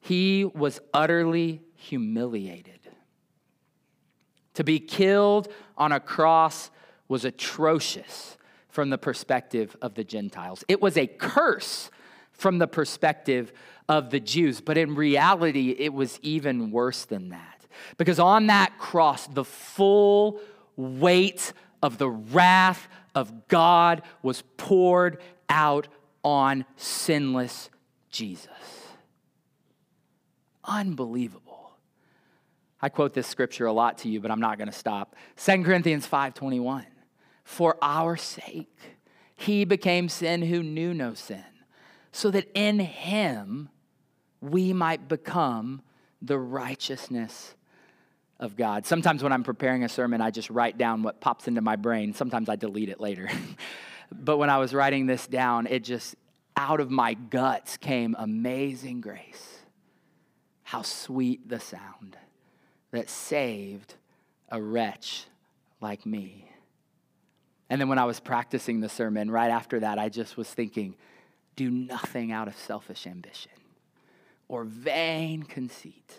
He 0.00 0.44
was 0.44 0.80
utterly 0.92 1.62
humiliated. 1.76 2.80
To 4.54 4.64
be 4.64 4.80
killed 4.80 5.46
on 5.78 5.92
a 5.92 6.00
cross 6.00 6.72
was 7.06 7.24
atrocious 7.24 8.36
from 8.68 8.90
the 8.90 8.98
perspective 8.98 9.76
of 9.80 9.94
the 9.94 10.02
Gentiles. 10.02 10.64
It 10.66 10.82
was 10.82 10.96
a 10.96 11.06
curse 11.06 11.88
from 12.32 12.58
the 12.58 12.66
perspective 12.66 13.52
of 13.88 14.10
the 14.10 14.18
Jews, 14.18 14.60
but 14.60 14.76
in 14.76 14.96
reality, 14.96 15.76
it 15.78 15.94
was 15.94 16.18
even 16.22 16.72
worse 16.72 17.04
than 17.04 17.28
that. 17.28 17.64
Because 17.98 18.18
on 18.18 18.48
that 18.48 18.78
cross, 18.78 19.28
the 19.28 19.44
full 19.44 20.40
weight 20.74 21.52
of 21.84 21.98
the 21.98 22.10
wrath 22.10 22.88
of 23.16 23.48
God 23.48 24.02
was 24.22 24.44
poured 24.56 25.20
out 25.48 25.88
on 26.22 26.64
sinless 26.76 27.70
Jesus. 28.10 28.50
Unbelievable. 30.62 31.72
I 32.80 32.90
quote 32.90 33.14
this 33.14 33.26
scripture 33.26 33.66
a 33.66 33.72
lot 33.72 33.98
to 33.98 34.08
you, 34.08 34.20
but 34.20 34.30
I'm 34.30 34.40
not 34.40 34.58
going 34.58 34.68
to 34.68 34.76
stop. 34.76 35.16
2 35.36 35.64
Corinthians 35.64 36.06
5:21. 36.06 36.84
For 37.42 37.76
our 37.80 38.16
sake 38.16 38.78
he 39.34 39.64
became 39.64 40.08
sin 40.08 40.42
who 40.42 40.62
knew 40.62 40.92
no 40.92 41.14
sin, 41.14 41.44
so 42.12 42.30
that 42.30 42.50
in 42.54 42.80
him 42.80 43.70
we 44.40 44.72
might 44.72 45.08
become 45.08 45.82
the 46.20 46.38
righteousness 46.38 47.54
of 48.38 48.56
God. 48.56 48.86
Sometimes 48.86 49.22
when 49.22 49.32
I'm 49.32 49.44
preparing 49.44 49.84
a 49.84 49.88
sermon, 49.88 50.20
I 50.20 50.30
just 50.30 50.50
write 50.50 50.76
down 50.76 51.02
what 51.02 51.20
pops 51.20 51.48
into 51.48 51.60
my 51.60 51.76
brain. 51.76 52.12
Sometimes 52.12 52.48
I 52.48 52.56
delete 52.56 52.88
it 52.88 53.00
later. 53.00 53.28
but 54.12 54.36
when 54.36 54.50
I 54.50 54.58
was 54.58 54.74
writing 54.74 55.06
this 55.06 55.26
down, 55.26 55.66
it 55.66 55.84
just 55.84 56.16
out 56.56 56.80
of 56.80 56.90
my 56.90 57.14
guts 57.14 57.76
came 57.76 58.14
amazing 58.18 59.00
grace. 59.00 59.60
How 60.62 60.82
sweet 60.82 61.48
the 61.48 61.60
sound 61.60 62.16
that 62.90 63.08
saved 63.08 63.94
a 64.50 64.60
wretch 64.60 65.26
like 65.80 66.04
me. 66.06 66.50
And 67.68 67.80
then 67.80 67.88
when 67.88 67.98
I 67.98 68.04
was 68.04 68.20
practicing 68.20 68.80
the 68.80 68.88
sermon, 68.88 69.30
right 69.30 69.50
after 69.50 69.80
that, 69.80 69.98
I 69.98 70.08
just 70.08 70.36
was 70.36 70.48
thinking, 70.48 70.94
do 71.56 71.70
nothing 71.70 72.32
out 72.32 72.48
of 72.48 72.56
selfish 72.56 73.06
ambition 73.06 73.52
or 74.48 74.64
vain 74.64 75.42
conceit. 75.42 76.14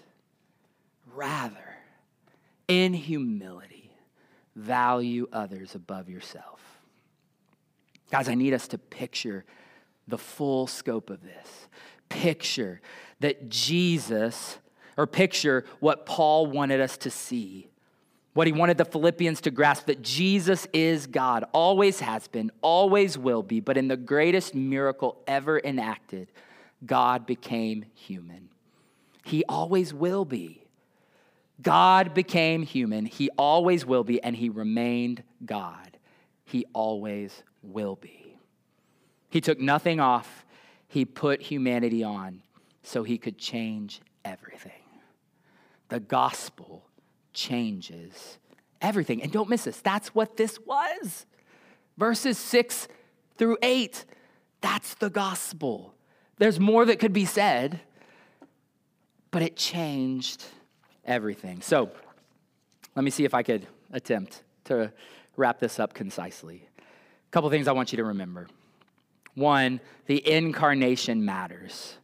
Rather, 1.13 1.76
in 2.67 2.93
humility, 2.93 3.91
value 4.55 5.27
others 5.31 5.75
above 5.75 6.09
yourself. 6.09 6.61
Guys, 8.11 8.29
I 8.29 8.35
need 8.35 8.53
us 8.53 8.67
to 8.69 8.77
picture 8.77 9.45
the 10.07 10.17
full 10.17 10.67
scope 10.67 11.09
of 11.09 11.21
this. 11.21 11.67
Picture 12.09 12.81
that 13.19 13.49
Jesus, 13.49 14.57
or 14.95 15.05
picture 15.07 15.65
what 15.79 16.05
Paul 16.05 16.47
wanted 16.47 16.79
us 16.79 16.97
to 16.97 17.09
see 17.09 17.69
what 18.37 18.45
he 18.45 18.53
wanted 18.53 18.77
the 18.77 18.85
Philippians 18.85 19.41
to 19.41 19.49
grasp 19.49 19.87
that 19.87 20.03
Jesus 20.03 20.67
is 20.71 21.07
God, 21.07 21.45
always 21.53 22.01
has 22.01 22.27
been, 22.27 22.51
always 22.61 23.17
will 23.17 23.41
be, 23.41 23.59
but 23.59 23.77
in 23.77 23.87
the 23.87 23.97
greatest 23.97 24.53
miracle 24.53 25.17
ever 25.25 25.59
enacted, 25.59 26.31
God 26.85 27.25
became 27.25 27.85
human. 27.95 28.49
He 29.25 29.43
always 29.49 29.91
will 29.91 30.23
be. 30.23 30.66
God 31.61 32.13
became 32.13 32.63
human. 32.63 33.05
He 33.05 33.29
always 33.37 33.85
will 33.85 34.03
be, 34.03 34.21
and 34.21 34.35
he 34.35 34.49
remained 34.49 35.23
God. 35.45 35.97
He 36.45 36.65
always 36.73 37.43
will 37.63 37.95
be. 37.95 38.37
He 39.29 39.41
took 39.41 39.59
nothing 39.59 39.99
off, 39.99 40.45
he 40.87 41.03
put 41.03 41.41
humanity 41.41 42.03
on 42.03 42.41
so 42.83 43.03
he 43.03 43.17
could 43.17 43.37
change 43.37 44.01
everything. 44.23 44.71
The 45.89 45.99
gospel 45.99 46.85
changes 47.33 48.39
everything. 48.81 49.21
And 49.21 49.31
don't 49.31 49.49
miss 49.49 49.65
this. 49.65 49.81
That's 49.81 50.15
what 50.15 50.37
this 50.37 50.59
was. 50.65 51.25
Verses 51.97 52.37
six 52.37 52.87
through 53.37 53.57
eight, 53.61 54.05
that's 54.61 54.93
the 54.95 55.09
gospel. 55.09 55.93
There's 56.37 56.59
more 56.59 56.85
that 56.85 56.99
could 56.99 57.13
be 57.13 57.25
said, 57.25 57.81
but 59.31 59.41
it 59.41 59.57
changed 59.57 60.45
everything. 61.07 61.61
So 61.61 61.89
let 62.95 63.03
me 63.03 63.11
see 63.11 63.25
if 63.25 63.33
I 63.33 63.43
could 63.43 63.65
attempt 63.91 64.43
to 64.65 64.91
wrap 65.35 65.59
this 65.59 65.79
up 65.79 65.93
concisely. 65.93 66.67
A 66.77 67.31
couple 67.31 67.49
things 67.49 67.67
I 67.67 67.71
want 67.71 67.91
you 67.91 67.97
to 67.97 68.03
remember. 68.03 68.47
One, 69.35 69.79
the 70.07 70.27
incarnation 70.29 71.23
matters. 71.23 71.97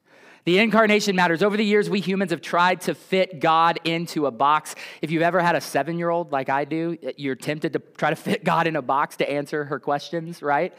The 0.45 0.59
incarnation 0.59 1.15
matters. 1.15 1.41
Over 1.41 1.55
the 1.55 1.63
years, 1.63 1.89
we 1.89 2.01
humans 2.01 2.31
have 2.31 2.41
tried 2.41 2.81
to 2.81 2.93
fit 2.93 3.39
God 3.39 3.79
into 3.85 4.25
a 4.25 4.31
box. 4.31 4.75
If 5.01 5.09
you've 5.09 5.21
ever 5.21 5.41
had 5.41 5.55
a 5.55 5.61
seven 5.61 5.97
year 5.97 6.09
old 6.09 6.31
like 6.31 6.49
I 6.49 6.65
do, 6.65 6.97
you're 7.17 7.35
tempted 7.35 7.73
to 7.73 7.79
try 7.79 8.09
to 8.09 8.15
fit 8.15 8.43
God 8.45 8.67
in 8.67 8.75
a 8.75 8.81
box 8.81 9.17
to 9.17 9.29
answer 9.29 9.65
her 9.65 9.79
questions, 9.79 10.41
right? 10.41 10.73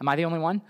Am 0.00 0.08
I 0.08 0.16
the 0.16 0.24
only 0.24 0.38
one? 0.38 0.62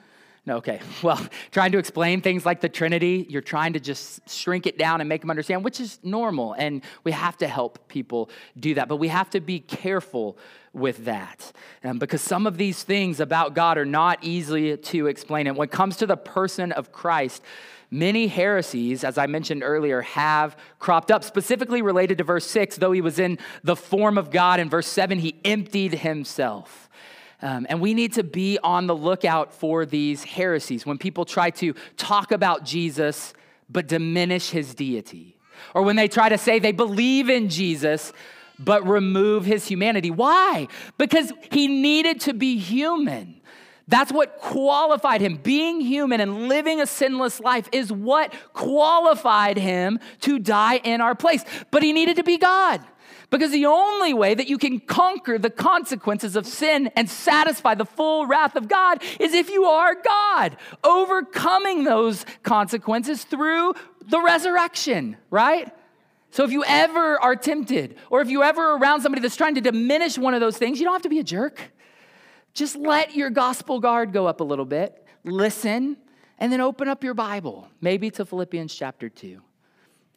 No, 0.47 0.57
okay. 0.57 0.81
Well, 1.03 1.21
trying 1.51 1.73
to 1.73 1.79
explain 1.79 2.21
things 2.21 2.45
like 2.45 2.61
the 2.61 2.69
Trinity, 2.69 3.27
you're 3.29 3.43
trying 3.43 3.73
to 3.73 3.81
just 3.81 4.29
shrink 4.29 4.67
it 4.67 4.77
down 4.79 5.01
and 5.01 5.09
make 5.09 5.23
them 5.23 5.31
understand, 5.31 5.65
which 5.65 5.81
is 5.81 5.99
normal. 6.03 6.55
And 6.55 6.83
we 7.05 7.13
have 7.13 7.37
to 7.39 7.49
help 7.49 7.89
people 7.89 8.31
do 8.59 8.75
that. 8.75 8.89
But 8.89 8.97
we 8.97 9.09
have 9.09 9.31
to 9.31 9.41
be 9.41 9.61
careful 9.61 10.37
with 10.73 11.05
that 11.07 11.53
um, 11.83 11.99
because 11.99 12.21
some 12.21 12.47
of 12.47 12.57
these 12.57 12.83
things 12.83 13.19
about 13.19 13.55
God 13.55 13.77
are 13.79 13.85
not 13.85 14.19
easy 14.23 14.77
to 14.77 15.07
explain. 15.07 15.47
And 15.47 15.57
when 15.57 15.69
it 15.69 15.73
comes 15.73 15.97
to 15.99 16.07
the 16.07 16.17
person 16.17 16.73
of 16.73 16.93
Christ, 16.93 17.43
Many 17.93 18.29
heresies, 18.29 19.03
as 19.03 19.19
I 19.19 19.27
mentioned 19.27 19.65
earlier, 19.65 20.03
have 20.03 20.57
cropped 20.79 21.11
up, 21.11 21.25
specifically 21.25 21.83
related 21.83 22.19
to 22.19 22.25
verse 22.25 22.47
6. 22.47 22.77
Though 22.77 22.93
he 22.93 23.01
was 23.01 23.19
in 23.19 23.37
the 23.65 23.75
form 23.75 24.17
of 24.17 24.31
God, 24.31 24.61
in 24.61 24.71
verse 24.71 24.87
7, 24.87 25.19
he 25.19 25.41
emptied 25.45 25.95
himself. 25.95 26.89
Um, 27.43 27.67
and 27.69 27.81
we 27.81 27.95
need 27.95 28.13
to 28.15 28.23
be 28.23 28.59
on 28.63 28.87
the 28.87 28.95
lookout 28.95 29.53
for 29.53 29.87
these 29.87 30.25
heresies 30.25 30.85
when 30.85 30.99
people 30.99 31.25
try 31.25 31.51
to 31.51 31.75
talk 31.97 32.33
about 32.33 32.65
Jesus 32.65 33.33
but 33.69 33.87
diminish 33.87 34.51
his 34.51 34.75
deity. 34.75 35.37
Or 35.75 35.83
when 35.83 35.97
they 35.97 36.09
try 36.09 36.29
to 36.29 36.39
say 36.39 36.59
they 36.59 36.73
believe 36.73 37.31
in 37.31 37.49
Jesus 37.49 38.13
but 38.59 38.87
remove 38.87 39.45
his 39.47 39.67
humanity. 39.67 40.11
Why? 40.11 40.69
Because 40.99 41.33
he 41.51 41.67
needed 41.67 42.21
to 42.23 42.35
be 42.35 42.59
human. 42.59 43.41
That's 43.89 44.13
what 44.13 44.39
qualified 44.39 45.21
him. 45.21 45.37
Being 45.37 45.81
human 45.81 46.21
and 46.21 46.49
living 46.49 46.81
a 46.81 46.87
sinless 46.87 47.41
life 47.41 47.69
is 47.73 47.93
what 47.93 48.33
qualified 48.53 49.57
him 49.57 49.99
to 50.21 50.39
die 50.39 50.77
in 50.77 51.01
our 51.01 51.15
place. 51.15 51.45
But 51.71 51.83
he 51.83 51.93
needed 51.93 52.17
to 52.17 52.23
be 52.23 52.39
God. 52.39 52.85
Because 53.31 53.53
the 53.53 53.67
only 53.67 54.13
way 54.13 54.35
that 54.35 54.49
you 54.49 54.59
can 54.59 54.81
conquer 54.81 55.39
the 55.39 55.51
consequences 55.51 56.35
of 56.35 56.47
sin 56.47 56.91
and 56.97 57.09
satisfy 57.09 57.77
the 57.77 57.85
full 57.85 58.27
wrath 58.27 58.57
of 58.57 58.67
God 58.69 59.03
is 59.21 59.35
if 59.35 59.51
you 59.51 59.65
are 59.65 59.95
God, 59.95 60.57
overcoming 60.83 61.85
those 61.85 62.27
consequences 62.43 63.23
through 63.23 63.75
the 64.09 64.21
resurrection, 64.21 65.17
right? 65.31 65.73
So 66.33 66.45
if 66.45 66.51
you 66.51 66.65
ever 66.65 67.21
are 67.21 67.37
tempted, 67.37 67.97
or 68.11 68.21
if 68.21 68.29
you 68.29 68.43
ever 68.43 68.75
around 68.75 69.03
somebody 69.03 69.23
that's 69.23 69.37
trying 69.37 69.55
to 69.55 69.61
diminish 69.61 70.19
one 70.19 70.35
of 70.35 70.41
those 70.41 70.59
things, 70.59 70.81
you 70.81 70.85
don't 70.85 70.95
have 70.95 71.03
to 71.03 71.09
be 71.09 71.21
a 71.21 71.25
jerk. 71.25 71.73
Just 72.53 72.75
let 72.75 73.15
your 73.15 73.31
gospel 73.31 73.79
guard 73.79 74.13
go 74.13 74.27
up 74.27 74.41
a 74.41 74.45
little 74.45 74.65
bit, 74.65 75.07
listen, 75.23 75.97
and 76.39 76.53
then 76.53 76.61
open 76.61 76.89
up 76.89 77.05
your 77.05 77.15
Bible, 77.15 77.69
maybe 77.81 78.11
to 78.11 78.25
Philippians 78.25 78.75
chapter 78.75 79.09
2, 79.09 79.41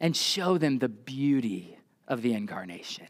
and 0.00 0.16
show 0.16 0.58
them 0.58 0.80
the 0.80 0.88
beauty 0.88 1.73
of 2.08 2.22
the 2.22 2.32
incarnation. 2.32 3.06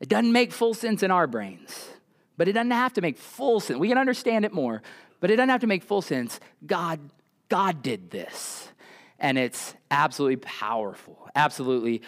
It 0.00 0.08
doesn't 0.08 0.32
make 0.32 0.52
full 0.52 0.74
sense 0.74 1.02
in 1.02 1.10
our 1.10 1.26
brains, 1.26 1.88
but 2.36 2.48
it 2.48 2.52
doesn't 2.52 2.70
have 2.72 2.92
to 2.94 3.00
make 3.00 3.16
full 3.16 3.60
sense. 3.60 3.78
We 3.78 3.88
can 3.88 3.98
understand 3.98 4.44
it 4.44 4.52
more, 4.52 4.82
but 5.20 5.30
it 5.30 5.36
doesn't 5.36 5.50
have 5.50 5.60
to 5.62 5.66
make 5.66 5.82
full 5.82 6.02
sense. 6.02 6.40
God, 6.66 7.00
God 7.48 7.82
did 7.82 8.10
this. 8.10 8.68
And 9.18 9.38
it's 9.38 9.74
absolutely 9.90 10.36
powerful, 10.36 11.28
absolutely 11.34 12.02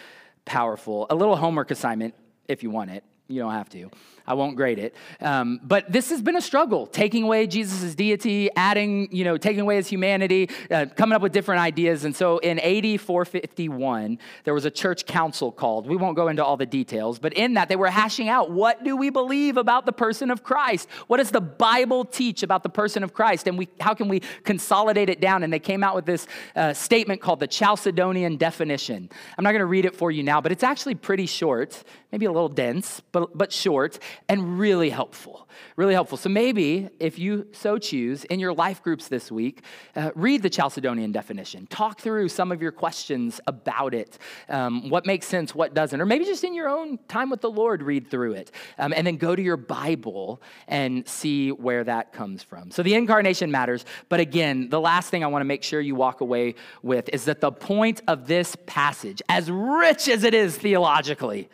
powerful. 0.45 1.07
A 1.09 1.15
little 1.15 1.35
homework 1.35 1.71
assignment, 1.71 2.13
if 2.47 2.61
you 2.63 2.69
want 2.69 2.91
it. 2.91 3.03
You 3.27 3.41
don't 3.41 3.53
have 3.53 3.69
to. 3.69 3.89
I 4.27 4.33
won't 4.33 4.57
grade 4.57 4.77
it. 4.77 4.93
Um, 5.21 5.61
but 5.63 5.89
this 5.89 6.09
has 6.09 6.21
been 6.21 6.35
a 6.35 6.41
struggle, 6.41 6.85
taking 6.85 7.23
away 7.23 7.47
Jesus' 7.47 7.95
deity, 7.95 8.49
adding, 8.57 9.07
you 9.09 9.23
know, 9.23 9.37
taking 9.37 9.61
away 9.61 9.77
his 9.77 9.87
humanity, 9.87 10.49
uh, 10.69 10.87
coming 10.97 11.15
up 11.15 11.21
with 11.21 11.31
different 11.31 11.61
ideas. 11.61 12.03
And 12.03 12.13
so 12.13 12.39
in 12.39 12.59
AD 12.59 12.99
451, 12.99 14.19
there 14.43 14.53
was 14.53 14.65
a 14.65 14.71
church 14.71 15.05
council 15.05 15.49
called. 15.51 15.87
We 15.87 15.95
won't 15.95 16.17
go 16.17 16.27
into 16.27 16.43
all 16.43 16.57
the 16.57 16.65
details, 16.65 17.19
but 17.19 17.33
in 17.33 17.53
that 17.53 17.69
they 17.69 17.77
were 17.77 17.89
hashing 17.89 18.27
out 18.27 18.51
what 18.51 18.83
do 18.83 18.97
we 18.97 19.09
believe 19.09 19.55
about 19.55 19.85
the 19.85 19.93
person 19.93 20.29
of 20.29 20.43
Christ? 20.43 20.89
What 21.07 21.17
does 21.17 21.31
the 21.31 21.39
Bible 21.39 22.03
teach 22.03 22.43
about 22.43 22.63
the 22.63 22.69
person 22.69 23.03
of 23.03 23.13
Christ? 23.13 23.47
And 23.47 23.57
we, 23.57 23.69
how 23.79 23.93
can 23.93 24.09
we 24.09 24.19
consolidate 24.43 25.09
it 25.09 25.21
down? 25.21 25.43
And 25.43 25.53
they 25.53 25.59
came 25.59 25.85
out 25.85 25.95
with 25.95 26.05
this 26.05 26.27
uh, 26.53 26.73
statement 26.73 27.21
called 27.21 27.39
the 27.39 27.47
Chalcedonian 27.47 28.37
definition. 28.37 29.09
I'm 29.37 29.43
not 29.45 29.51
going 29.51 29.59
to 29.59 29.65
read 29.65 29.85
it 29.85 29.95
for 29.95 30.11
you 30.11 30.21
now, 30.21 30.41
but 30.41 30.51
it's 30.51 30.63
actually 30.63 30.95
pretty 30.95 31.27
short, 31.27 31.81
maybe 32.11 32.25
a 32.25 32.31
little 32.31 32.49
dense, 32.49 33.01
but, 33.13 33.37
but 33.37 33.53
short 33.53 33.99
and 34.29 34.59
really 34.59 34.89
helpful. 34.89 35.47
Really 35.75 35.93
helpful. 35.93 36.17
So 36.17 36.29
maybe, 36.29 36.89
if 36.99 37.17
you 37.17 37.47
so 37.51 37.77
choose, 37.77 38.23
in 38.25 38.39
your 38.39 38.53
life 38.53 38.81
groups 38.81 39.07
this 39.07 39.31
week, 39.31 39.63
uh, 39.95 40.11
read 40.15 40.41
the 40.41 40.49
Chalcedonian 40.49 41.11
definition. 41.11 41.67
Talk 41.67 41.99
through 41.99 42.29
some 42.29 42.51
of 42.51 42.61
your 42.61 42.71
questions 42.71 43.39
about 43.47 43.93
it, 43.93 44.17
um, 44.49 44.89
what 44.89 45.05
makes 45.05 45.27
sense, 45.27 45.55
what 45.55 45.73
doesn't. 45.73 45.99
Or 45.99 46.05
maybe 46.05 46.25
just 46.25 46.43
in 46.43 46.53
your 46.53 46.69
own 46.69 46.99
time 47.07 47.29
with 47.29 47.41
the 47.41 47.49
Lord, 47.49 47.81
read 47.81 48.09
through 48.09 48.33
it. 48.33 48.51
Um, 48.77 48.93
and 48.93 49.05
then 49.05 49.17
go 49.17 49.35
to 49.35 49.41
your 49.41 49.57
Bible 49.57 50.41
and 50.67 51.07
see 51.07 51.51
where 51.51 51.83
that 51.83 52.13
comes 52.13 52.43
from. 52.43 52.71
So 52.71 52.83
the 52.83 52.93
incarnation 52.93 53.51
matters. 53.51 53.85
But 54.09 54.19
again, 54.19 54.69
the 54.69 54.79
last 54.79 55.09
thing 55.09 55.23
I 55.23 55.27
want 55.27 55.41
to 55.41 55.45
make 55.45 55.63
sure 55.63 55.81
you 55.81 55.95
walk 55.95 56.21
away 56.21 56.55
with 56.81 57.09
is 57.13 57.25
that 57.25 57.41
the 57.41 57.51
point 57.51 58.01
of 58.07 58.27
this 58.27 58.55
passage, 58.65 59.21
as 59.29 59.49
rich 59.49 60.07
as 60.07 60.23
it 60.23 60.33
is 60.33 60.57
theologically, 60.57 61.49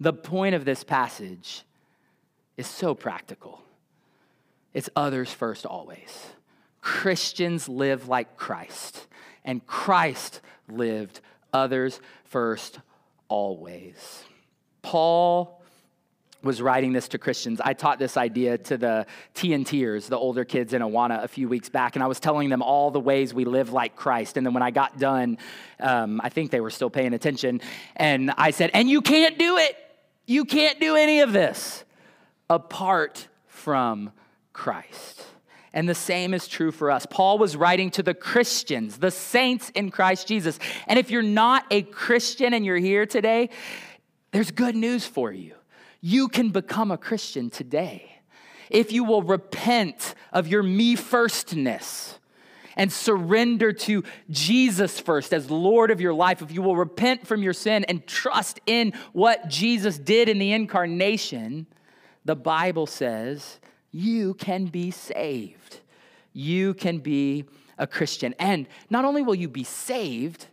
the 0.00 0.12
point 0.12 0.54
of 0.54 0.64
this 0.64 0.82
passage 0.82 1.64
is 2.56 2.66
so 2.66 2.94
practical. 2.94 3.62
It's 4.74 4.88
others 4.96 5.32
first 5.32 5.66
always. 5.66 6.28
Christians 6.80 7.68
live 7.68 8.08
like 8.08 8.36
Christ, 8.36 9.06
and 9.44 9.64
Christ 9.66 10.40
lived 10.68 11.20
others 11.52 12.00
first 12.24 12.80
always. 13.28 14.24
Paul 14.82 15.62
was 16.42 16.60
writing 16.60 16.92
this 16.92 17.08
to 17.08 17.18
Christians. 17.18 17.60
I 17.64 17.72
taught 17.72 18.00
this 18.00 18.16
idea 18.16 18.58
to 18.58 18.76
the 18.76 19.06
TNTers, 19.34 20.08
the 20.08 20.18
older 20.18 20.44
kids 20.44 20.72
in 20.72 20.82
Awana, 20.82 21.22
a 21.22 21.28
few 21.28 21.48
weeks 21.48 21.68
back, 21.68 21.94
and 21.94 22.02
I 22.02 22.08
was 22.08 22.18
telling 22.18 22.48
them 22.48 22.62
all 22.62 22.90
the 22.90 22.98
ways 22.98 23.32
we 23.32 23.44
live 23.44 23.72
like 23.72 23.94
Christ. 23.94 24.36
And 24.36 24.44
then 24.44 24.52
when 24.52 24.62
I 24.62 24.72
got 24.72 24.98
done, 24.98 25.38
um, 25.78 26.20
I 26.22 26.30
think 26.30 26.50
they 26.50 26.60
were 26.60 26.70
still 26.70 26.90
paying 26.90 27.14
attention, 27.14 27.60
and 27.94 28.32
I 28.36 28.50
said, 28.50 28.70
And 28.74 28.90
you 28.90 29.02
can't 29.02 29.38
do 29.38 29.58
it. 29.58 29.76
You 30.26 30.44
can't 30.44 30.80
do 30.80 30.96
any 30.96 31.20
of 31.20 31.32
this 31.32 31.84
apart 32.52 33.28
from 33.46 34.12
Christ. 34.52 35.24
And 35.72 35.88
the 35.88 35.94
same 35.94 36.34
is 36.34 36.46
true 36.46 36.70
for 36.70 36.90
us. 36.90 37.06
Paul 37.06 37.38
was 37.38 37.56
writing 37.56 37.90
to 37.92 38.02
the 38.02 38.12
Christians, 38.12 38.98
the 38.98 39.10
saints 39.10 39.70
in 39.70 39.90
Christ 39.90 40.28
Jesus. 40.28 40.58
And 40.86 40.98
if 40.98 41.10
you're 41.10 41.22
not 41.22 41.64
a 41.70 41.80
Christian 41.80 42.52
and 42.52 42.64
you're 42.64 42.76
here 42.76 43.06
today, 43.06 43.48
there's 44.32 44.50
good 44.50 44.76
news 44.76 45.06
for 45.06 45.32
you. 45.32 45.54
You 46.02 46.28
can 46.28 46.50
become 46.50 46.90
a 46.90 46.98
Christian 46.98 47.48
today. 47.48 48.18
If 48.68 48.92
you 48.92 49.04
will 49.04 49.22
repent 49.22 50.14
of 50.30 50.46
your 50.46 50.62
me 50.62 50.94
firstness 50.94 52.18
and 52.76 52.92
surrender 52.92 53.72
to 53.72 54.02
Jesus 54.28 55.00
first 55.00 55.32
as 55.32 55.50
Lord 55.50 55.90
of 55.90 56.02
your 56.02 56.14
life, 56.14 56.42
if 56.42 56.52
you 56.52 56.60
will 56.60 56.76
repent 56.76 57.26
from 57.26 57.42
your 57.42 57.52
sin 57.54 57.84
and 57.84 58.06
trust 58.06 58.60
in 58.66 58.92
what 59.12 59.48
Jesus 59.48 59.98
did 59.98 60.28
in 60.28 60.38
the 60.38 60.52
incarnation, 60.52 61.66
the 62.24 62.36
Bible 62.36 62.86
says 62.86 63.58
you 63.90 64.34
can 64.34 64.66
be 64.66 64.90
saved. 64.90 65.80
You 66.32 66.74
can 66.74 66.98
be 66.98 67.44
a 67.78 67.86
Christian. 67.86 68.34
And 68.38 68.66
not 68.90 69.04
only 69.04 69.22
will 69.22 69.34
you 69.34 69.48
be 69.48 69.64
saved, 69.64 70.46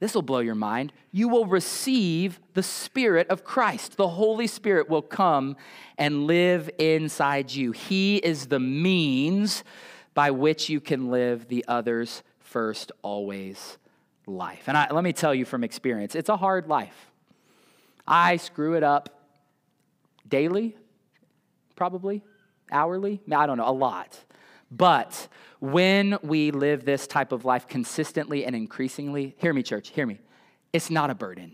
this 0.00 0.14
will 0.14 0.22
blow 0.22 0.40
your 0.40 0.54
mind. 0.54 0.92
You 1.10 1.28
will 1.28 1.46
receive 1.46 2.38
the 2.52 2.62
Spirit 2.62 3.28
of 3.28 3.44
Christ. 3.44 3.96
The 3.96 4.08
Holy 4.08 4.46
Spirit 4.46 4.90
will 4.90 5.02
come 5.02 5.56
and 5.96 6.26
live 6.26 6.68
inside 6.78 7.50
you. 7.52 7.72
He 7.72 8.16
is 8.16 8.46
the 8.46 8.60
means 8.60 9.64
by 10.12 10.30
which 10.30 10.68
you 10.68 10.80
can 10.80 11.10
live 11.10 11.48
the 11.48 11.64
others 11.66 12.22
first, 12.40 12.92
always 13.02 13.78
life. 14.26 14.64
And 14.66 14.76
I, 14.76 14.90
let 14.90 15.04
me 15.04 15.12
tell 15.12 15.34
you 15.34 15.44
from 15.44 15.64
experience, 15.64 16.14
it's 16.14 16.28
a 16.28 16.36
hard 16.36 16.68
life. 16.68 17.10
I 18.06 18.36
screw 18.36 18.74
it 18.74 18.82
up 18.82 19.15
daily, 20.28 20.76
probably, 21.74 22.22
hourly, 22.70 23.20
I 23.30 23.46
don't 23.46 23.58
know, 23.58 23.68
a 23.68 23.72
lot. 23.72 24.18
But 24.70 25.28
when 25.60 26.18
we 26.22 26.50
live 26.50 26.84
this 26.84 27.06
type 27.06 27.32
of 27.32 27.44
life 27.44 27.66
consistently 27.68 28.44
and 28.44 28.56
increasingly, 28.56 29.36
hear 29.38 29.52
me, 29.52 29.62
church, 29.62 29.90
hear 29.90 30.06
me, 30.06 30.18
it's 30.72 30.90
not 30.90 31.10
a 31.10 31.14
burden. 31.14 31.52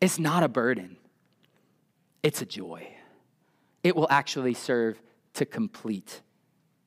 It's 0.00 0.18
not 0.18 0.42
a 0.42 0.48
burden, 0.48 0.96
it's 2.22 2.42
a 2.42 2.46
joy. 2.46 2.88
It 3.82 3.96
will 3.96 4.08
actually 4.10 4.54
serve 4.54 5.00
to 5.34 5.46
complete 5.46 6.20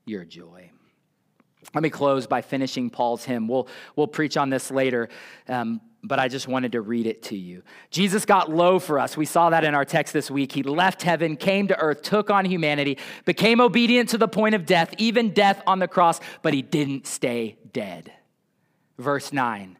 your 0.05 0.25
joy. 0.25 0.69
Let 1.73 1.83
me 1.83 1.89
close 1.89 2.27
by 2.27 2.41
finishing 2.41 2.89
Paul's 2.89 3.23
hymn. 3.23 3.47
We'll, 3.47 3.67
we'll 3.95 4.07
preach 4.07 4.37
on 4.37 4.49
this 4.49 4.69
later, 4.71 5.09
um, 5.47 5.81
but 6.03 6.19
I 6.19 6.27
just 6.27 6.47
wanted 6.47 6.71
to 6.73 6.81
read 6.81 7.05
it 7.05 7.23
to 7.23 7.37
you. 7.37 7.61
Jesus 7.91 8.25
got 8.25 8.49
low 8.49 8.79
for 8.79 8.99
us. 8.99 9.17
We 9.17 9.25
saw 9.25 9.49
that 9.49 9.63
in 9.63 9.75
our 9.75 9.85
text 9.85 10.13
this 10.13 10.31
week. 10.31 10.51
He 10.51 10.63
left 10.63 11.01
heaven, 11.01 11.35
came 11.35 11.67
to 11.67 11.77
earth, 11.77 12.01
took 12.01 12.29
on 12.29 12.45
humanity, 12.45 12.97
became 13.25 13.59
obedient 13.59 14.09
to 14.09 14.17
the 14.17 14.27
point 14.27 14.55
of 14.55 14.65
death, 14.65 14.93
even 14.97 15.31
death 15.31 15.61
on 15.67 15.79
the 15.79 15.87
cross, 15.87 16.19
but 16.41 16.53
he 16.53 16.61
didn't 16.61 17.05
stay 17.05 17.57
dead. 17.73 18.11
Verse 18.97 19.33
9 19.33 19.77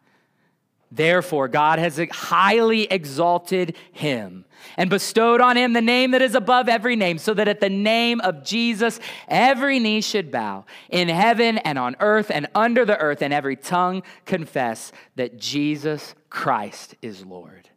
Therefore, 0.92 1.48
God 1.48 1.78
has 1.78 2.00
highly 2.12 2.84
exalted 2.84 3.76
him 3.92 4.46
and 4.76 4.90
bestowed 4.90 5.40
on 5.40 5.56
him 5.56 5.74
the 5.74 5.82
name 5.82 6.12
that 6.12 6.22
is 6.22 6.36
above 6.36 6.68
every 6.68 6.96
name, 6.96 7.20
so 7.20 7.34
that 7.34 7.48
at 7.48 7.60
the 7.60 7.70
name 7.70 8.20
of 8.22 8.44
Jesus 8.44 9.00
every 9.28 9.80
knee 9.80 10.02
should 10.02 10.32
bow 10.32 10.66
in 10.90 11.08
heaven 11.08 11.60
and 11.60 11.78
on 11.78 11.96
earth 12.00 12.32
and 12.32 12.48
under 12.56 12.86
the 12.86 12.98
earth, 12.98 13.22
and 13.22 13.34
every 13.34 13.56
tongue 13.56 14.02
confess 14.26 14.92
that 15.16 15.38
Jesus 15.38 16.16
Christ 16.30 16.96
is 17.02 17.24
Lord, 17.24 17.70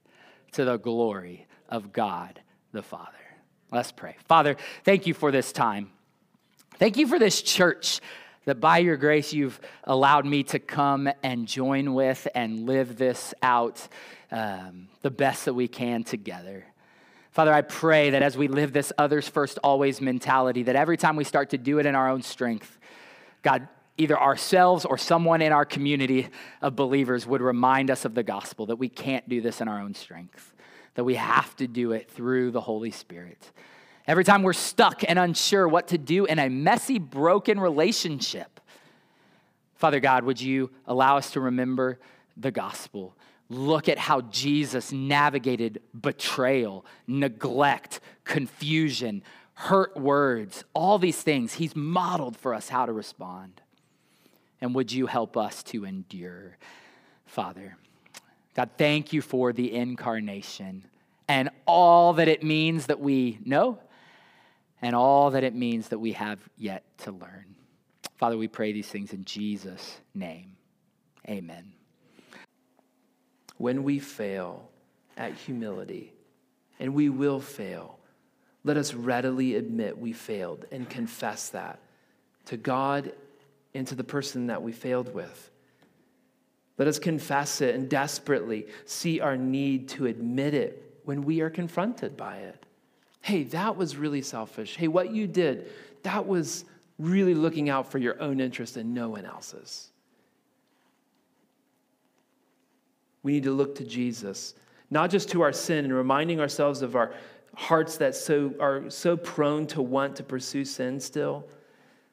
to 0.53 0.65
the 0.65 0.79
glory 0.79 1.47
of 1.69 1.93
God 1.93 2.41
the 2.73 2.83
Father. 2.83 3.13
Let's 3.71 3.93
pray. 3.93 4.17
Father, 4.27 4.57
thank 4.85 5.07
you 5.07 5.15
for 5.15 5.31
this 5.31 5.53
time. 5.53 5.91
Thank 6.79 6.97
you 6.97 7.07
for 7.07 7.19
this 7.19 7.43
church 7.43 8.01
that 8.45 8.61
by 8.61 8.79
your 8.79 8.97
grace 8.97 9.33
you've 9.33 9.61
allowed 9.85 10.27
me 10.27 10.43
to 10.45 10.59
come 10.59 11.09
and 11.23 11.47
join 11.47 11.95
with 11.95 12.27
and 12.35 12.67
live 12.67 12.97
this 12.97 13.35
out 13.43 13.87
um, 14.31 14.89
the 15.03 15.11
best 15.11 15.45
that 15.45 15.55
we 15.55 15.69
can 15.69 16.05
together. 16.05 16.65
Father, 17.31 17.53
I 17.53 17.63
pray 17.63 18.11
that 18.11 18.23
as 18.23 18.37
we 18.37 18.49
live 18.49 18.73
this 18.73 18.93
others 18.99 19.27
first, 19.27 19.59
always 19.65 20.01
mentality, 20.01 20.65
that 20.65 20.77
every 20.77 20.97
time 20.97 21.17
we 21.17 21.25
start 21.25 21.51
to 21.51 21.59
do 21.59 21.79
it 21.79 21.87
in 21.87 21.95
our 21.95 22.11
own 22.11 22.23
strength, 22.23 22.79
God, 23.43 23.69
either 23.97 24.19
ourselves 24.21 24.85
or 24.85 24.99
someone 24.99 25.41
in 25.41 25.53
our 25.53 25.65
community 25.65 26.29
of 26.61 26.77
believers 26.77 27.27
would 27.27 27.41
remind 27.41 27.91
us 27.91 28.05
of 28.05 28.15
the 28.15 28.23
gospel, 28.23 28.67
that 28.67 28.77
we 28.77 28.89
can't 28.89 29.27
do 29.29 29.41
this 29.41 29.61
in 29.61 29.69
our 29.69 29.81
own 29.81 29.95
strength, 29.95 30.53
that 30.95 31.05
we 31.05 31.15
have 31.15 31.57
to 31.57 31.67
do 31.67 31.93
it 31.93 32.11
through 32.11 32.51
the 32.51 32.61
Holy 32.61 32.91
Spirit. 32.91 33.51
Every 34.07 34.25
time 34.25 34.43
we're 34.43 34.53
stuck 34.53 35.03
and 35.07 35.19
unsure 35.19 35.69
what 35.69 35.89
to 35.89 35.99
do 35.99 36.25
in 36.25 36.39
a 36.39 36.49
messy, 36.49 36.99
broken 36.99 37.61
relationship, 37.61 38.61
Father 39.77 40.01
God, 40.01 40.25
would 40.25 40.41
you 40.41 40.71
allow 40.87 41.17
us 41.17 41.33
to 41.33 41.41
remember 41.41 41.99
the 42.37 42.51
gospel? 42.51 43.15
Look 43.49 43.89
at 43.89 43.99
how 43.99 44.23
Jesus 44.23 44.93
navigated 44.93 45.83
betrayal, 45.99 46.85
neglect, 47.07 48.01
confusion, 48.25 49.23
hurt 49.55 49.97
words, 49.97 50.65
all 50.75 50.99
these 50.99 51.21
things. 51.21 51.55
He's 51.55 51.77
modeled 51.77 52.37
for 52.37 52.55
us 52.55 52.69
how 52.69 52.87
to 52.87 52.93
respond. 52.93 53.61
And 54.61 54.75
would 54.75 54.91
you 54.91 55.07
help 55.07 55.37
us 55.37 55.63
to 55.65 55.85
endure, 55.85 56.57
Father? 57.27 57.77
God, 58.55 58.71
thank 58.79 59.13
you 59.13 59.23
for 59.23 59.53
the 59.53 59.73
incarnation 59.75 60.85
and 61.29 61.51
all 61.67 62.13
that 62.15 62.29
it 62.29 62.43
means 62.43 62.87
that 62.87 63.01
we 63.01 63.39
know 63.45 63.79
and 64.83 64.95
all 64.95 65.31
that 65.31 65.45
it 65.45 65.55
means 65.55 65.89
that 65.89 65.99
we 65.99 66.13
have 66.13 66.41
yet 66.57 66.85
to 66.99 67.13
learn. 67.13 67.55
Father, 68.17 68.37
we 68.37 68.49
pray 68.49 68.73
these 68.73 68.89
things 68.89 69.13
in 69.13 69.25
Jesus' 69.25 70.01
name. 70.15 70.57
Amen. 71.29 71.73
When 73.59 73.85
we 73.85 74.01
fail 74.01 74.69
at 75.17 75.35
humility, 75.35 76.13
and 76.81 76.95
we 76.95 77.09
will 77.09 77.41
fail, 77.41 77.99
let 78.65 78.77
us 78.77 78.93
readily 78.93 79.55
admit 79.55 79.97
we 79.97 80.13
failed 80.13 80.65
and 80.73 80.89
confess 80.91 81.49
that 81.51 81.79
to 82.47 82.57
God 82.57 83.13
and 83.75 83.87
to 83.87 83.95
the 83.95 84.05
person 84.05 84.49
that 84.49 84.63
we 84.63 84.73
failed 84.73 85.15
with. 85.15 85.51
Let 86.79 86.89
us 86.89 86.99
confess 86.99 87.61
it 87.61 87.77
and 87.77 87.89
desperately 87.89 88.67
see 88.85 89.21
our 89.21 89.37
need 89.37 89.89
to 89.91 90.07
admit 90.07 90.55
it 90.55 91.01
when 91.05 91.23
we 91.23 91.41
are 91.41 91.51
confronted 91.51 92.17
by 92.17 92.39
it 92.39 92.67
hey, 93.23 93.45
that 93.45 93.77
was 93.77 93.97
really 93.97 94.21
selfish. 94.21 94.77
Hey, 94.77 94.89
what 94.89 95.13
you 95.13 95.27
did, 95.27 95.71
that 96.03 96.27
was 96.27 96.65
really 96.99 97.35
looking 97.35 97.71
out 97.71 97.91
for 97.91 97.99
your 97.99 98.21
own 98.21 98.41
interest 98.41 98.77
and 98.77 98.93
no 98.93 99.09
one 99.09 99.25
else's. 99.25 99.89
We 103.23 103.33
need 103.33 103.45
to 103.45 103.53
look 103.53 103.77
to 103.77 103.85
Jesus, 103.85 104.55
not 104.91 105.11
just 105.11 105.31
to 105.31 105.43
our 105.43 105.53
sin 105.53 105.85
and 105.85 105.95
reminding 105.95 106.41
ourselves 106.41 106.83
of 106.83 106.97
our 106.97 107.15
hearts 107.55 107.97
that 107.99 108.17
so 108.17 108.55
are 108.59 108.91
so 108.91 109.17
prone 109.17 109.67
to 109.69 109.83
want 109.83 110.17
to 110.17 110.25
pursue 110.25 110.65
sin 110.65 110.99
still, 110.99 111.47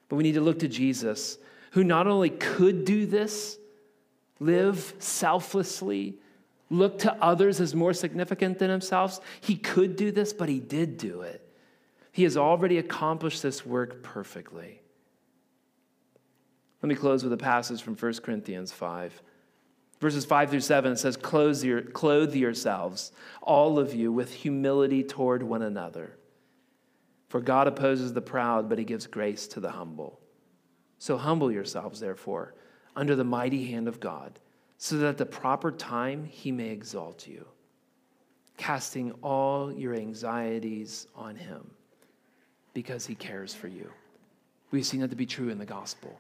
but 0.07 0.15
we 0.15 0.23
need 0.23 0.33
to 0.33 0.41
look 0.41 0.59
to 0.59 0.67
Jesus, 0.67 1.39
who 1.71 1.83
not 1.83 2.07
only 2.07 2.29
could 2.29 2.85
do 2.85 3.05
this, 3.05 3.57
live 4.39 4.93
selflessly, 4.99 6.15
look 6.69 6.99
to 6.99 7.13
others 7.23 7.59
as 7.59 7.73
more 7.73 7.93
significant 7.93 8.59
than 8.59 8.69
himself. 8.69 9.19
He 9.41 9.55
could 9.55 9.95
do 9.95 10.11
this, 10.11 10.33
but 10.33 10.49
he 10.49 10.59
did 10.59 10.97
do 10.97 11.21
it. 11.21 11.45
He 12.11 12.23
has 12.23 12.37
already 12.37 12.77
accomplished 12.77 13.41
this 13.41 13.65
work 13.65 14.03
perfectly. 14.03 14.81
Let 16.81 16.89
me 16.89 16.95
close 16.95 17.23
with 17.23 17.33
a 17.33 17.37
passage 17.37 17.81
from 17.81 17.95
1 17.95 18.13
Corinthians 18.15 18.71
5. 18.71 19.21
Verses 19.99 20.25
5 20.25 20.49
through 20.49 20.59
7 20.61 20.95
says, 20.95 21.17
Clothe, 21.17 21.61
your, 21.63 21.81
clothe 21.81 22.33
yourselves, 22.33 23.11
all 23.41 23.77
of 23.77 23.93
you, 23.93 24.13
with 24.13 24.33
humility 24.33 25.03
toward 25.03 25.43
one 25.43 25.61
another. 25.61 26.17
For 27.27 27.41
God 27.41 27.67
opposes 27.67 28.13
the 28.13 28.21
proud, 28.21 28.69
but 28.69 28.79
he 28.79 28.85
gives 28.85 29.07
grace 29.07 29.45
to 29.49 29.59
the 29.59 29.71
humble. 29.71 30.19
So 30.99 31.17
humble 31.17 31.51
yourselves, 31.51 31.99
therefore, 31.99 32.55
under 32.95 33.15
the 33.15 33.23
mighty 33.23 33.65
hand 33.65 33.87
of 33.87 33.99
God 33.99 34.39
so 34.81 34.97
that 34.97 35.07
at 35.07 35.17
the 35.17 35.25
proper 35.25 35.71
time 35.73 36.23
he 36.23 36.53
may 36.53 36.69
exalt 36.69 37.27
you, 37.27 37.45
casting 38.55 39.11
all 39.21 39.73
your 39.73 39.93
anxieties 39.93 41.05
on 41.15 41.35
him 41.35 41.69
because 42.73 43.05
he 43.05 43.13
cares 43.13 43.53
for 43.53 43.67
you. 43.67 43.91
We've 44.71 44.85
seen 44.85 45.01
that 45.01 45.09
to 45.09 45.17
be 45.17 45.25
true 45.25 45.49
in 45.49 45.57
the 45.57 45.65
gospel. 45.65 46.17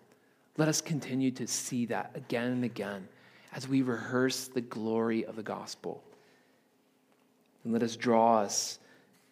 Let 0.57 0.67
us 0.67 0.81
continue 0.81 1.31
to 1.31 1.47
see 1.47 1.85
that 1.85 2.11
again 2.15 2.51
and 2.51 2.65
again 2.65 3.07
as 3.53 3.69
we 3.69 3.81
rehearse 3.81 4.49
the 4.49 4.61
glory 4.61 5.25
of 5.25 5.37
the 5.37 5.43
gospel. 5.43 6.03
And 7.63 7.71
let 7.71 7.81
us 7.81 7.95
draw 7.95 8.39
us 8.39 8.79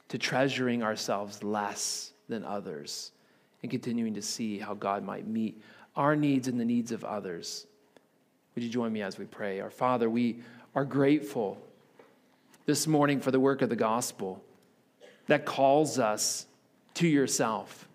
to 0.07 0.17
treasuring 0.17 0.83
ourselves 0.83 1.43
less 1.43 2.13
than 2.29 2.45
others 2.45 3.11
and 3.61 3.69
continuing 3.69 4.13
to 4.13 4.21
see 4.21 4.57
how 4.57 4.73
God 4.73 5.03
might 5.03 5.27
meet 5.27 5.61
our 5.97 6.15
needs 6.15 6.47
and 6.47 6.57
the 6.57 6.65
needs 6.65 6.93
of 6.93 7.03
others 7.03 7.67
would 8.57 8.63
you 8.63 8.71
join 8.71 8.91
me 8.91 9.03
as 9.03 9.19
we 9.19 9.25
pray? 9.25 9.59
Our 9.59 9.69
Father, 9.69 10.09
we 10.09 10.37
are 10.73 10.83
grateful 10.83 11.61
this 12.65 12.87
morning 12.87 13.19
for 13.19 13.29
the 13.29 13.39
work 13.39 13.61
of 13.61 13.69
the 13.69 13.75
gospel 13.75 14.43
that 15.27 15.45
calls 15.45 15.99
us 15.99 16.47
to 16.95 17.07
yourself. 17.07 17.87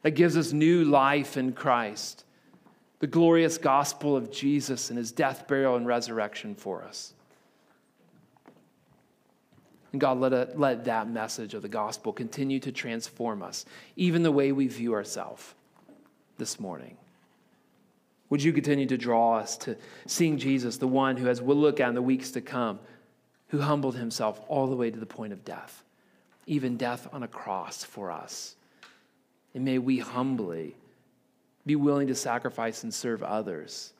that 0.00 0.12
gives 0.12 0.34
us 0.34 0.54
new 0.54 0.82
life 0.82 1.36
in 1.36 1.52
Christ, 1.52 2.24
the 3.00 3.06
glorious 3.06 3.58
gospel 3.58 4.16
of 4.16 4.32
Jesus 4.32 4.88
and 4.88 4.96
his 4.96 5.12
death, 5.12 5.46
burial, 5.46 5.76
and 5.76 5.86
resurrection 5.86 6.54
for 6.54 6.82
us. 6.82 7.12
And 9.92 10.00
God, 10.00 10.18
let, 10.18 10.32
it, 10.32 10.58
let 10.58 10.86
that 10.86 11.06
message 11.06 11.52
of 11.52 11.60
the 11.60 11.68
gospel 11.68 12.14
continue 12.14 12.60
to 12.60 12.72
transform 12.72 13.42
us, 13.42 13.66
even 13.96 14.22
the 14.22 14.32
way 14.32 14.52
we 14.52 14.68
view 14.68 14.94
ourselves 14.94 15.54
this 16.38 16.58
morning. 16.58 16.96
Would 18.32 18.42
you 18.42 18.54
continue 18.54 18.86
to 18.86 18.96
draw 18.96 19.36
us 19.36 19.58
to 19.58 19.76
seeing 20.06 20.38
Jesus, 20.38 20.78
the 20.78 20.88
one 20.88 21.18
who, 21.18 21.28
as 21.28 21.42
we'll 21.42 21.54
look 21.54 21.80
at 21.80 21.90
in 21.90 21.94
the 21.94 22.00
weeks 22.00 22.30
to 22.30 22.40
come, 22.40 22.80
who 23.48 23.60
humbled 23.60 23.94
himself 23.94 24.40
all 24.48 24.68
the 24.68 24.74
way 24.74 24.90
to 24.90 24.98
the 24.98 25.04
point 25.04 25.34
of 25.34 25.44
death, 25.44 25.84
even 26.46 26.78
death 26.78 27.06
on 27.12 27.24
a 27.24 27.28
cross 27.28 27.84
for 27.84 28.10
us? 28.10 28.56
And 29.52 29.66
may 29.66 29.76
we 29.76 29.98
humbly 29.98 30.74
be 31.66 31.76
willing 31.76 32.06
to 32.06 32.14
sacrifice 32.14 32.84
and 32.84 32.94
serve 32.94 33.22
others, 33.22 33.92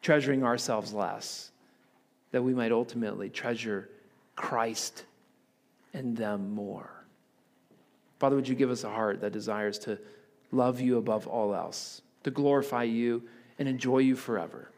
treasuring 0.00 0.44
ourselves 0.44 0.92
less, 0.92 1.50
that 2.30 2.44
we 2.44 2.54
might 2.54 2.70
ultimately 2.70 3.28
treasure 3.28 3.88
Christ 4.36 5.04
and 5.92 6.16
them 6.16 6.54
more. 6.54 6.88
Father, 8.20 8.36
would 8.36 8.46
you 8.46 8.54
give 8.54 8.70
us 8.70 8.84
a 8.84 8.90
heart 8.90 9.20
that 9.22 9.32
desires 9.32 9.76
to 9.80 9.98
love 10.52 10.80
you 10.80 10.98
above 10.98 11.26
all 11.26 11.52
else, 11.52 12.00
to 12.22 12.30
glorify 12.30 12.84
you 12.84 13.24
and 13.58 13.68
enjoy 13.68 13.98
you 13.98 14.16
forever, 14.16 14.70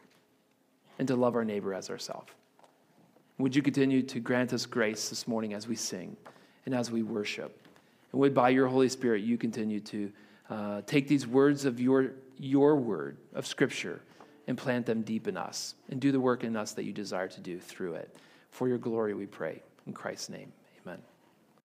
and 0.97 1.07
to 1.07 1.15
love 1.15 1.35
our 1.35 1.45
neighbor 1.45 1.73
as 1.73 1.89
ourselves? 1.89 2.29
Would 3.37 3.55
you 3.55 3.61
continue 3.61 4.01
to 4.03 4.19
grant 4.19 4.51
us 4.51 4.65
grace 4.65 5.09
this 5.09 5.27
morning 5.27 5.53
as 5.53 5.67
we 5.67 5.75
sing 5.75 6.17
and 6.65 6.75
as 6.75 6.91
we 6.91 7.03
worship? 7.03 7.65
And 8.11 8.19
would 8.19 8.33
by 8.33 8.49
your 8.49 8.67
Holy 8.67 8.89
Spirit 8.89 9.23
you 9.23 9.37
continue 9.37 9.79
to 9.79 10.11
uh, 10.49 10.81
take 10.85 11.07
these 11.07 11.25
words 11.25 11.63
of 11.63 11.79
your, 11.79 12.11
your 12.37 12.75
word, 12.75 13.17
of 13.33 13.47
Scripture, 13.47 14.01
and 14.47 14.57
plant 14.57 14.85
them 14.85 15.03
deep 15.03 15.27
in 15.27 15.37
us 15.37 15.75
and 15.89 16.01
do 16.01 16.11
the 16.11 16.19
work 16.19 16.43
in 16.43 16.55
us 16.55 16.73
that 16.73 16.83
you 16.83 16.91
desire 16.91 17.27
to 17.27 17.39
do 17.39 17.59
through 17.59 17.93
it. 17.93 18.13
For 18.51 18.67
your 18.67 18.79
glory, 18.79 19.13
we 19.13 19.25
pray. 19.25 19.61
In 19.87 19.93
Christ's 19.93 20.29
name. 20.29 20.51